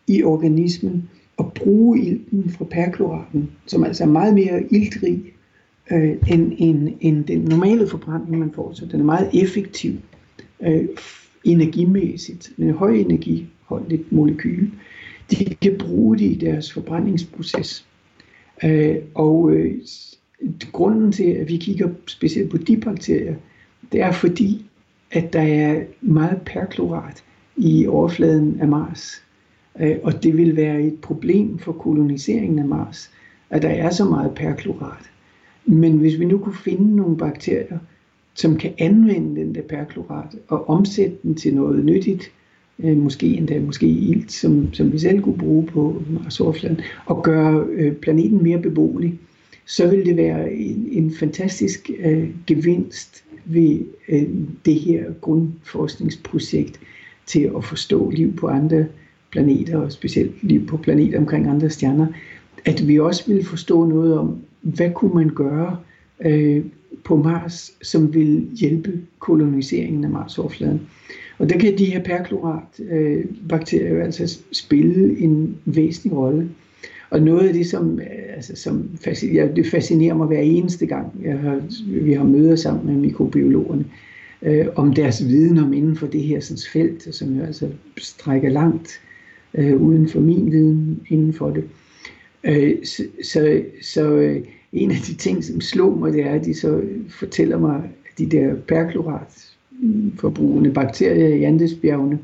i 0.08 0.24
organismen 0.24 1.10
og 1.38 1.54
bruge 1.54 2.00
ilten 2.00 2.50
fra 2.50 2.66
perkloraten, 2.66 3.52
som 3.66 3.84
altså 3.84 4.04
er 4.04 4.08
meget 4.08 4.34
mere 4.34 4.64
iltrig 4.72 5.24
øh, 5.92 6.16
end, 6.28 6.54
end, 6.58 6.90
end 7.02 7.26
den 7.26 7.40
normale 7.40 7.88
forbrænding, 7.88 8.40
man 8.40 8.52
får. 8.52 8.74
Så 8.74 8.86
den 8.86 9.00
er 9.00 9.04
meget 9.04 9.30
effektiv 9.34 9.94
øh, 10.62 10.88
energimæssigt. 11.46 12.52
Den 12.58 12.70
er 12.70 12.74
molekyle, 12.74 13.06
energiholdigt 13.06 14.12
molekyl. 14.12 14.70
De 15.32 15.56
kan 15.62 15.78
bruge 15.80 16.18
det 16.18 16.26
i 16.26 16.36
deres 16.36 16.74
forbrændingsproces. 16.74 17.86
Øh, 18.64 18.96
og 19.14 19.52
øh, 19.52 19.74
grunden 20.72 21.12
til, 21.12 21.24
at 21.24 21.50
vi 21.50 21.58
kigger 21.58 21.90
specielt 22.08 22.50
på 22.50 22.58
de 22.58 22.78
bakterier, 22.78 23.36
det 23.92 24.02
er 24.02 24.12
fordi, 24.12 24.66
at 25.12 25.34
der 25.34 25.42
er 25.42 25.84
meget 26.02 26.42
perklorat 26.46 27.24
i 27.58 27.88
overfladen 27.88 28.58
af 28.60 28.68
Mars. 28.68 29.24
Øh, 29.80 29.96
og 30.04 30.24
det 30.24 30.38
vil 30.38 30.56
være 30.56 30.82
et 30.82 31.02
problem 31.02 31.58
for 31.58 31.72
koloniseringen 31.72 32.60
af 32.60 32.66
Mars, 32.66 33.12
at 33.50 33.62
der 33.62 33.70
er 33.70 33.90
så 33.90 34.06
meget 34.06 34.32
perklorat. 34.36 35.12
Men 35.66 35.98
hvis 35.98 36.20
vi 36.20 36.26
nu 36.26 36.38
kunne 36.38 36.56
finde 36.56 36.96
nogle 36.96 37.18
bakterier, 37.18 37.80
som 38.36 38.58
kan 38.58 38.74
anvende 38.78 39.42
den 39.42 39.56
der 39.56 39.62
perklorat 39.62 40.36
og 40.48 40.70
omsætte 40.70 41.18
den 41.24 41.36
til 41.36 41.56
noget 41.56 41.86
nyttigt, 41.86 42.32
øh, 42.80 42.98
måske 42.98 43.28
endda 43.28 43.60
måske 43.60 43.88
ilt, 43.88 44.32
som, 44.32 44.74
som 44.74 44.92
vi 44.92 45.00
selv 45.00 45.22
kunne 45.22 45.38
bruge 45.38 45.66
på 45.66 46.04
Mars 46.10 46.40
overfladen, 46.40 46.82
og 47.06 47.24
gøre 47.24 47.68
øh, 47.70 47.94
planeten 47.94 48.44
mere 48.44 48.62
beboelig, 48.62 49.20
så 49.66 49.88
vil 49.90 50.06
det 50.06 50.18
være 50.18 50.54
en, 50.54 50.88
en 50.92 51.14
fantastisk 51.16 51.90
øh, 52.00 52.30
gevinst 52.48 53.24
ved 53.46 53.80
øh, 54.10 54.28
det 54.66 54.76
her 54.76 55.04
grundforskningsprojekt 55.22 56.80
til 57.26 57.52
at 57.58 57.64
forstå 57.64 58.10
liv 58.10 58.36
på 58.36 58.48
andre 58.48 58.86
planeter, 59.32 59.78
og 59.78 59.92
specielt 59.92 60.44
liv 60.44 60.68
på 60.68 60.78
planeter 60.78 61.20
omkring 61.20 61.48
andre 61.48 61.70
stjerner, 61.70 62.08
at 62.66 62.88
vi 62.88 63.00
også 63.00 63.34
vil 63.34 63.46
forstå 63.46 63.86
noget 63.86 64.18
om, 64.18 64.38
hvad 64.62 64.92
kunne 64.92 65.14
man 65.14 65.30
gøre 65.30 65.78
øh, 66.26 66.66
på 67.04 67.16
Mars, 67.16 67.72
som 67.82 68.14
vil 68.14 68.50
hjælpe 68.56 69.00
koloniseringen 69.20 70.04
af 70.04 70.10
Mars-overfladen. 70.10 70.82
Og 71.38 71.50
der 71.50 71.58
kan 71.58 71.78
de 71.78 71.86
her 71.86 72.04
perklorat-bakterier 72.04 73.92
øh, 73.92 73.98
jo 73.98 74.04
altså 74.04 74.40
spille 74.52 75.20
en 75.20 75.58
væsentlig 75.66 76.18
rolle. 76.18 76.50
Og 77.10 77.22
noget 77.22 77.48
af 77.48 77.54
det, 77.54 77.68
som, 77.68 78.00
øh, 78.00 78.36
altså, 78.36 78.56
som 78.56 78.90
fascinerer, 79.02 79.54
det 79.54 79.68
fascinerer 79.68 80.16
mig 80.16 80.28
hver 80.28 80.40
eneste 80.40 80.86
gang, 80.86 81.22
jeg 81.24 81.40
har, 81.40 81.62
vi 81.88 82.14
har 82.14 82.24
møder 82.24 82.56
sammen 82.56 82.86
med 82.86 82.96
mikrobiologerne, 82.96 83.86
øh, 84.42 84.68
om 84.76 84.94
deres 84.94 85.28
viden 85.28 85.58
om 85.58 85.74
inden 85.74 85.96
for 85.96 86.08
det 86.08 86.22
her 86.22 86.40
sådan, 86.40 86.62
felt, 86.74 87.16
som 87.16 87.38
jo 87.38 87.44
altså 87.44 87.70
strækker 87.98 88.50
langt 88.50 89.02
øh, 89.54 89.82
uden 89.82 90.10
for 90.10 90.20
min 90.20 90.52
viden 90.52 91.00
inden 91.10 91.34
for 91.34 91.50
det. 91.50 91.64
Øh, 92.44 92.86
så 92.86 93.04
så, 93.24 93.62
så 93.82 94.12
øh, 94.12 94.42
en 94.76 94.92
af 94.92 94.98
de 94.98 95.14
ting, 95.14 95.44
som 95.44 95.62
slog 95.62 96.00
mig, 96.00 96.14
det 96.14 96.26
er, 96.26 96.32
at 96.32 96.46
de 96.46 96.54
så 96.54 96.82
fortæller 97.10 97.58
mig, 97.58 97.76
at 97.76 98.18
de 98.18 98.26
der 98.26 98.56
perklorat 98.56 99.50
mm, 99.72 100.18
forbrugende 100.18 100.72
bakterier 100.72 101.28
i 101.28 101.44
Andesbjergene, 101.44 102.20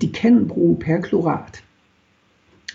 de 0.00 0.12
kan 0.12 0.48
bruge 0.48 0.76
perklorat 0.76 1.64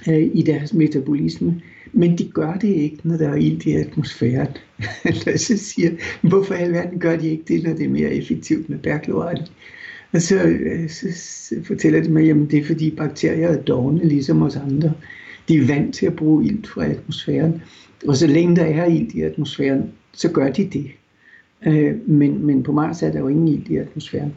øh, 0.10 0.30
i 0.34 0.42
deres 0.42 0.74
metabolisme, 0.74 1.62
men 1.94 2.18
de 2.18 2.30
gør 2.30 2.54
det 2.54 2.68
ikke, 2.68 2.98
når 3.04 3.18
der 3.18 3.30
er 3.30 3.36
ild 3.36 3.66
i 3.66 3.76
atmosfæren. 3.76 4.58
så 5.38 5.58
siger 5.58 5.92
hvorfor 6.22 6.54
i 6.54 6.58
alverden 6.58 7.00
gør 7.00 7.16
de 7.16 7.30
ikke 7.30 7.44
det, 7.48 7.64
når 7.64 7.74
det 7.74 7.86
er 7.86 7.90
mere 7.90 8.14
effektivt 8.14 8.70
med 8.70 8.78
perklorat? 8.78 9.52
Og 10.12 10.22
så, 10.22 10.44
øh, 10.44 10.90
så, 10.90 11.08
så 11.14 11.56
fortæller 11.64 12.04
de 12.04 12.10
mig, 12.10 12.30
at 12.30 12.38
det 12.52 12.60
er 12.60 12.66
fordi 12.66 12.92
bakterier 12.92 13.48
er 13.48 13.62
dogne, 13.62 14.08
ligesom 14.08 14.42
os 14.42 14.56
andre. 14.56 14.94
De 15.48 15.58
er 15.58 15.68
vant 15.68 15.96
til 15.96 16.06
at 16.06 16.16
bruge 16.16 16.46
ilt 16.46 16.68
fra 16.68 16.86
atmosfæren. 16.86 17.62
Og 18.08 18.18
så 18.18 18.28
længe 18.28 18.56
der 18.56 18.66
er 18.66 18.86
ilt 18.86 19.14
i 19.14 19.22
atmosfæren, 19.22 19.92
så 20.14 20.32
gør 20.32 20.52
de 20.52 20.66
det. 20.66 20.86
Øh, 21.66 22.10
men, 22.10 22.46
men 22.46 22.64
på 22.64 22.72
Mars 22.72 23.04
er 23.04 23.12
der 23.12 23.20
jo 23.20 23.28
ingen 23.28 23.48
ilt 23.48 23.68
i 23.68 23.76
atmosfæren. 23.76 24.34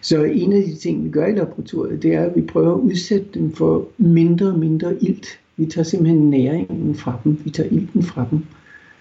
Så 0.00 0.24
en 0.24 0.52
af 0.52 0.62
de 0.62 0.74
ting, 0.74 1.04
vi 1.04 1.10
gør 1.10 1.26
i 1.26 1.32
laboratoriet, 1.32 2.02
det 2.02 2.14
er, 2.14 2.24
at 2.24 2.36
vi 2.36 2.40
prøver 2.40 2.74
at 2.74 2.80
udsætte 2.80 3.26
dem 3.34 3.52
for 3.52 3.88
mindre 3.98 4.46
og 4.46 4.58
mindre 4.58 5.04
ilt. 5.04 5.38
Vi 5.56 5.66
tager 5.66 5.84
simpelthen 5.84 6.30
næringen 6.30 6.94
fra 6.94 7.18
dem. 7.24 7.40
Vi 7.44 7.50
tager 7.50 7.68
ilten 7.70 8.02
fra 8.02 8.26
dem. 8.30 8.44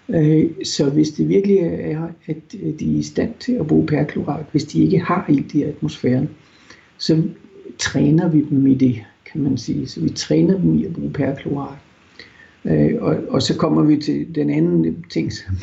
Øh, 0.09 0.49
så 0.63 0.89
hvis 0.89 1.09
det 1.09 1.29
virkelig 1.29 1.57
er, 1.57 2.07
at 2.27 2.51
de 2.51 2.95
er 2.95 2.99
i 2.99 3.03
stand 3.03 3.33
til 3.39 3.51
at 3.51 3.67
bruge 3.67 3.85
perklorat, 3.85 4.45
hvis 4.51 4.63
de 4.63 4.83
ikke 4.83 4.99
har 4.99 5.25
ilt 5.29 5.53
i 5.53 5.63
atmosfæren, 5.63 6.29
så 6.97 7.23
træner 7.77 8.29
vi 8.29 8.45
dem 8.49 8.67
i 8.67 8.73
det, 8.73 9.03
kan 9.31 9.41
man 9.41 9.57
sige. 9.57 9.87
Så 9.87 10.01
vi 10.01 10.09
træner 10.09 10.59
dem 10.59 10.79
i 10.79 10.85
at 10.85 10.93
bruge 10.93 11.11
perklorat. 11.13 11.77
Øh, 12.65 12.93
og, 12.99 13.17
og 13.29 13.41
så 13.41 13.57
kommer 13.57 13.83
vi 13.83 13.97
til 13.97 14.35
den 14.35 14.49
anden 14.49 15.05
ting, 15.09 15.33
som 15.33 15.55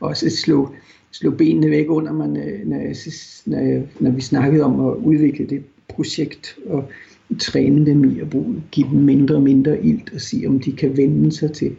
også 0.00 0.30
slog, 0.30 0.74
slog 1.10 1.36
benene 1.36 1.70
væk 1.70 1.86
under 1.88 2.12
mig, 2.12 2.28
når, 2.28 2.44
når, 3.46 3.58
jeg, 3.58 3.82
når 4.00 4.10
vi 4.10 4.20
snakkede 4.20 4.64
om 4.64 4.86
at 4.86 4.94
udvikle 4.94 5.46
det 5.46 5.62
projekt 5.88 6.58
og 6.66 6.84
træne 7.38 7.86
dem 7.86 8.04
i 8.04 8.20
at 8.20 8.30
bruge, 8.30 8.62
give 8.70 8.88
dem 8.90 9.00
mindre 9.00 9.34
og 9.34 9.42
mindre 9.42 9.84
ilt 9.84 10.12
og 10.14 10.20
se, 10.20 10.44
om 10.46 10.60
de 10.60 10.72
kan 10.72 10.96
vende 10.96 11.32
sig 11.32 11.52
til 11.52 11.76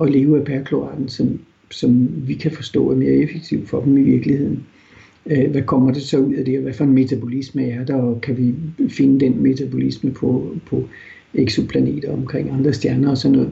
at 0.00 0.10
leve 0.10 0.38
af 0.38 0.44
perkloraten, 0.44 1.08
som, 1.08 1.40
som 1.70 2.08
vi 2.28 2.34
kan 2.34 2.52
forstå 2.52 2.90
er 2.90 2.96
mere 2.96 3.12
effektivt 3.12 3.68
for 3.68 3.80
dem 3.80 3.96
i 3.98 4.02
virkeligheden. 4.02 4.66
Øh, 5.26 5.50
hvad 5.50 5.62
kommer 5.62 5.92
det 5.92 6.02
så 6.02 6.18
ud 6.18 6.34
af 6.34 6.44
det, 6.44 6.56
og 6.56 6.62
hvad 6.62 6.72
for 6.72 6.84
en 6.84 6.92
metabolisme 6.92 7.64
er 7.64 7.84
der, 7.84 7.94
og 7.94 8.20
kan 8.20 8.38
vi 8.38 8.54
finde 8.88 9.20
den 9.20 9.42
metabolisme 9.42 10.10
på, 10.10 10.56
på 10.66 10.88
eksoplaneter 11.34 12.12
omkring 12.12 12.50
andre 12.50 12.72
stjerner 12.72 13.10
og 13.10 13.18
sådan 13.18 13.36
noget. 13.36 13.50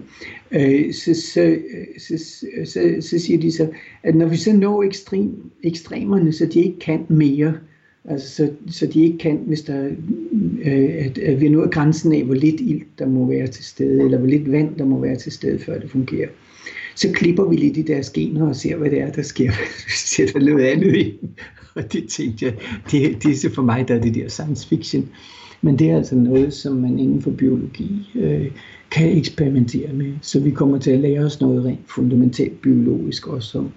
Øh, 0.51 0.95
så, 0.95 1.14
så, 1.14 1.59
så, 1.99 2.24
så, 2.64 2.97
så 3.01 3.18
siger 3.18 3.41
de 3.41 3.53
så, 3.53 3.68
at 4.03 4.14
når 4.14 4.26
vi 4.26 4.37
så 4.37 4.53
når 4.53 4.83
ekstrem, 4.83 5.51
ekstremerne, 5.62 6.33
så 6.33 6.47
de 6.47 6.61
ikke 6.61 6.78
kan 6.78 7.07
mere, 7.09 7.55
altså 8.05 8.31
så, 8.31 8.51
så 8.70 8.87
de 8.87 9.03
ikke 9.05 9.18
kan, 9.18 9.41
hvis 9.47 9.61
der, 9.61 9.91
øh, 10.64 10.91
at, 10.99 11.18
at 11.18 11.41
vi 11.41 11.47
er 11.47 11.51
nået 11.51 11.70
grænsen 11.70 12.12
af, 12.12 12.24
hvor 12.24 12.35
lidt 12.35 12.61
ild 12.61 12.83
der 12.99 13.07
må 13.07 13.26
være 13.26 13.47
til 13.47 13.64
stede, 13.64 14.05
eller 14.05 14.18
hvor 14.18 14.28
lidt 14.28 14.53
vand 14.53 14.76
der 14.78 14.85
må 14.85 15.01
være 15.01 15.16
til 15.16 15.33
stede, 15.33 15.59
før 15.59 15.78
det 15.78 15.91
fungerer 15.91 16.28
så 17.01 17.12
klipper 17.12 17.45
vi 17.45 17.57
lidt 17.57 17.76
i 17.76 17.83
deres 17.83 18.11
gener 18.11 18.49
og 18.49 18.57
ser, 18.57 18.76
hvad 18.76 18.91
det 18.91 19.01
er, 19.01 19.12
der 19.12 19.22
sker. 19.22 19.51
Vi 19.87 19.93
sætter 19.93 20.41
noget 20.41 20.64
andet 20.64 20.95
ind. 20.95 21.12
Og 21.74 21.93
det 21.93 22.09
tænkte 22.09 22.45
jeg, 22.45 22.55
det, 22.91 23.22
det 23.22 23.31
er 23.31 23.37
så 23.37 23.51
for 23.55 23.62
mig, 23.62 23.89
der 23.89 23.95
er 23.95 24.01
det 24.01 24.14
der 24.14 24.28
science 24.28 24.68
fiction. 24.68 25.09
Men 25.62 25.78
det 25.78 25.90
er 25.90 25.96
altså 25.96 26.14
noget, 26.14 26.54
som 26.54 26.76
man 26.76 26.98
inden 26.98 27.22
for 27.22 27.30
biologi 27.30 28.11
øh, 28.14 28.50
kan 28.90 29.18
eksperimentere 29.18 29.92
med. 29.92 30.12
Så 30.22 30.40
vi 30.40 30.50
kommer 30.50 30.78
til 30.78 30.90
at 30.90 31.00
lære 31.00 31.24
os 31.24 31.40
noget 31.40 31.64
rent 31.64 31.90
fundamentalt 31.94 32.62
biologisk 32.62 33.26
også 33.26 33.58
om, 33.58 33.72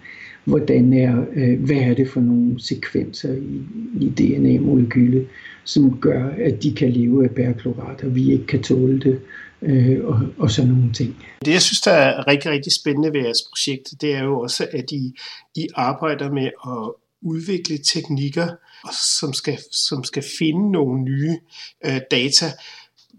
hvordan 0.45 0.93
er, 0.93 1.25
øh, 1.35 1.63
hvad 1.65 1.75
er 1.75 1.93
det 1.93 2.09
for 2.09 2.21
nogle 2.21 2.61
sekvenser 2.61 3.33
i, 3.33 3.61
i 4.01 4.09
DNA-molekylet, 4.09 5.27
som 5.63 5.97
gør, 5.97 6.29
at 6.29 6.63
de 6.63 6.75
kan 6.75 6.91
leve 6.91 7.23
af 7.23 7.31
bærklorat, 7.31 8.03
og 8.03 8.15
vi 8.15 8.31
ikke 8.31 8.45
kan 8.45 8.63
tåle 8.63 8.99
det, 8.99 9.19
øh, 9.61 10.05
og, 10.05 10.19
og 10.37 10.51
sådan 10.51 10.71
nogle 10.71 10.93
ting. 10.93 11.15
Det, 11.45 11.51
jeg 11.51 11.61
synes, 11.61 11.81
der 11.81 11.91
er 11.91 12.27
rigtig, 12.27 12.51
rigtig 12.51 12.71
spændende 12.73 13.13
ved 13.13 13.21
jeres 13.21 13.43
projekt, 13.49 13.93
det 14.01 14.15
er 14.15 14.23
jo 14.23 14.39
også, 14.39 14.67
at 14.71 14.91
I, 14.91 15.13
I 15.55 15.67
arbejder 15.75 16.31
med 16.31 16.49
at 16.67 16.91
udvikle 17.21 17.77
teknikker, 17.77 18.47
som 18.91 19.33
skal, 19.33 19.57
som 19.71 20.03
skal 20.03 20.23
finde 20.37 20.71
nogle 20.71 21.01
nye 21.01 21.37
øh, 21.85 21.99
data. 22.11 22.51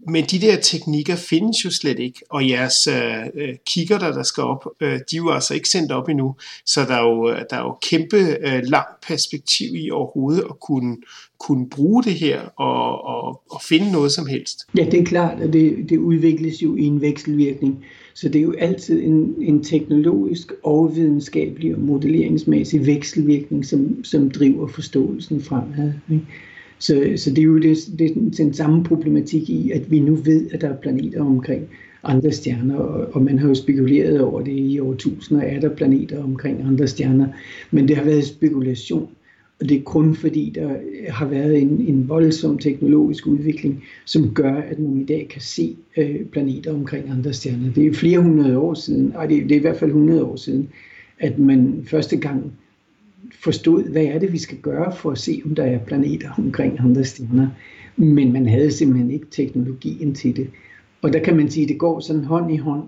Men 0.09 0.25
de 0.25 0.41
der 0.41 0.57
teknikker 0.57 1.17
findes 1.17 1.65
jo 1.65 1.71
slet 1.71 1.99
ikke, 1.99 2.21
og 2.31 2.49
jeres 2.49 2.87
øh, 2.87 3.27
øh 3.35 3.55
kigger, 3.67 3.99
der 3.99 4.13
der 4.13 4.23
skal 4.23 4.43
op, 4.43 4.65
øh, 4.81 4.89
de 4.89 4.95
er 4.95 5.17
jo 5.17 5.31
altså 5.31 5.55
ikke 5.55 5.69
sendt 5.69 5.93
op 5.93 6.09
endnu, 6.09 6.35
så 6.67 6.85
der 6.85 6.95
er 6.95 7.03
jo, 7.03 7.29
der 7.51 7.57
er 7.57 7.61
jo 7.61 7.79
kæmpe 7.83 8.17
øh, 8.17 8.63
langt 8.65 9.07
perspektiv 9.07 9.75
i 9.75 9.91
overhovedet 9.91 10.45
at 10.51 10.61
kunne, 10.61 10.97
kunne 11.39 11.71
bruge 11.71 12.05
det 12.05 12.15
her 12.15 12.41
og, 12.41 13.05
og, 13.05 13.43
og 13.51 13.63
finde 13.63 13.93
noget 13.93 14.13
som 14.13 14.27
helst. 14.27 14.59
Ja, 14.77 14.85
det 14.85 15.01
er 15.01 15.05
klart, 15.05 15.41
at 15.41 15.53
det, 15.53 15.87
det 15.89 15.99
udvikles 15.99 16.63
jo 16.63 16.77
i 16.77 16.83
en 16.83 17.01
vekselvirkning, 17.01 17.85
så 18.15 18.29
det 18.29 18.39
er 18.39 18.43
jo 18.43 18.55
altid 18.59 19.03
en, 19.03 19.35
en 19.41 19.65
teknologisk 19.65 20.53
og 20.63 20.97
videnskabelig 20.97 21.75
og 21.75 21.81
modelleringsmæssig 21.81 22.87
vekselvirkning, 22.87 23.67
som, 23.67 24.05
som 24.05 24.31
driver 24.31 24.67
forståelsen 24.67 25.41
fremad. 25.41 25.93
Ikke? 26.11 26.25
Så, 26.79 27.13
så 27.17 27.31
det 27.31 27.39
er 27.39 27.43
jo 27.43 27.59
det, 27.59 27.77
det 27.99 28.11
er 28.11 28.15
den 28.37 28.55
samme 28.55 28.85
problematik 28.85 29.51
i, 29.51 29.71
at 29.71 29.91
vi 29.91 29.99
nu 29.99 30.15
ved, 30.15 30.51
at 30.51 30.61
der 30.61 30.69
er 30.69 30.77
planeter 30.77 31.21
omkring 31.21 31.69
andre 32.05 32.33
stjerner, 32.33 32.77
og, 32.77 33.15
og 33.15 33.23
man 33.23 33.39
har 33.39 33.49
jo 33.49 33.55
spekuleret 33.55 34.21
over 34.21 34.41
det 34.41 34.53
i 34.53 34.81
årtusinder, 34.81 35.43
er 35.43 35.61
der 35.61 35.69
planeter 35.69 36.23
omkring 36.23 36.63
andre 36.67 36.87
stjerner, 36.87 37.27
men 37.71 37.89
det 37.89 37.97
har 37.97 38.05
været 38.05 38.25
spekulation, 38.25 39.09
og 39.65 39.71
det 39.71 39.79
er 39.79 39.83
kun 39.83 40.15
fordi, 40.15 40.53
der 40.55 40.77
har 41.09 41.27
været 41.27 41.63
en, 41.63 41.69
en 41.69 42.09
voldsom 42.09 42.59
teknologisk 42.59 43.27
udvikling, 43.27 43.85
som 44.05 44.35
gør, 44.35 44.55
at 44.55 44.79
man 44.79 45.01
i 45.01 45.05
dag 45.05 45.27
kan 45.31 45.41
se 45.41 45.77
øh, 45.97 46.25
planeter 46.25 46.75
omkring 46.75 47.11
andre 47.11 47.33
stjerner. 47.33 47.73
Det 47.73 47.87
er 47.87 47.93
flere 47.93 48.19
hundrede 48.19 48.59
år 48.59 48.75
siden, 48.75 49.07
nej, 49.07 49.27
det, 49.27 49.43
det 49.43 49.53
er 49.53 49.57
i 49.57 49.61
hvert 49.61 49.77
fald 49.77 49.91
100 49.91 50.25
år 50.25 50.37
siden, 50.37 50.69
at 51.19 51.39
man 51.39 51.85
første 51.87 52.17
gang 52.17 52.53
forstod, 53.33 53.85
hvad 53.85 54.05
er 54.05 54.19
det, 54.19 54.33
vi 54.33 54.39
skal 54.39 54.59
gøre 54.59 54.97
for 54.97 55.11
at 55.11 55.19
se, 55.19 55.43
om 55.45 55.55
der 55.55 55.65
er 55.65 55.79
planeter 55.79 56.31
omkring 56.39 56.81
andre 56.81 57.05
stjerner. 57.05 57.49
Men 57.97 58.33
man 58.33 58.49
havde 58.49 58.71
simpelthen 58.71 59.11
ikke 59.11 59.27
teknologien 59.31 60.15
til 60.15 60.37
det. 60.37 60.51
Og 61.03 61.13
der 61.13 61.19
kan 61.19 61.37
man 61.37 61.51
sige, 61.51 61.65
at 61.65 61.69
det 61.69 61.79
går 61.79 62.01
sådan 62.01 62.25
hånd 62.25 62.55
i 62.55 62.57
hånd. 62.57 62.83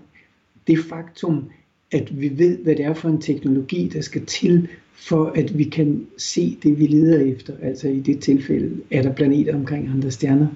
Det 0.67 0.79
faktum, 0.79 1.43
at 1.91 2.21
vi 2.21 2.31
ved, 2.37 2.57
hvad 2.57 2.75
det 2.75 2.85
er 2.85 2.93
for 2.93 3.09
en 3.09 3.21
teknologi, 3.21 3.89
der 3.93 4.01
skal 4.01 4.25
til, 4.25 4.67
for 4.97 5.25
at 5.35 5.57
vi 5.57 5.63
kan 5.63 6.05
se 6.17 6.57
det, 6.63 6.79
vi 6.79 6.87
leder 6.87 7.19
efter. 7.19 7.53
Altså 7.61 7.87
i 7.87 7.99
det 7.99 8.19
tilfælde, 8.19 8.75
er 8.91 9.01
der 9.01 9.13
planeter 9.13 9.55
omkring 9.55 9.89
andre 9.89 10.11
stjerner. 10.11 10.47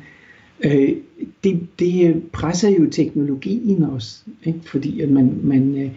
Øh, 0.64 0.96
det, 1.44 1.60
det 1.80 2.24
presser 2.32 2.70
jo 2.70 2.90
teknologien 2.90 3.84
også, 3.84 4.22
ikke? 4.44 4.60
fordi 4.64 5.02
at 5.02 5.10
man, 5.10 5.40
man 5.44 5.78
øh, 5.78 5.92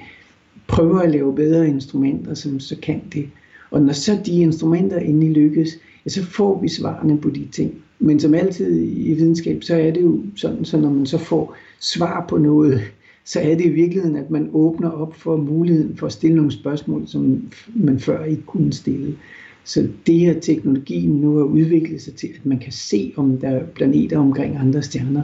prøver 0.66 0.98
at 0.98 1.10
lave 1.10 1.34
bedre 1.34 1.68
instrumenter, 1.68 2.34
som 2.34 2.60
så 2.60 2.76
kan 2.82 3.02
det. 3.12 3.28
Og 3.70 3.82
når 3.82 3.92
så 3.92 4.18
de 4.26 4.40
instrumenter 4.40 4.98
endelig 4.98 5.30
lykkes, 5.30 5.78
ja, 6.04 6.10
så 6.10 6.24
får 6.24 6.60
vi 6.60 6.68
svarene 6.68 7.18
på 7.18 7.30
de 7.30 7.48
ting. 7.52 7.74
Men 7.98 8.20
som 8.20 8.34
altid 8.34 8.82
i 8.96 9.12
videnskab, 9.12 9.62
så 9.62 9.74
er 9.74 9.90
det 9.90 10.02
jo 10.02 10.22
sådan, 10.36 10.64
så 10.64 10.76
når 10.76 10.90
man 10.90 11.06
så 11.06 11.18
får 11.18 11.56
svar 11.80 12.26
på 12.28 12.38
noget, 12.38 12.80
så 13.24 13.40
er 13.40 13.54
det 13.54 13.64
i 13.64 13.68
virkeligheden, 13.68 14.16
at 14.16 14.30
man 14.30 14.50
åbner 14.52 14.90
op 14.90 15.14
for 15.14 15.36
muligheden 15.36 15.96
for 15.96 16.06
at 16.06 16.12
stille 16.12 16.36
nogle 16.36 16.52
spørgsmål, 16.52 17.06
som 17.06 17.50
man 17.74 17.98
før 17.98 18.24
ikke 18.24 18.42
kunne 18.42 18.72
stille. 18.72 19.16
Så 19.64 19.88
det 20.06 20.14
her 20.18 20.40
teknologien 20.40 21.10
nu 21.10 21.36
har 21.36 21.44
udviklet 21.44 22.02
sig 22.02 22.14
til, 22.14 22.28
at 22.34 22.46
man 22.46 22.58
kan 22.58 22.72
se, 22.72 23.12
om 23.16 23.38
der 23.38 23.48
er 23.48 23.64
planeter 23.64 24.18
omkring 24.18 24.56
andre 24.56 24.82
stjerner, 24.82 25.22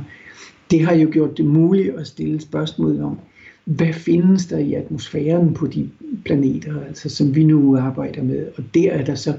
det 0.71 0.81
har 0.81 0.95
jo 0.95 1.09
gjort 1.13 1.39
det 1.39 1.45
muligt 1.47 1.95
at 1.95 2.07
stille 2.07 2.41
spørgsmål 2.41 3.01
om, 3.01 3.19
hvad 3.65 3.93
findes 3.93 4.47
der 4.47 4.59
i 4.59 4.75
atmosfæren 4.75 5.55
på 5.55 5.67
de 5.67 5.89
planeter, 6.25 6.81
altså 6.89 7.09
som 7.09 7.35
vi 7.35 7.45
nu 7.45 7.77
arbejder 7.77 8.23
med. 8.23 8.47
Og 8.57 8.65
der 8.75 8.91
er 8.91 9.05
der 9.05 9.15
så, 9.15 9.35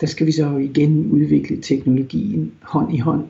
der 0.00 0.06
skal 0.06 0.26
vi 0.26 0.32
så 0.32 0.56
igen 0.56 1.10
udvikle 1.10 1.56
teknologien 1.56 2.52
hånd 2.60 2.94
i 2.94 2.98
hånd 2.98 3.24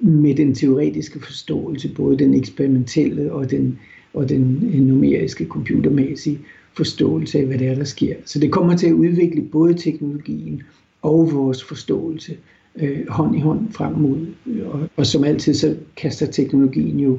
med 0.00 0.34
den 0.34 0.54
teoretiske 0.54 1.20
forståelse, 1.20 1.88
både 1.94 2.18
den 2.18 2.34
eksperimentelle 2.34 3.32
og 3.32 3.50
den, 3.50 3.78
og 4.14 4.28
den 4.28 4.44
numeriske 4.86 5.46
computermæssige 5.46 6.38
forståelse 6.76 7.38
af, 7.38 7.46
hvad 7.46 7.58
det 7.58 7.68
er, 7.68 7.74
der 7.74 7.84
sker. 7.84 8.14
Så 8.24 8.38
det 8.38 8.52
kommer 8.52 8.76
til 8.76 8.86
at 8.86 8.92
udvikle 8.92 9.42
både 9.42 9.74
teknologien 9.74 10.62
og 11.02 11.32
vores 11.32 11.64
forståelse 11.64 12.36
øh, 12.76 13.08
hånd 13.08 13.36
i 13.36 13.40
hånd 13.40 13.72
frem 13.72 13.94
mod. 13.94 14.26
Øh, 14.46 14.68
og, 14.68 14.88
og 14.96 15.06
som 15.06 15.24
altid, 15.24 15.54
så 15.54 15.76
kaster 15.96 16.26
teknologien 16.26 17.00
jo 17.00 17.18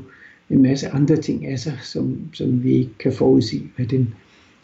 en 0.50 0.62
masse 0.62 0.88
andre 0.88 1.16
ting 1.16 1.46
af 1.46 1.60
sig, 1.60 1.78
som, 1.84 2.18
som 2.34 2.64
vi 2.64 2.74
ikke 2.74 2.98
kan 3.00 3.14
forudsige, 3.14 3.72
hvad 3.76 3.86
den 3.86 4.14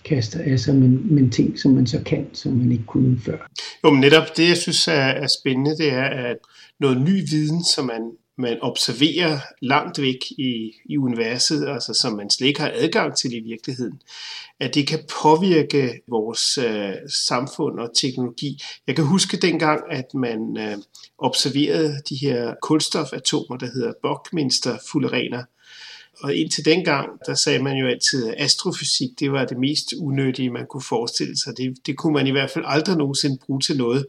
kaster 0.06 0.40
af 0.44 0.60
sig, 0.60 0.76
men, 0.76 1.16
men 1.16 1.30
ting, 1.30 1.60
som 1.60 1.72
man 1.72 1.88
så 1.88 2.02
kan, 2.06 2.26
som 2.34 2.54
man 2.54 2.72
ikke 2.72 2.86
kunne 2.86 3.20
før. 3.20 3.50
Jo, 3.84 3.90
men 3.90 4.02
netop 4.02 4.38
det, 4.38 4.48
jeg 4.48 4.58
synes 4.58 4.88
er, 4.88 4.92
er 4.92 5.28
spændende, 5.42 5.78
det 5.78 5.94
er, 5.94 6.04
at 6.04 6.38
noget 6.80 7.02
ny 7.02 7.30
viden, 7.32 7.64
som 7.76 7.86
man, 7.86 8.12
man 8.38 8.58
observerer 8.62 9.40
langt 9.62 10.02
væk 10.02 10.32
i, 10.38 10.72
i 10.86 10.98
universet, 10.98 11.68
altså 11.68 11.94
som 11.94 12.14
man 12.14 12.30
slet 12.30 12.48
ikke 12.48 12.62
har 12.62 12.72
adgang 12.76 13.18
til 13.18 13.34
i 13.34 13.40
virkeligheden, 13.40 14.02
at 14.60 14.76
det 14.76 14.88
kan 14.88 15.00
påvirke 15.22 16.02
vores 16.10 16.58
øh, 16.58 16.94
samfund 17.28 17.80
og 17.80 17.90
teknologi. 17.96 18.62
Jeg 18.88 18.96
kan 18.96 19.06
huske 19.06 19.38
dengang, 19.38 19.82
at 19.92 20.14
man 20.14 20.58
øh, 20.58 20.78
observerede 21.18 22.02
de 22.10 22.16
her 22.16 22.54
kulstofatomer, 22.62 23.58
der 23.58 23.68
hedder 23.68 23.94
Buckminster-fullerener, 24.04 25.44
og 26.20 26.36
indtil 26.36 26.66
dengang, 26.66 27.10
der 27.26 27.36
sagde 27.36 27.64
man 27.64 27.78
jo 27.78 27.88
altid, 27.88 28.28
at 28.28 28.36
astrofysik, 28.38 29.10
det 29.20 29.32
var 29.32 29.46
det 29.46 29.58
mest 29.58 29.94
unødige, 30.00 30.50
man 30.50 30.66
kunne 30.70 30.84
forestille 30.84 31.38
sig. 31.38 31.58
Det, 31.58 31.78
det 31.86 31.98
kunne 31.98 32.14
man 32.14 32.28
i 32.28 32.32
hvert 32.32 32.50
fald 32.50 32.66
aldrig 32.68 32.98
nogensinde 32.98 33.38
bruge 33.46 33.62
til 33.62 33.78
noget. 33.78 34.06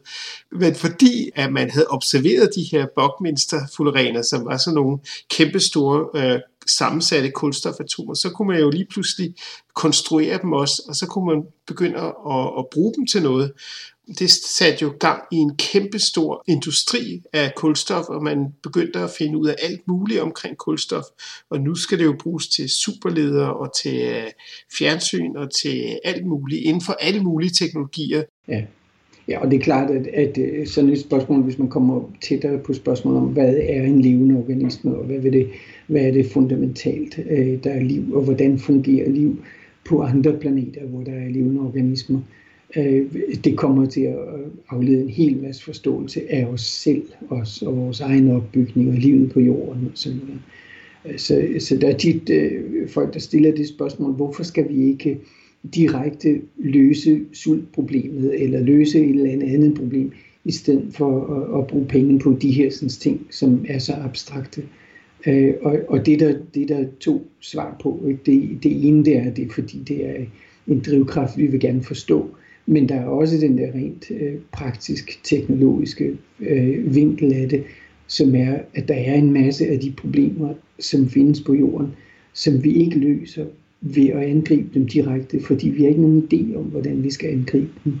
Men 0.51 0.75
fordi 0.75 1.29
at 1.35 1.53
man 1.53 1.69
havde 1.69 1.87
observeret 1.89 2.49
de 2.55 2.63
her 2.71 2.85
Buckminster-fullerener, 2.95 4.21
som 4.21 4.45
var 4.45 4.57
sådan 4.57 4.75
nogle 4.75 4.99
kæmpestore 5.29 6.21
øh, 6.21 6.39
sammensatte 6.69 7.31
kulstofatomer, 7.31 8.13
så 8.13 8.29
kunne 8.29 8.47
man 8.47 8.59
jo 8.59 8.69
lige 8.69 8.87
pludselig 8.91 9.35
konstruere 9.73 10.39
dem 10.41 10.53
også, 10.53 10.83
og 10.87 10.95
så 10.95 11.05
kunne 11.05 11.25
man 11.25 11.43
begynde 11.67 11.97
at, 11.99 12.13
at 12.59 12.65
bruge 12.71 12.93
dem 12.97 13.07
til 13.07 13.23
noget 13.23 13.53
det 14.19 14.29
satte 14.29 14.83
jo 14.83 14.93
gang 14.99 15.23
i 15.31 15.35
en 15.35 15.51
kæmpe 15.55 15.99
stor 15.99 16.43
industri 16.47 17.21
af 17.33 17.55
kulstof, 17.55 18.05
og 18.09 18.23
man 18.23 18.45
begyndte 18.63 18.99
at 18.99 19.09
finde 19.17 19.37
ud 19.37 19.47
af 19.47 19.55
alt 19.63 19.81
muligt 19.87 20.21
omkring 20.21 20.57
kulstof. 20.57 21.03
Og 21.49 21.61
nu 21.61 21.75
skal 21.75 21.99
det 21.99 22.05
jo 22.05 22.15
bruges 22.19 22.47
til 22.47 22.69
superledere 22.69 23.53
og 23.53 23.71
til 23.83 24.01
øh, 24.01 24.31
fjernsyn 24.77 25.35
og 25.35 25.55
til 25.61 25.99
alt 26.03 26.25
muligt, 26.25 26.61
inden 26.61 26.81
for 26.81 26.93
alle 26.93 27.23
mulige 27.23 27.51
teknologier. 27.51 28.23
Ja. 28.47 28.63
Ja, 29.27 29.39
og 29.39 29.51
det 29.51 29.59
er 29.59 29.63
klart, 29.63 29.91
at, 29.91 30.07
at 30.07 30.37
øh, 30.37 30.67
sådan 30.67 30.89
et 30.89 30.99
spørgsmål, 30.99 31.41
hvis 31.41 31.59
man 31.59 31.69
kommer 31.69 32.01
tættere 32.21 32.59
på 32.59 32.73
spørgsmål 32.73 33.15
om, 33.15 33.23
hvad 33.23 33.55
er 33.55 33.83
en 33.83 34.01
levende 34.01 34.35
organisme, 34.35 34.97
og 34.97 35.05
hvad, 35.05 35.19
vil 35.19 35.33
det, 35.33 35.49
hvad 35.87 36.01
er 36.01 36.11
det 36.11 36.31
fundamentalt, 36.31 37.19
øh, 37.29 37.63
der 37.63 37.69
er 37.69 37.83
liv, 37.83 38.15
og 38.15 38.21
hvordan 38.21 38.59
fungerer 38.59 39.09
liv 39.09 39.43
på 39.85 40.01
andre 40.01 40.37
planeter, 40.39 40.85
hvor 40.85 41.03
der 41.03 41.11
er 41.11 41.29
levende 41.29 41.61
organismer, 41.61 42.19
øh, 42.19 42.36
Øh, 42.75 43.05
det 43.43 43.57
kommer 43.57 43.85
til 43.85 44.01
at 44.01 44.17
aflede 44.69 45.01
en 45.01 45.09
hel 45.09 45.37
masse 45.37 45.63
forståelse 45.63 46.31
af 46.31 46.45
os 46.45 46.61
selv, 46.61 47.03
os 47.29 47.61
og 47.61 47.77
vores 47.77 47.99
egen 47.99 48.31
opbygning 48.31 48.89
og 48.89 48.95
livet 48.95 49.31
på 49.31 49.39
jorden 49.39 49.85
og 49.85 49.91
sådan 49.93 50.17
noget. 50.17 50.41
Øh, 51.05 51.19
så, 51.19 51.47
så 51.59 51.77
der 51.77 51.87
er 51.87 51.97
tit 51.97 52.29
øh, 52.29 52.89
folk, 52.89 53.13
der 53.13 53.19
stiller 53.19 53.55
det 53.55 53.67
spørgsmål, 53.67 54.11
hvorfor 54.11 54.43
skal 54.43 54.69
vi 54.69 54.89
ikke 54.89 55.19
direkte 55.75 56.41
løse 56.57 57.21
sultproblemet 57.33 58.43
eller 58.43 58.59
løse 58.59 58.99
et 58.99 59.09
eller 59.09 59.31
andet 59.31 59.73
problem, 59.73 60.11
i 60.45 60.51
stedet 60.51 60.93
for 60.93 61.35
at, 61.35 61.59
at 61.59 61.67
bruge 61.67 61.85
penge 61.85 62.19
på 62.19 62.37
de 62.41 62.51
her 62.51 62.69
sådan, 62.71 62.89
ting, 62.89 63.27
som 63.29 63.65
er 63.67 63.79
så 63.79 63.93
abstrakte. 63.93 64.63
Øh, 65.27 65.53
og 65.61 65.79
og 65.87 66.05
det, 66.05 66.19
der, 66.19 66.35
det 66.53 66.69
der 66.69 66.77
er 66.77 66.85
to 66.99 67.27
svar 67.39 67.77
på, 67.81 68.11
det, 68.25 68.63
det 68.63 68.87
ene 68.87 69.05
det 69.05 69.17
er, 69.17 69.33
det 69.33 69.53
fordi 69.53 69.83
det 69.87 70.05
er 70.05 70.25
en 70.67 70.79
drivkraft, 70.79 71.37
vi 71.37 71.47
vil 71.47 71.59
gerne 71.59 71.83
forstå. 71.83 72.29
Men 72.69 72.89
der 72.89 72.95
er 72.95 73.05
også 73.05 73.37
den 73.37 73.57
der 73.57 73.73
rent 73.73 74.11
øh, 74.11 74.33
praktisk 74.51 75.19
teknologiske 75.23 76.17
øh, 76.39 76.95
vinkel 76.95 77.33
af 77.33 77.49
det, 77.49 77.63
som 78.07 78.35
er, 78.35 78.57
at 78.73 78.87
der 78.87 78.93
er 78.93 79.15
en 79.15 79.31
masse 79.31 79.67
af 79.67 79.79
de 79.79 79.91
problemer, 79.97 80.53
som 80.79 81.07
findes 81.07 81.41
på 81.41 81.53
jorden, 81.53 81.87
som 82.33 82.63
vi 82.63 82.73
ikke 82.73 82.99
løser 82.99 83.45
ved 83.81 84.07
at 84.07 84.23
angribe 84.23 84.69
dem 84.73 84.87
direkte, 84.87 85.39
fordi 85.39 85.69
vi 85.69 85.81
har 85.81 85.89
ikke 85.89 86.01
nogen 86.01 86.27
idé 86.33 86.55
om, 86.57 86.63
hvordan 86.63 87.03
vi 87.03 87.11
skal 87.11 87.29
angribe 87.29 87.71
dem. 87.85 87.93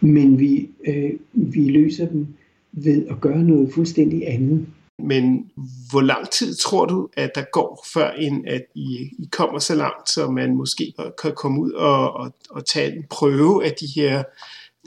Men 0.00 0.40
vi, 0.40 0.68
øh, 0.86 1.10
vi 1.32 1.68
løser 1.68 2.08
dem 2.08 2.26
ved 2.72 3.06
at 3.10 3.20
gøre 3.20 3.44
noget 3.44 3.72
fuldstændig 3.72 4.22
andet. 4.26 4.66
Men 4.98 5.50
hvor 5.90 6.00
lang 6.00 6.30
tid 6.30 6.54
tror 6.54 6.86
du, 6.86 7.08
at 7.16 7.30
der 7.34 7.42
går, 7.52 7.86
før 7.94 8.10
end 8.10 8.44
at 8.46 8.62
I, 8.74 8.96
I 9.18 9.28
kommer 9.32 9.58
så 9.58 9.74
langt, 9.74 10.10
så 10.10 10.30
man 10.30 10.56
måske 10.56 10.92
kan 11.22 11.32
komme 11.36 11.60
ud 11.60 11.72
og, 11.72 12.12
og, 12.12 12.32
og 12.50 12.66
tage 12.66 12.96
en 12.96 13.04
prøve 13.10 13.64
af 13.64 13.72
de 13.80 14.00
her 14.00 14.22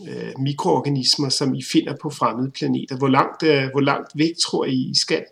øh, 0.02 0.40
mikroorganismer, 0.40 1.30
som 1.30 1.54
I 1.54 1.64
finder 1.72 1.96
på 2.02 2.10
fremmede 2.10 2.52
planeter? 2.52 2.98
Hvor 2.98 3.08
langt, 3.08 3.44
øh, 3.44 3.64
hvor 3.72 3.82
langt 3.82 4.12
væk 4.16 4.32
tror 4.46 4.66
I, 4.66 4.74
I 4.74 4.96
skal? 4.96 5.24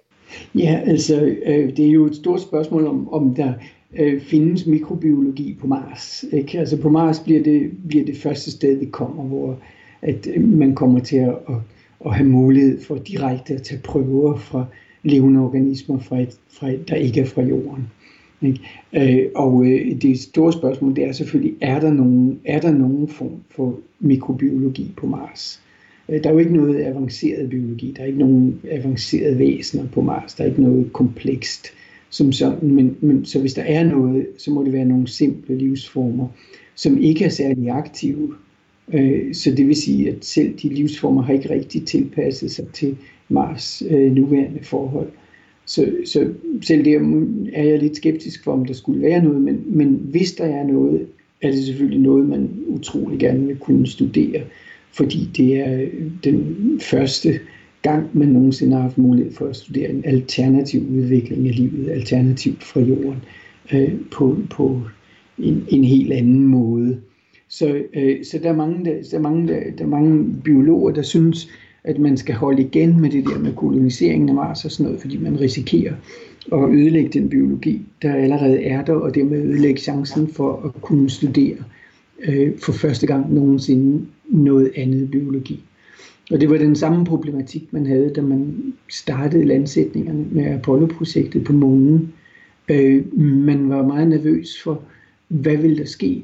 Ja, 0.56 0.82
altså 0.86 1.22
øh, 1.46 1.78
det 1.78 1.86
er 1.88 1.92
jo 1.92 2.06
et 2.06 2.16
stort 2.16 2.42
spørgsmål 2.42 2.88
om, 2.88 3.14
om 3.14 3.36
der 3.36 3.54
øh, 4.00 4.22
findes 4.22 4.66
mikrobiologi 4.66 5.58
på 5.62 5.68
Mars. 5.68 6.26
Ikke? 6.32 6.60
Altså 6.60 6.78
på 6.78 6.90
Mars 6.90 7.20
bliver 7.20 7.44
det, 7.44 7.72
bliver 7.88 8.06
det 8.06 8.18
første 8.18 8.52
sted, 8.52 8.76
vi 8.80 8.86
kommer, 8.86 9.24
hvor 9.24 9.60
at 10.02 10.28
øh, 10.36 10.48
man 10.48 10.76
kommer 10.76 11.00
til 11.00 11.18
at, 11.18 11.30
at, 11.30 11.56
at 12.06 12.16
have 12.16 12.30
mulighed 12.30 12.82
for 12.82 12.96
direkte 12.96 13.54
at 13.54 13.62
tage 13.62 13.82
prøver 13.82 14.38
fra 14.38 14.66
levende 15.04 15.40
organismer, 15.40 16.00
fra 16.00 16.20
et, 16.20 16.38
fra 16.50 16.70
et, 16.70 16.90
der 16.90 16.96
ikke 16.96 17.22
er 17.22 17.26
fra 17.26 17.42
jorden. 17.42 17.88
Ikke? 18.42 18.60
Øh, 18.94 19.30
og 19.36 19.66
øh, 19.66 20.02
det 20.02 20.20
store 20.20 20.54
spørgsmål, 20.54 20.96
det 20.96 21.04
er 21.04 21.12
selvfølgelig, 21.12 21.56
er 21.62 21.80
der 21.80 21.94
nogen, 21.94 22.40
er 22.46 22.60
der 22.60 22.72
nogen 22.72 23.08
form 23.08 23.44
for 23.50 23.80
mikrobiologi 24.00 24.92
på 24.98 25.08
Mars? 25.08 25.62
Øh, 26.10 26.24
der 26.24 26.30
er 26.30 26.34
jo 26.34 26.40
ikke 26.40 26.54
noget 26.54 26.84
avanceret 26.84 27.50
biologi, 27.50 27.94
der 27.98 28.04
er 28.04 28.08
ikke 28.08 28.20
nogen 28.20 28.62
avancerede 28.72 29.40
væsener 29.40 29.88
på 29.88 30.02
Mars, 30.02 30.34
der 30.34 30.44
er 30.44 30.48
ikke 30.48 30.62
noget 30.62 30.94
komplekst 30.94 31.68
som 32.14 32.32
sådan, 32.32 32.72
men, 32.72 32.98
men 33.02 33.26
så 33.26 33.40
hvis 33.40 33.54
der 33.54 33.62
er 33.62 33.84
noget, 33.84 34.28
så 34.38 34.52
må 34.52 34.64
det 34.64 34.74
være 34.74 34.86
nogle 34.86 35.08
simple 35.08 35.58
livsformer, 35.58 36.28
som 36.76 36.98
ikke 36.98 37.26
er 37.26 37.30
særlig 37.30 37.70
aktive. 37.70 38.36
Øh, 38.94 39.34
så 39.34 39.52
det 39.52 39.68
vil 39.68 39.76
sige, 39.76 40.10
at 40.10 40.26
selv 40.26 40.54
de 40.54 40.70
livsformer 40.70 41.22
har 41.22 41.34
ikke 41.34 41.50
rigtig 41.50 41.86
tilpasset 41.86 42.52
sig 42.52 42.68
til 42.68 42.98
Mars 43.30 43.84
øh, 43.90 44.12
nuværende 44.12 44.60
forhold. 44.64 45.08
Så, 45.66 45.92
så 46.06 46.30
selv 46.62 46.86
der 46.86 47.00
er 47.54 47.64
jeg 47.64 47.80
lidt 47.80 47.98
skeptisk 47.98 48.44
for, 48.44 48.52
om 48.52 48.66
der 48.66 48.74
skulle 48.74 49.02
være 49.02 49.24
noget, 49.24 49.42
men, 49.42 49.64
men 49.66 49.88
hvis 49.88 50.32
der 50.32 50.46
er 50.46 50.68
noget, 50.68 51.08
er 51.42 51.52
det 51.52 51.64
selvfølgelig 51.64 52.02
noget, 52.02 52.26
man 52.26 52.50
utrolig 52.68 53.20
gerne 53.20 53.48
vil 53.48 53.56
kunne 53.56 53.88
studere, 53.88 54.42
fordi 54.92 55.30
det 55.38 55.60
er 55.60 55.82
øh, 55.82 55.88
den 56.24 56.56
første 56.82 57.40
gang, 57.82 58.10
man 58.14 58.28
nogensinde 58.28 58.76
har 58.76 58.82
haft 58.82 58.98
mulighed 58.98 59.34
for 59.34 59.46
at 59.46 59.56
studere 59.56 59.90
en 59.90 60.02
alternativ 60.06 60.82
udvikling 60.90 61.48
af 61.48 61.56
livet, 61.56 61.90
alternativt 61.90 62.64
fra 62.64 62.80
jorden, 62.80 63.24
øh, 63.74 63.94
på, 64.12 64.38
på 64.50 64.82
en, 65.38 65.66
en 65.70 65.84
helt 65.84 66.14
anden 66.14 66.46
måde. 66.46 66.98
Så, 67.58 67.84
øh, 67.94 68.26
så 68.26 68.40
der 68.44 68.50
er 68.50 68.56
mange, 68.56 68.86
der, 68.86 68.94
der, 69.12 69.18
er 69.18 69.22
mange, 69.22 69.48
der, 69.48 69.60
der 69.78 69.84
er 69.84 69.88
mange 69.88 70.36
biologer, 70.44 70.92
der 70.92 71.02
synes, 71.02 71.50
at 71.84 72.00
man 72.00 72.18
skal 72.18 72.36
holde 72.36 72.62
igen 72.62 73.02
med 73.02 73.10
det 73.10 73.26
der 73.26 73.40
med 73.40 73.54
koloniseringen 73.56 74.30
af 74.30 74.36
Mars 74.36 74.66
og 74.66 74.72
sådan 74.72 74.86
noget, 74.86 75.02
fordi 75.02 75.18
man 75.18 75.40
risikerer 75.40 75.94
at 76.52 76.70
ødelægge 76.72 77.10
den 77.20 77.30
biologi, 77.30 77.82
der 78.02 78.14
allerede 78.14 78.64
er 78.64 78.86
der, 78.86 78.94
og 78.94 79.16
dermed 79.16 79.44
ødelægge 79.44 79.82
chancen 79.82 80.28
for 80.28 80.62
at 80.66 80.82
kunne 80.82 81.10
studere 81.10 81.56
øh, 82.24 82.60
for 82.60 82.72
første 82.72 83.08
gang 83.08 83.34
nogensinde 83.34 84.06
noget 84.30 84.72
andet 84.76 85.12
biologi. 85.12 85.64
Og 86.32 86.42
det 86.42 86.50
var 86.50 86.58
den 86.58 86.76
samme 86.76 87.06
problematik, 87.06 87.74
man 87.74 87.86
havde, 87.86 88.10
da 88.16 88.22
man 88.22 88.74
startede 88.90 89.46
landsætningerne 89.46 90.26
med 90.32 90.46
Apollo-projektet 90.46 91.44
på 91.44 91.54
månen. 91.54 92.14
Øh, 92.70 93.20
man 93.20 93.70
var 93.70 93.88
meget 93.88 94.08
nervøs 94.08 94.62
for, 94.64 94.82
hvad 95.28 95.58
ville 95.58 95.78
der 95.78 95.86
ske 95.86 96.24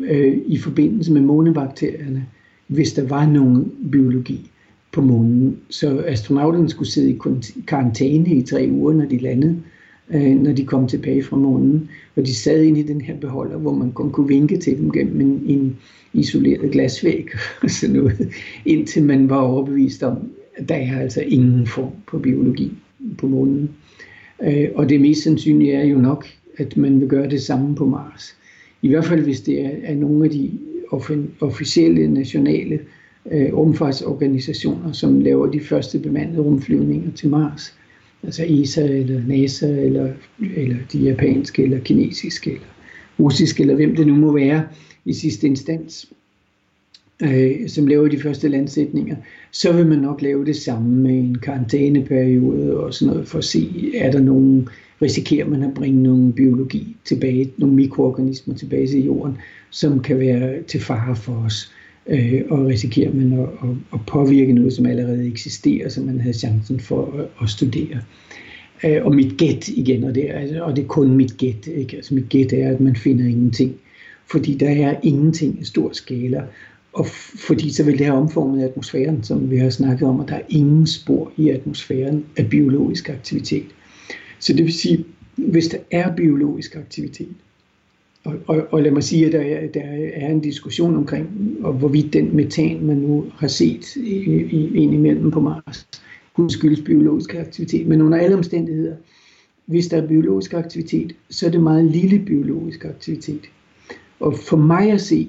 øh, 0.00 0.38
i 0.46 0.58
forbindelse 0.58 1.12
med 1.12 1.20
månebakterierne, 1.20 2.26
hvis 2.66 2.92
der 2.92 3.08
var 3.08 3.26
nogen 3.26 3.72
biologi 3.92 4.50
på 4.92 5.00
månen. 5.00 5.56
Så 5.70 6.04
astronauterne 6.06 6.68
skulle 6.68 6.90
sidde 6.90 7.10
i 7.10 7.18
karantæne 7.66 8.30
i 8.30 8.42
tre 8.42 8.68
uger, 8.72 8.92
når 8.92 9.04
de 9.04 9.18
landede, 9.18 9.56
øh, 10.10 10.36
når 10.36 10.52
de 10.52 10.64
kom 10.64 10.88
tilbage 10.88 11.22
fra 11.22 11.36
månen. 11.36 11.90
Og 12.16 12.26
de 12.26 12.34
sad 12.34 12.62
inde 12.62 12.80
i 12.80 12.82
den 12.82 13.00
her 13.00 13.16
beholder, 13.16 13.58
hvor 13.58 13.74
man 13.74 13.92
kun 13.92 14.10
kunne 14.10 14.28
vinke 14.28 14.56
til 14.56 14.78
dem 14.78 14.92
gennem 14.92 15.20
en, 15.20 15.42
en 15.46 15.76
isoleret 16.12 16.70
glasvæg 16.70 17.26
og 17.62 17.70
sådan 17.70 17.96
noget, 17.96 18.28
indtil 18.64 19.04
man 19.04 19.28
var 19.28 19.36
overbevist 19.36 20.02
om, 20.02 20.16
at 20.56 20.68
der 20.68 20.74
er 20.74 21.00
altså 21.00 21.20
ingen 21.20 21.66
form 21.66 21.92
på 22.06 22.18
biologi 22.18 22.72
på 23.18 23.26
månen. 23.26 23.70
Øh, 24.42 24.68
og 24.74 24.88
det 24.88 25.00
mest 25.00 25.22
sandsynlige 25.22 25.72
er 25.72 25.84
jo 25.84 25.98
nok, 25.98 26.26
at 26.56 26.76
man 26.76 27.00
vil 27.00 27.08
gøre 27.08 27.30
det 27.30 27.42
samme 27.42 27.74
på 27.74 27.86
Mars. 27.86 28.36
I 28.82 28.88
hvert 28.88 29.04
fald 29.04 29.20
hvis 29.20 29.40
det 29.40 29.60
er, 29.60 29.70
er 29.82 29.94
nogle 29.94 30.24
af 30.24 30.30
de 30.30 30.50
officielle 31.40 32.08
nationale 32.08 32.78
øh, 33.32 33.54
rumfartsorganisationer, 33.54 34.92
som 34.92 35.20
laver 35.20 35.46
de 35.46 35.60
første 35.60 35.98
bemandede 35.98 36.42
rumflyvninger 36.42 37.12
til 37.12 37.28
Mars. 37.28 37.74
Altså 38.22 38.44
ESA 38.48 38.84
eller 38.86 39.26
NASA 39.26 39.68
eller, 39.68 40.12
eller 40.56 40.76
de 40.92 40.98
japanske 40.98 41.62
eller 41.62 41.78
kinesiske 41.78 42.50
eller 42.50 42.66
russiske 43.18 43.60
eller 43.60 43.74
hvem 43.74 43.96
det 43.96 44.06
nu 44.06 44.14
må 44.14 44.32
være 44.32 44.64
i 45.04 45.12
sidste 45.12 45.46
instans, 45.46 46.12
øh, 47.22 47.68
som 47.68 47.86
laver 47.86 48.08
de 48.08 48.20
første 48.20 48.48
landsætninger, 48.48 49.16
så 49.52 49.72
vil 49.72 49.86
man 49.86 49.98
nok 49.98 50.22
lave 50.22 50.44
det 50.44 50.56
samme 50.56 50.96
med 50.96 51.18
en 51.18 51.38
karantæneperiode 51.38 52.76
og 52.76 52.94
sådan 52.94 53.12
noget, 53.14 53.28
for 53.28 53.38
at 53.38 53.44
se, 53.44 53.92
er 53.94 54.10
der 54.10 54.20
nogen, 54.20 54.68
risikerer 55.02 55.48
man 55.48 55.62
at 55.62 55.74
bringe 55.74 56.02
nogle 56.02 56.32
biologi 56.32 56.96
tilbage, 57.04 57.52
nogle 57.56 57.74
mikroorganismer 57.74 58.54
tilbage 58.54 58.86
til 58.86 59.04
jorden, 59.04 59.36
som 59.70 60.02
kan 60.02 60.18
være 60.18 60.62
til 60.62 60.80
fare 60.80 61.16
for 61.16 61.32
os, 61.32 61.72
øh, 62.06 62.42
og 62.50 62.66
risikerer 62.66 63.14
man 63.14 63.32
at, 63.32 63.38
at, 63.38 63.76
at 63.92 64.00
påvirke 64.06 64.52
noget, 64.52 64.72
som 64.72 64.86
allerede 64.86 65.26
eksisterer, 65.26 65.88
som 65.88 66.04
man 66.04 66.20
havde 66.20 66.38
chancen 66.38 66.80
for 66.80 67.18
at, 67.18 67.26
at 67.42 67.50
studere. 67.50 68.00
Øh, 68.84 69.04
og 69.04 69.14
mit 69.14 69.36
gæt 69.36 69.68
igen, 69.68 70.04
og 70.04 70.14
det, 70.14 70.30
er, 70.30 70.38
altså, 70.38 70.62
og 70.62 70.76
det 70.76 70.82
er 70.82 70.88
kun 70.88 71.16
mit 71.16 71.36
gæt, 71.38 71.66
ikke? 71.66 71.96
Altså 71.96 72.14
mit 72.14 72.28
gæt 72.28 72.52
er, 72.52 72.70
at 72.70 72.80
man 72.80 72.96
finder 72.96 73.24
ingenting, 73.24 73.74
fordi 74.30 74.54
der 74.54 74.68
er 74.68 74.94
ingenting 75.02 75.60
i 75.60 75.64
stor 75.64 75.92
skala, 75.92 76.42
og 76.92 77.06
fordi 77.46 77.72
så 77.72 77.84
vil 77.84 77.98
det 77.98 78.06
have 78.06 78.18
omformet 78.18 78.64
atmosfæren, 78.64 79.22
som 79.22 79.50
vi 79.50 79.56
har 79.56 79.70
snakket 79.70 80.08
om, 80.08 80.20
og 80.20 80.28
der 80.28 80.34
er 80.34 80.42
ingen 80.48 80.86
spor 80.86 81.32
i 81.36 81.50
atmosfæren 81.50 82.24
af 82.36 82.50
biologisk 82.50 83.08
aktivitet. 83.08 83.66
Så 84.38 84.52
det 84.52 84.64
vil 84.64 84.72
sige, 84.72 85.04
hvis 85.36 85.68
der 85.68 85.78
er 85.90 86.16
biologisk 86.16 86.76
aktivitet, 86.76 87.34
og, 88.24 88.34
og, 88.46 88.66
og 88.70 88.82
lad 88.82 88.90
mig 88.90 89.02
sige, 89.02 89.26
at 89.26 89.32
der 89.32 89.40
er, 89.40 89.66
der 89.66 89.82
er 90.14 90.30
en 90.30 90.40
diskussion 90.40 90.96
omkring, 90.96 91.56
og 91.62 91.72
hvorvidt 91.72 92.12
den 92.12 92.36
metan, 92.36 92.86
man 92.86 92.96
nu 92.96 93.26
har 93.34 93.48
set 93.48 93.96
i, 93.96 94.14
i, 94.34 94.76
indimellem 94.76 95.30
på 95.30 95.40
Mars, 95.40 95.88
kunne 96.34 96.50
skyldes 96.50 96.80
biologisk 96.80 97.34
aktivitet. 97.34 97.86
Men 97.86 98.02
under 98.02 98.18
alle 98.18 98.36
omstændigheder, 98.36 98.96
hvis 99.66 99.86
der 99.86 100.02
er 100.02 100.06
biologisk 100.06 100.54
aktivitet, 100.54 101.16
så 101.30 101.46
er 101.46 101.50
det 101.50 101.60
meget 101.60 101.84
lille 101.84 102.18
biologisk 102.18 102.84
aktivitet. 102.84 103.40
Og 104.20 104.38
for 104.38 104.56
mig 104.56 104.90
at 104.92 105.00
se, 105.00 105.28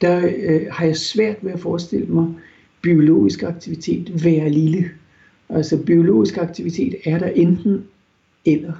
der 0.00 0.32
øh, 0.38 0.66
har 0.70 0.86
jeg 0.86 0.96
svært 0.96 1.36
ved 1.42 1.52
at 1.52 1.60
forestille 1.60 2.06
mig 2.06 2.34
biologisk 2.82 3.42
aktivitet 3.42 4.24
være 4.24 4.50
lille. 4.50 4.90
Altså 5.48 5.76
biologisk 5.76 6.38
aktivitet 6.38 6.94
er 7.04 7.18
der 7.18 7.26
enten 7.26 7.84
eller. 8.46 8.72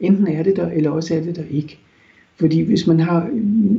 Enten 0.00 0.26
er 0.26 0.42
det 0.42 0.56
der, 0.56 0.70
eller 0.70 0.90
også 0.90 1.14
er 1.14 1.20
det 1.20 1.36
der 1.36 1.44
ikke. 1.50 1.78
Fordi 2.36 2.60
hvis 2.60 2.86
man 2.86 3.00
har 3.00 3.30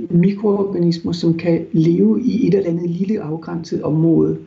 mikroorganismer, 0.10 1.12
som 1.12 1.38
kan 1.38 1.66
leve 1.72 2.22
i 2.22 2.48
et 2.48 2.54
eller 2.54 2.70
andet 2.70 2.90
lille 2.90 3.22
afgrænset 3.22 3.84
område 3.84 4.38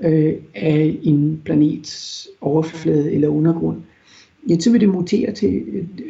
øh, 0.00 0.32
af 0.54 0.98
en 1.02 1.40
planets 1.44 2.28
overflade 2.40 3.12
eller 3.12 3.28
undergrund, 3.28 3.76
ja, 4.48 4.58
så 4.58 4.72
vil 4.72 4.80
det 4.80 4.88
mutere 4.88 5.32
til, 5.32 5.62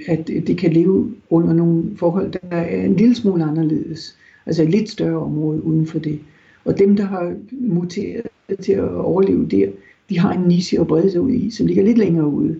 at 0.07 0.27
det 0.27 0.59
kan 0.59 0.73
leve 0.73 1.15
under 1.31 1.53
nogle 1.53 1.85
forhold, 1.97 2.33
der 2.33 2.39
er 2.51 2.85
en 2.85 2.97
lille 2.97 3.15
smule 3.15 3.45
anderledes. 3.45 4.17
Altså 4.47 4.63
et 4.63 4.71
lidt 4.71 4.91
større 4.91 5.19
område 5.19 5.65
uden 5.65 5.87
for 5.87 5.99
det. 5.99 6.19
Og 6.65 6.79
dem, 6.79 6.97
der 6.97 7.05
har 7.05 7.35
muteret 7.51 8.27
til 8.61 8.73
at 8.73 8.95
overleve 8.95 9.47
der, 9.47 9.69
de 10.09 10.19
har 10.19 10.33
en 10.33 10.49
niche 10.49 10.81
at 10.81 10.87
brede 10.87 11.11
sig 11.11 11.21
ud 11.21 11.33
i, 11.33 11.51
som 11.51 11.67
ligger 11.67 11.85
lidt 11.85 11.99
længere 11.99 12.27
ude. 12.27 12.57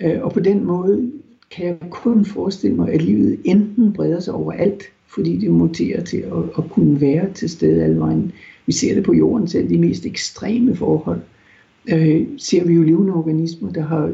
Øh, 0.00 0.22
og 0.22 0.32
på 0.32 0.40
den 0.40 0.64
måde 0.64 1.10
kan 1.50 1.66
jeg 1.66 1.76
kun 1.90 2.24
forestille 2.24 2.76
mig, 2.76 2.92
at 2.92 3.02
livet 3.02 3.38
enten 3.44 3.92
breder 3.92 4.20
sig 4.20 4.34
overalt, 4.34 4.82
fordi 5.06 5.36
det 5.36 5.50
muterer 5.50 6.04
til 6.04 6.16
at, 6.16 6.64
at 6.64 6.70
kunne 6.70 7.00
være 7.00 7.32
til 7.32 7.48
stede 7.48 7.84
alle 7.84 7.98
vejen. 7.98 8.32
Vi 8.66 8.72
ser 8.72 8.94
det 8.94 9.04
på 9.04 9.12
jorden 9.12 9.48
selv, 9.48 9.68
de 9.68 9.78
mest 9.78 10.06
ekstreme 10.06 10.76
forhold. 10.76 11.20
Øh, 11.92 12.26
ser 12.38 12.64
vi 12.64 12.74
jo 12.74 12.82
levende 12.82 13.12
organismer, 13.12 13.72
der 13.72 13.82
har 13.82 14.12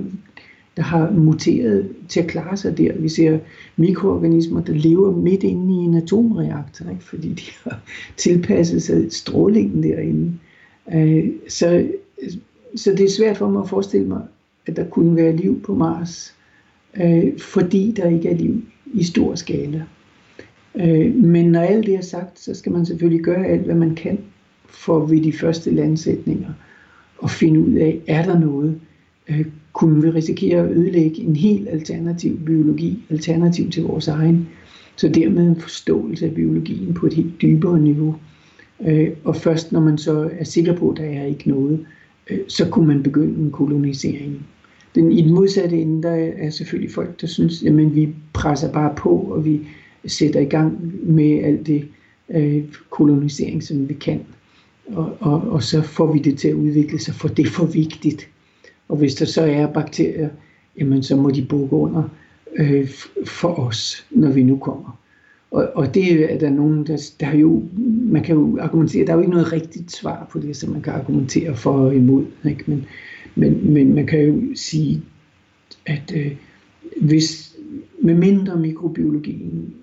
der 0.77 0.85
har 0.85 1.11
muteret 1.11 1.89
til 2.09 2.21
at 2.21 2.27
klare 2.27 2.57
sig 2.57 2.79
der. 2.79 2.93
Vi 2.99 3.09
ser 3.09 3.39
mikroorganismer, 3.77 4.61
der 4.61 4.73
lever 4.73 5.17
midt 5.17 5.43
inde 5.43 5.75
i 5.75 5.77
en 5.77 5.95
atomreaktor, 5.95 6.91
ikke? 6.91 7.05
fordi 7.05 7.29
de 7.29 7.43
har 7.65 7.81
tilpasset 8.17 8.83
sig 8.83 9.13
strålingen 9.13 9.83
derinde. 9.83 10.33
Øh, 10.95 11.31
så, 11.49 11.87
så 12.79 12.91
det 12.91 13.01
er 13.01 13.11
svært 13.11 13.37
for 13.37 13.51
mig 13.51 13.63
at 13.63 13.69
forestille 13.69 14.07
mig, 14.07 14.23
at 14.67 14.77
der 14.77 14.85
kunne 14.85 15.17
være 15.17 15.37
liv 15.37 15.63
på 15.63 15.75
Mars, 15.75 16.35
øh, 17.01 17.39
fordi 17.39 17.93
der 17.97 18.09
ikke 18.09 18.29
er 18.29 18.37
liv 18.37 18.63
i 18.95 19.03
stor 19.03 19.35
skala. 19.35 19.83
Øh, 20.75 21.15
men 21.15 21.51
når 21.51 21.61
alt 21.61 21.87
det 21.87 21.95
er 21.95 22.01
sagt, 22.01 22.41
så 22.41 22.55
skal 22.55 22.73
man 22.73 22.87
selvfølgelig 22.87 23.25
gøre 23.25 23.47
alt, 23.47 23.63
hvad 23.63 23.75
man 23.75 23.95
kan 23.95 24.19
for 24.67 25.07
ved 25.07 25.23
de 25.23 25.33
første 25.33 25.71
landsætninger 25.71 26.53
at 27.25 27.31
finde 27.31 27.61
ud 27.61 27.75
af, 27.75 28.01
er 28.07 28.25
der 28.25 28.39
noget, 28.39 28.81
øh, 29.29 29.47
kunne 29.73 30.03
vi 30.03 30.11
risikere 30.11 30.61
at 30.61 30.71
ødelægge 30.71 31.23
en 31.23 31.37
helt 31.37 31.69
alternativ 31.69 32.39
biologi, 32.47 33.05
alternativ 33.11 33.71
til 33.71 33.83
vores 33.83 34.09
egen, 34.09 34.49
så 34.97 35.09
dermed 35.09 35.47
en 35.47 35.61
forståelse 35.61 36.27
af 36.27 36.35
biologien 36.35 36.95
på 36.95 37.07
et 37.07 37.13
helt 37.13 37.43
dybere 37.43 37.81
niveau. 37.81 38.17
Øh, 38.87 39.11
og 39.25 39.37
først 39.37 39.73
når 39.73 39.81
man 39.81 39.99
så 39.99 40.31
er 40.39 40.45
sikker 40.45 40.77
på, 40.77 40.91
at 40.91 40.97
der 40.97 41.05
er 41.05 41.25
ikke 41.25 41.49
noget, 41.49 41.87
øh, 42.31 42.39
så 42.49 42.69
kunne 42.69 42.87
man 42.87 43.03
begynde 43.03 43.39
en 43.39 43.51
kolonisering. 43.51 44.47
Den, 44.95 45.13
I 45.13 45.23
den 45.23 45.35
modsatte 45.35 45.77
ende, 45.77 46.03
der 46.03 46.33
er 46.37 46.51
selvfølgelig 46.51 46.95
folk, 46.95 47.21
der 47.21 47.27
synes, 47.27 47.63
at 47.63 47.95
vi 47.95 48.15
presser 48.33 48.73
bare 48.73 48.95
på, 48.97 49.11
og 49.11 49.45
vi 49.45 49.61
sætter 50.07 50.41
i 50.41 50.45
gang 50.45 50.93
med 51.13 51.45
alt 51.45 51.67
det 51.67 51.89
øh, 52.31 52.65
kolonisering, 52.91 53.63
som 53.63 53.89
vi 53.89 53.95
kan. 53.95 54.21
og, 54.87 55.17
og, 55.21 55.41
og 55.51 55.63
så 55.63 55.83
får 55.83 56.13
vi 56.13 56.19
det 56.19 56.39
til 56.39 56.49
at 56.49 56.55
udvikle 56.55 56.99
sig, 56.99 57.15
for 57.15 57.29
det 57.29 57.47
er 57.47 57.51
for 57.51 57.67
vigtigt. 57.67 58.29
Og 58.89 58.97
hvis 58.97 59.15
der 59.15 59.25
så 59.25 59.43
er 59.43 59.67
bakterier, 59.67 60.29
jamen 60.79 61.03
så 61.03 61.17
må 61.17 61.31
de 61.31 61.47
bukke 61.49 61.77
under 61.77 62.03
øh, 62.57 62.89
for 63.25 63.59
os, 63.59 64.07
når 64.11 64.31
vi 64.31 64.43
nu 64.43 64.57
kommer. 64.57 64.99
Og, 65.51 65.69
og 65.75 65.95
det 65.95 66.33
er 66.35 66.39
der 66.39 66.51
nogen, 66.51 66.87
der, 66.87 67.11
der 67.21 67.35
jo, 67.35 67.63
man 68.03 68.23
kan 68.23 68.35
jo 68.35 68.59
argumentere, 68.61 69.07
der 69.07 69.13
er 69.13 69.17
jo 69.17 69.21
ikke 69.21 69.33
noget 69.33 69.53
rigtigt 69.53 69.93
svar 69.93 70.29
på 70.33 70.39
det, 70.39 70.57
som 70.57 70.73
man 70.73 70.83
kan 70.83 70.93
argumentere 70.93 71.57
for 71.57 71.73
og 71.73 71.95
imod. 71.95 72.25
Ikke? 72.45 72.65
Men, 72.67 72.87
men, 73.35 73.73
men 73.73 73.95
man 73.95 74.07
kan 74.07 74.21
jo 74.21 74.41
sige, 74.55 75.03
at 75.87 76.13
øh, 76.17 76.33
hvis 77.01 77.57
med 78.01 78.15
mindre 78.15 78.61
mikrobiologien 78.61 79.75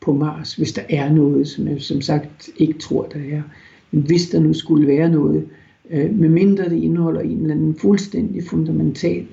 på 0.00 0.12
Mars, 0.12 0.54
hvis 0.54 0.72
der 0.72 0.82
er 0.88 1.12
noget, 1.12 1.48
som 1.48 1.68
jeg 1.68 1.82
som 1.82 2.00
sagt 2.00 2.50
ikke 2.56 2.78
tror, 2.78 3.06
der 3.06 3.36
er, 3.36 3.42
men 3.90 4.02
hvis 4.02 4.30
der 4.30 4.40
nu 4.40 4.52
skulle 4.52 4.86
være 4.86 5.10
noget, 5.10 5.46
øh, 5.90 6.14
med 6.14 6.28
mindre 6.28 6.68
det 6.68 6.82
indeholder 6.82 7.20
en 7.20 7.40
eller 7.40 7.54
anden 7.54 7.74
fuldstændig 7.74 8.44
fundamental 8.44 9.26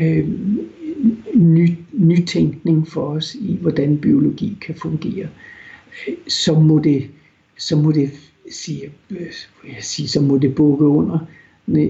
øh, 0.00 0.28
ny, 1.42 1.68
nytænkning 1.92 2.88
for 2.88 3.00
os 3.00 3.34
i, 3.34 3.58
hvordan 3.60 3.98
biologi 3.98 4.58
kan 4.60 4.74
fungere, 4.74 5.28
så 6.28 6.60
må 6.60 6.78
det, 6.78 7.06
så 7.58 7.76
må 7.76 7.92
det 7.92 8.10
sige, 8.50 8.82
øh, 9.10 9.26
jeg 9.64 9.76
sige, 9.80 10.08
så 10.08 10.20
må 10.20 10.38
det 10.38 10.54
bukke 10.54 10.84
under 10.84 11.18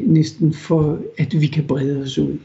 næsten 0.06 0.52
for, 0.52 0.98
at 1.18 1.40
vi 1.40 1.46
kan 1.46 1.64
brede 1.64 2.02
os 2.02 2.18
ud. 2.18 2.38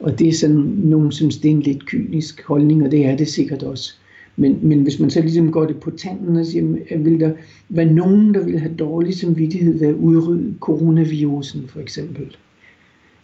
Og 0.00 0.18
det 0.18 0.28
er 0.28 0.32
sådan 0.32 0.56
nogen 0.76 1.12
synes, 1.12 1.38
det 1.38 1.50
er 1.50 1.54
en 1.54 1.62
lidt 1.62 1.86
kynisk 1.86 2.42
holdning, 2.42 2.82
og 2.84 2.90
det 2.90 3.06
er 3.06 3.16
det 3.16 3.28
sikkert 3.28 3.62
også. 3.62 3.94
Men, 4.36 4.58
men 4.62 4.82
hvis 4.82 5.00
man 5.00 5.10
så 5.10 5.20
ligesom 5.20 5.52
går 5.52 5.66
det 5.66 5.76
på 5.76 5.90
tanden 5.90 6.36
og 6.36 6.46
siger, 6.46 6.76
øh, 6.90 7.04
vil 7.04 7.20
der 7.20 7.32
være 7.68 7.92
nogen, 7.92 8.34
der 8.34 8.44
vil 8.44 8.58
have 8.58 8.74
dårlig 8.74 9.14
samvittighed 9.14 9.78
ved 9.78 9.88
at 9.88 9.94
udrydde 9.94 10.54
coronavirusen 10.60 11.68
for 11.68 11.80
eksempel? 11.80 12.36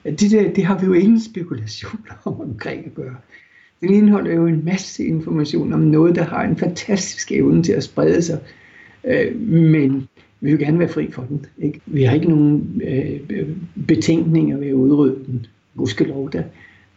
Det, 0.05 0.31
der, 0.31 0.53
det 0.53 0.65
har 0.65 0.79
vi 0.79 0.87
jo 0.87 0.93
ingen 0.93 1.21
spekulationer 1.21 2.15
om 2.25 2.41
omkring 2.41 2.87
at 2.87 2.95
gøre. 2.95 3.17
Den 3.81 3.95
indeholder 3.95 4.35
jo 4.35 4.47
en 4.47 4.65
masse 4.65 5.05
information 5.05 5.73
om 5.73 5.81
noget, 5.81 6.17
der 6.17 6.25
har 6.25 6.45
en 6.45 6.57
fantastisk 6.57 7.33
evne 7.33 7.63
til 7.63 7.73
at 7.73 7.85
sprede 7.85 8.23
sig. 8.23 8.39
Øh, 9.05 9.41
men 9.41 10.09
vi 10.41 10.51
vil 10.51 10.59
gerne 10.59 10.79
være 10.79 10.89
fri 10.89 11.11
for 11.11 11.23
den. 11.23 11.47
Ikke? 11.59 11.81
Vi 11.87 12.03
har 12.03 12.15
ikke 12.15 12.29
nogen 12.29 12.83
øh, 12.85 13.49
betænkninger 13.87 14.59
ved 14.59 14.67
at 14.67 14.73
udrydde 14.73 15.19
den. 15.27 15.47
Gudskelov 15.77 16.31
da. 16.31 16.45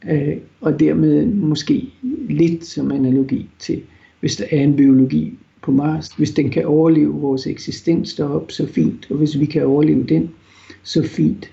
Øh, 0.10 0.38
og 0.62 0.80
dermed 0.80 1.26
måske 1.26 1.89
lidt 2.30 2.66
som 2.66 2.91
analogi 2.91 3.49
til, 3.60 3.82
hvis 4.20 4.36
der 4.36 4.45
er 4.51 4.62
en 4.62 4.76
biologi 4.76 5.38
på 5.62 5.72
Mars, 5.72 6.08
hvis 6.08 6.32
den 6.32 6.49
kan 6.49 6.66
overleve 6.66 7.14
vores 7.14 7.47
eksistens 7.47 8.14
deroppe, 8.14 8.53
så 8.53 8.68
fint, 8.68 9.08
og 9.12 9.18
hvis 9.18 9.39
vi 9.39 9.45
kan 9.45 9.66
overleve 9.66 10.03
den, 10.03 10.30
så 10.84 11.03
fint. 11.03 11.51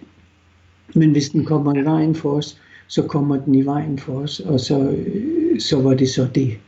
Men 0.94 1.10
hvis 1.10 1.28
den 1.28 1.44
kommer 1.44 1.74
i 1.74 1.84
vejen 1.84 2.14
for 2.14 2.36
os, 2.36 2.58
så 2.86 3.02
kommer 3.02 3.36
den 3.44 3.54
i 3.54 3.64
vejen 3.64 3.98
for 3.98 4.12
os, 4.12 4.40
og 4.40 4.60
så, 4.60 4.96
så 5.58 5.82
var 5.82 5.94
det 5.94 6.08
så 6.08 6.28
det. 6.34 6.58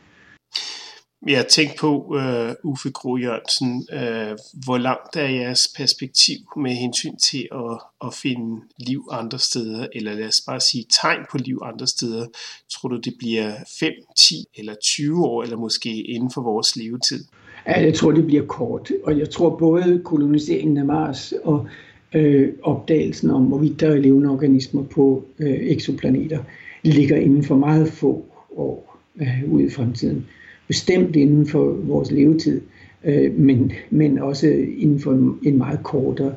Jeg 1.28 1.46
tænkte 1.50 1.76
på, 1.80 2.04
uh, 2.04 2.70
Uffe 2.72 2.90
Gro 2.90 3.16
Jørgensen, 3.16 3.88
uh, 3.92 4.36
hvor 4.64 4.78
langt 4.78 5.16
er 5.16 5.28
jeres 5.28 5.68
perspektiv 5.76 6.36
med 6.56 6.70
hensyn 6.70 7.16
til 7.16 7.48
at, 7.52 7.80
at 8.06 8.14
finde 8.14 8.62
liv 8.78 9.08
andre 9.10 9.38
steder, 9.38 9.86
eller 9.94 10.14
lad 10.14 10.28
os 10.28 10.42
bare 10.46 10.60
sige 10.60 10.84
tegn 11.02 11.20
på 11.30 11.38
liv 11.38 11.58
andre 11.62 11.86
steder. 11.86 12.26
Tror 12.72 12.88
du, 12.88 12.96
det 12.96 13.14
bliver 13.18 13.52
5, 13.80 13.92
10 14.16 14.34
eller 14.58 14.74
20 14.82 15.26
år, 15.26 15.42
eller 15.42 15.56
måske 15.56 16.02
inden 16.02 16.30
for 16.30 16.40
vores 16.40 16.76
levetid? 16.76 17.24
Ja, 17.66 17.80
jeg 17.80 17.94
tror, 17.94 18.12
det 18.12 18.26
bliver 18.26 18.46
kort, 18.46 18.90
og 19.04 19.18
jeg 19.18 19.30
tror 19.30 19.56
både 19.56 20.02
koloniseringen 20.04 20.76
af 20.76 20.84
Mars 20.84 21.32
og 21.44 21.66
øh, 22.14 22.48
opdagelsen 22.62 23.30
om, 23.30 23.44
hvorvidt 23.44 23.80
der 23.80 23.90
er 23.90 23.96
levende 23.96 24.30
organismer 24.30 24.82
på 24.82 25.24
øh, 25.38 25.56
eksoplaneter, 25.60 26.38
ligger 26.82 27.16
inden 27.16 27.42
for 27.42 27.56
meget 27.56 27.88
få 27.88 28.24
år 28.56 28.98
øh, 29.20 29.52
ude 29.52 29.64
i 29.64 29.70
fremtiden. 29.70 30.26
Bestemt 30.68 31.16
inden 31.16 31.46
for 31.46 31.64
vores 31.64 32.10
levetid, 32.10 32.60
øh, 33.04 33.38
men, 33.38 33.72
men 33.90 34.18
også 34.18 34.48
inden 34.78 35.00
for 35.00 35.12
en, 35.12 35.38
en 35.42 35.58
meget 35.58 35.82
kortere 35.82 36.34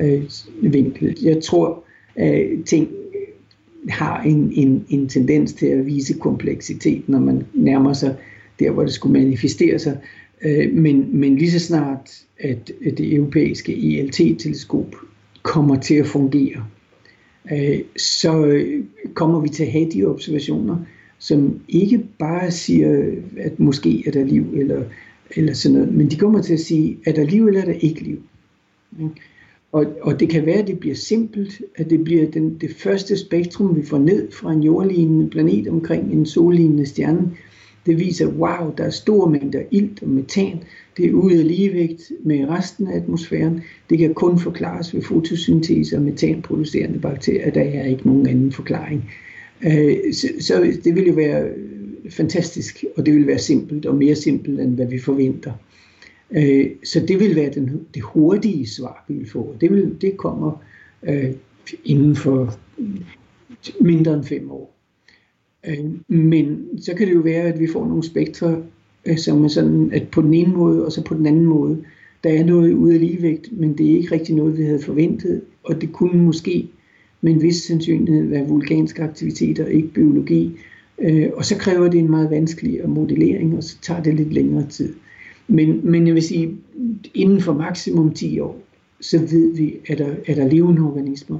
øh, 0.00 0.22
vinkel. 0.62 1.18
Jeg 1.22 1.42
tror, 1.42 1.84
at 2.16 2.44
øh, 2.44 2.64
ting 2.64 2.88
har 3.88 4.22
en, 4.22 4.52
en, 4.54 4.84
en 4.88 5.08
tendens 5.08 5.52
til 5.52 5.66
at 5.66 5.86
vise 5.86 6.18
kompleksitet, 6.18 7.08
når 7.08 7.18
man 7.18 7.42
nærmer 7.54 7.92
sig 7.92 8.16
der, 8.58 8.70
hvor 8.70 8.82
det 8.82 8.92
skulle 8.92 9.20
manifestere 9.20 9.78
sig. 9.78 9.98
Øh, 10.42 10.72
men, 10.72 11.20
men 11.20 11.36
lige 11.36 11.50
så 11.50 11.58
snart, 11.58 12.22
at 12.38 12.70
det 12.82 13.14
europæiske 13.14 13.98
ELT-teleskop 13.98 14.94
kommer 15.42 15.80
til 15.80 15.94
at 15.94 16.06
fungere, 16.06 16.64
øh, 17.52 17.80
så 17.96 18.62
kommer 19.14 19.40
vi 19.40 19.48
til 19.48 19.64
at 19.64 19.72
have 19.72 19.90
de 19.90 20.04
observationer, 20.04 20.76
som 21.18 21.60
ikke 21.68 22.02
bare 22.18 22.50
siger, 22.50 23.12
at 23.36 23.60
måske 23.60 24.04
er 24.06 24.10
der 24.10 24.24
liv, 24.24 24.46
eller, 24.54 24.82
eller 25.36 25.52
sådan 25.52 25.78
noget, 25.78 25.94
men 25.94 26.10
de 26.10 26.16
kommer 26.16 26.42
til 26.42 26.52
at 26.52 26.60
sige, 26.60 26.98
er 27.06 27.12
der 27.12 27.24
liv, 27.24 27.46
eller 27.46 27.60
er 27.60 27.64
der 27.64 27.72
ikke 27.72 28.02
liv? 28.02 28.22
Mm. 28.98 29.08
Og, 29.72 29.86
og 30.02 30.20
det 30.20 30.28
kan 30.28 30.46
være, 30.46 30.58
at 30.58 30.66
det 30.66 30.78
bliver 30.78 30.94
simpelt, 30.94 31.62
at 31.76 31.90
det 31.90 32.04
bliver 32.04 32.30
den, 32.30 32.58
det 32.60 32.70
første 32.76 33.16
spektrum, 33.16 33.76
vi 33.76 33.82
får 33.82 33.98
ned 33.98 34.32
fra 34.32 34.52
en 34.52 34.62
jordlignende 34.62 35.30
planet 35.30 35.68
omkring 35.68 36.12
en 36.12 36.26
sollignende 36.26 36.86
stjerne, 36.86 37.30
det 37.86 37.98
viser, 37.98 38.26
wow, 38.26 38.74
der 38.78 38.84
er 38.84 38.90
store 38.90 39.30
mængder 39.30 39.62
ilt 39.70 40.02
og 40.02 40.08
metan. 40.08 40.62
Det 40.96 41.06
er 41.06 41.12
ude 41.12 41.38
af 41.38 41.48
ligevægt 41.48 42.12
med 42.24 42.48
resten 42.48 42.86
af 42.86 42.96
atmosfæren. 42.96 43.62
Det 43.90 43.98
kan 43.98 44.14
kun 44.14 44.38
forklares 44.38 44.94
ved 44.94 45.02
fotosyntese 45.02 45.96
og 45.96 46.02
metanproducerende 46.02 46.98
bakterier. 46.98 47.50
Der 47.50 47.60
er 47.60 47.84
ikke 47.84 48.06
nogen 48.06 48.26
anden 48.26 48.52
forklaring. 48.52 49.10
Øh, 49.62 50.12
så, 50.12 50.28
så 50.40 50.72
det 50.84 50.94
ville 50.94 51.08
jo 51.08 51.14
være 51.14 51.48
fantastisk, 52.10 52.84
og 52.96 53.06
det 53.06 53.14
ville 53.14 53.26
være 53.26 53.38
simpelt 53.38 53.86
og 53.86 53.94
mere 53.94 54.14
simpelt, 54.14 54.60
end 54.60 54.74
hvad 54.74 54.86
vi 54.86 54.98
forventer. 54.98 55.52
Øh, 56.30 56.70
så 56.84 57.00
det 57.00 57.20
vil 57.20 57.36
være 57.36 57.50
den, 57.50 57.86
det 57.94 58.02
hurtige 58.02 58.66
svar, 58.66 59.04
vi 59.08 59.14
vil 59.14 59.30
få. 59.30 59.56
Det, 59.60 59.72
vil, 59.72 59.96
det 60.00 60.16
kommer 60.16 60.62
øh, 61.02 61.32
inden 61.84 62.16
for 62.16 62.58
mindre 63.80 64.14
end 64.14 64.24
fem 64.24 64.50
år. 64.50 64.79
Øh, 65.68 65.84
men 66.08 66.68
så 66.80 66.94
kan 66.94 67.08
det 67.08 67.14
jo 67.14 67.20
være, 67.20 67.42
at 67.42 67.60
vi 67.60 67.66
får 67.66 67.86
nogle 67.86 68.02
spektre, 68.02 68.62
øh, 69.06 69.18
som 69.18 69.44
er 69.44 69.48
sådan, 69.48 69.90
at 69.92 70.08
på 70.08 70.22
den 70.22 70.34
ene 70.34 70.52
måde, 70.52 70.84
og 70.84 70.92
så 70.92 71.04
på 71.04 71.14
den 71.14 71.26
anden 71.26 71.44
måde, 71.44 71.84
der 72.24 72.30
er 72.30 72.44
noget 72.44 72.72
ude 72.72 72.94
af 72.94 73.00
ligevægt, 73.00 73.52
men 73.52 73.78
det 73.78 73.92
er 73.92 73.96
ikke 73.96 74.14
rigtig 74.14 74.34
noget, 74.34 74.58
vi 74.58 74.62
havde 74.62 74.82
forventet, 74.82 75.40
og 75.64 75.80
det 75.80 75.92
kunne 75.92 76.22
måske 76.22 76.68
med 77.20 77.32
en 77.32 77.42
vis 77.42 77.56
sandsynlighed 77.62 78.28
være 78.28 78.48
vulkanske 78.48 79.02
aktiviteter, 79.02 79.66
ikke 79.66 79.88
biologi. 79.88 80.56
Øh, 80.98 81.28
og 81.34 81.44
så 81.44 81.56
kræver 81.56 81.88
det 81.88 81.98
en 82.00 82.10
meget 82.10 82.30
vanskelig 82.30 82.88
modellering, 82.88 83.56
og 83.56 83.64
så 83.64 83.76
tager 83.82 84.02
det 84.02 84.14
lidt 84.14 84.32
længere 84.32 84.66
tid. 84.68 84.94
Men, 85.48 85.80
men 85.90 86.06
jeg 86.06 86.14
vil 86.14 86.22
sige, 86.22 86.56
inden 87.14 87.40
for 87.40 87.52
maksimum 87.52 88.12
10 88.12 88.40
år, 88.40 88.60
så 89.00 89.18
ved 89.18 89.56
vi, 89.56 89.76
at 89.88 89.98
der 89.98 90.14
er 90.26 90.34
der 90.34 90.48
levende 90.48 90.82
organismer 90.82 91.38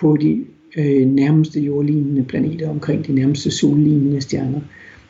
på 0.00 0.16
de 0.16 0.44
øh, 0.76 1.06
nærmeste 1.06 1.60
jordlignende 1.60 2.24
planeter 2.24 2.68
omkring 2.68 3.06
de 3.06 3.12
nærmeste 3.12 3.50
sollignende 3.50 4.20
stjerner. 4.20 4.60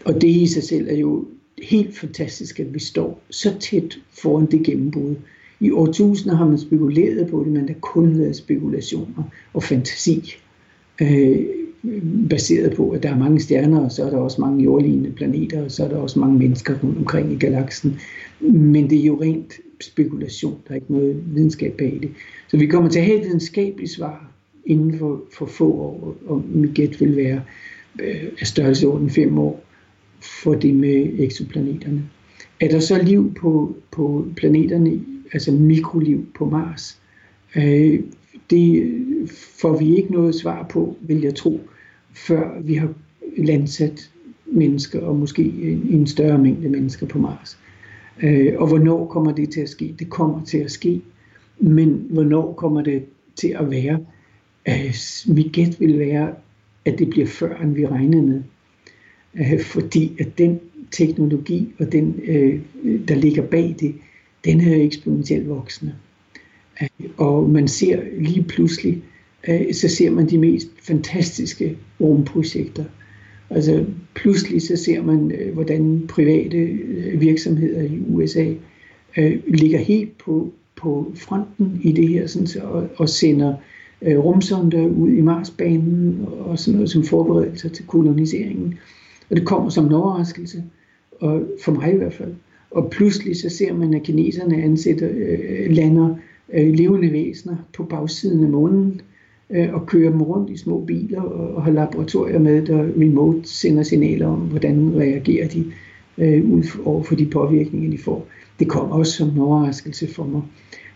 Og 0.04 0.14
det 0.14 0.28
i 0.28 0.46
sig 0.46 0.62
selv 0.62 0.88
er 0.90 0.96
jo 0.96 1.24
helt 1.62 1.96
fantastisk, 1.96 2.61
at 2.61 2.74
vi 2.74 2.78
står 2.78 3.20
så 3.30 3.59
tæt 3.61 3.98
foran 4.22 4.46
det 4.46 4.62
gennembrud. 4.62 5.14
I 5.61 5.70
årtusinder 5.70 6.36
har 6.36 6.46
man 6.46 6.59
spekuleret 6.59 7.30
på 7.30 7.44
det, 7.44 7.52
men 7.52 7.68
der 7.68 7.74
kun 7.80 8.18
været 8.18 8.36
spekulationer 8.36 9.22
og 9.54 9.62
fantasi. 9.62 10.34
Øh, 11.02 11.46
baseret 12.30 12.76
på, 12.76 12.90
at 12.90 13.02
der 13.02 13.11
er 13.11 13.18
mange 13.18 13.40
stjerner, 13.40 13.80
og 13.80 13.92
så 13.92 14.04
er 14.04 14.11
der 14.11 14.16
også 14.16 14.40
mange 14.40 14.64
jordlignende 14.64 15.12
planeter, 15.12 15.64
og 15.64 15.70
så 15.70 15.84
er 15.84 15.88
der 15.88 15.96
også 15.96 16.18
mange 16.18 16.38
mennesker 16.38 16.74
rundt 16.84 16.98
omkring 16.98 17.32
i 17.32 17.36
galaksen. 17.36 18.00
Men 18.40 18.90
det 18.90 18.98
er 18.98 19.04
jo 19.04 19.22
rent 19.22 19.52
spekulation, 19.80 20.59
der 20.68 20.70
er 20.70 20.74
ikke 20.74 20.92
noget 20.92 21.22
videnskab 21.34 21.74
bag 21.78 21.98
det. 22.02 22.11
Så 22.48 22.56
vi 22.56 22.66
kommer 22.66 22.90
til 22.90 22.98
at 22.98 23.04
have 23.04 23.18
et 23.18 23.24
videnskabeligt 23.24 23.90
svar 23.90 24.32
inden 24.68 24.98
for, 24.98 25.22
for 25.32 25.46
få 25.46 25.72
år, 25.72 26.16
og 26.26 26.44
mit 26.48 26.74
gæt 26.74 27.00
vil 27.00 27.16
være 27.16 27.42
øh, 28.00 28.24
af 28.40 28.46
størrelsesorden 28.46 29.10
fem 29.10 29.38
år 29.38 29.64
for 30.20 30.54
det 30.54 30.74
med 30.74 31.18
exoplaneterne. 31.18 32.02
Er 32.60 32.68
der 32.68 32.80
så 32.80 33.02
liv 33.02 33.34
på, 33.34 33.76
på 33.90 34.26
planeterne, 34.36 35.00
altså 35.32 35.52
mikroliv 35.52 36.26
på 36.34 36.50
Mars? 36.50 37.00
Øh, 37.56 38.00
det 38.50 38.94
får 39.60 39.78
vi 39.78 39.96
ikke 39.96 40.12
noget 40.12 40.34
svar 40.34 40.66
på, 40.70 40.96
vil 41.00 41.20
jeg 41.20 41.34
tro, 41.34 41.60
før 42.14 42.60
vi 42.62 42.74
har 42.74 42.88
landsat 43.38 44.10
mennesker, 44.46 45.00
og 45.00 45.16
måske 45.16 45.42
en, 45.42 45.86
en 45.90 46.06
større 46.06 46.38
mængde 46.38 46.68
mennesker 46.68 47.06
på 47.06 47.18
Mars. 47.18 47.58
Øh, 48.22 48.52
og 48.56 48.68
hvornår 48.68 49.06
kommer 49.06 49.32
det 49.32 49.50
til 49.50 49.60
at 49.60 49.68
ske? 49.68 49.94
Det 49.98 50.10
kommer 50.10 50.44
til 50.44 50.58
at 50.58 50.70
ske, 50.70 51.00
men 51.58 52.06
hvornår 52.10 52.52
kommer 52.52 52.82
det 52.82 53.04
til 53.36 53.56
at 53.58 53.70
være? 53.70 53.98
Øh, 54.68 54.94
mit 55.26 55.52
gæt 55.52 55.80
vil 55.80 55.98
være, 55.98 56.34
at 56.84 56.98
det 56.98 57.10
bliver 57.10 57.26
før, 57.26 57.62
end 57.62 57.74
vi 57.74 57.86
regnede 57.86 58.22
med. 58.22 58.42
Øh, 59.34 59.60
fordi 59.60 60.12
at 60.20 60.38
den 60.38 60.60
teknologi 60.90 61.72
og 61.78 61.92
den, 61.92 62.20
øh, 62.24 62.60
der 63.08 63.14
ligger 63.14 63.42
bag 63.42 63.76
det, 63.80 63.94
den 64.44 64.60
er 64.60 64.82
eksponentielt 64.82 65.48
voksende. 65.48 65.94
Øh, 66.82 67.10
og 67.16 67.50
man 67.50 67.68
ser 67.68 68.00
lige 68.18 68.42
pludselig, 68.42 69.02
øh, 69.48 69.74
så 69.74 69.88
ser 69.88 70.10
man 70.10 70.30
de 70.30 70.38
mest 70.38 70.68
fantastiske 70.82 71.76
rumprojekter. 72.00 72.84
Altså 73.50 73.84
pludselig 74.14 74.62
så 74.62 74.76
ser 74.76 75.02
man, 75.02 75.32
øh, 75.32 75.54
hvordan 75.54 76.04
private 76.08 76.78
virksomheder 77.14 77.82
i 77.82 77.98
USA 78.08 78.52
ligger 79.48 79.78
helt 79.78 80.18
på, 80.18 80.52
på 80.76 81.12
fronten 81.14 81.80
i 81.82 81.92
det 81.92 82.08
her, 82.08 82.26
sådan, 82.26 82.62
og, 82.62 82.88
og 82.96 83.08
sender 83.08 83.54
Øh, 84.03 84.18
rumsonder 84.18 84.86
ud 84.86 85.11
i 85.11 85.20
Marsbanen 85.20 86.26
og 86.40 86.59
sådan 86.59 86.74
noget 86.74 86.90
som 86.90 87.03
forberedelser 87.03 87.68
til 87.68 87.86
koloniseringen. 87.86 88.78
Og 89.30 89.36
det 89.36 89.46
kommer 89.46 89.70
som 89.70 89.86
en 89.86 89.92
overraskelse, 89.92 90.64
og 91.20 91.42
for 91.64 91.72
mig 91.72 91.92
i 91.92 91.96
hvert 91.96 92.14
fald. 92.14 92.34
Og 92.70 92.90
pludselig 92.90 93.36
så 93.36 93.49
ser 93.49 93.74
man, 93.74 93.94
at 93.94 94.03
kineserne 94.03 94.62
ansætter, 94.62 95.09
øh, 95.12 95.70
lander 95.70 96.16
øh, 96.53 96.74
levende 96.74 97.12
væsener 97.12 97.57
på 97.76 97.84
bagsiden 97.84 98.44
af 98.44 98.51
månen 98.51 99.01
øh, 99.51 99.74
og 99.74 99.86
kører 99.86 100.11
dem 100.11 100.22
rundt 100.22 100.51
i 100.51 100.57
små 100.57 100.84
biler 100.84 101.20
og, 101.20 101.55
og 101.55 101.62
har 101.62 101.72
laboratorier 101.72 102.38
med, 102.38 102.66
der 102.66 102.82
remote 103.01 103.49
sender 103.49 103.82
signaler 103.82 104.26
om, 104.26 104.38
hvordan 104.38 104.92
reagerer 104.96 105.49
de 105.49 105.64
øh, 106.18 106.51
ud 106.51 106.62
over 106.84 107.03
for 107.03 107.14
de 107.14 107.26
påvirkninger, 107.26 107.90
de 107.90 107.99
får. 107.99 108.26
Det 108.59 108.68
kommer 108.68 108.96
også 108.96 109.12
som 109.12 109.28
en 109.28 109.38
overraskelse 109.38 110.14
for 110.14 110.24
mig. 110.24 110.42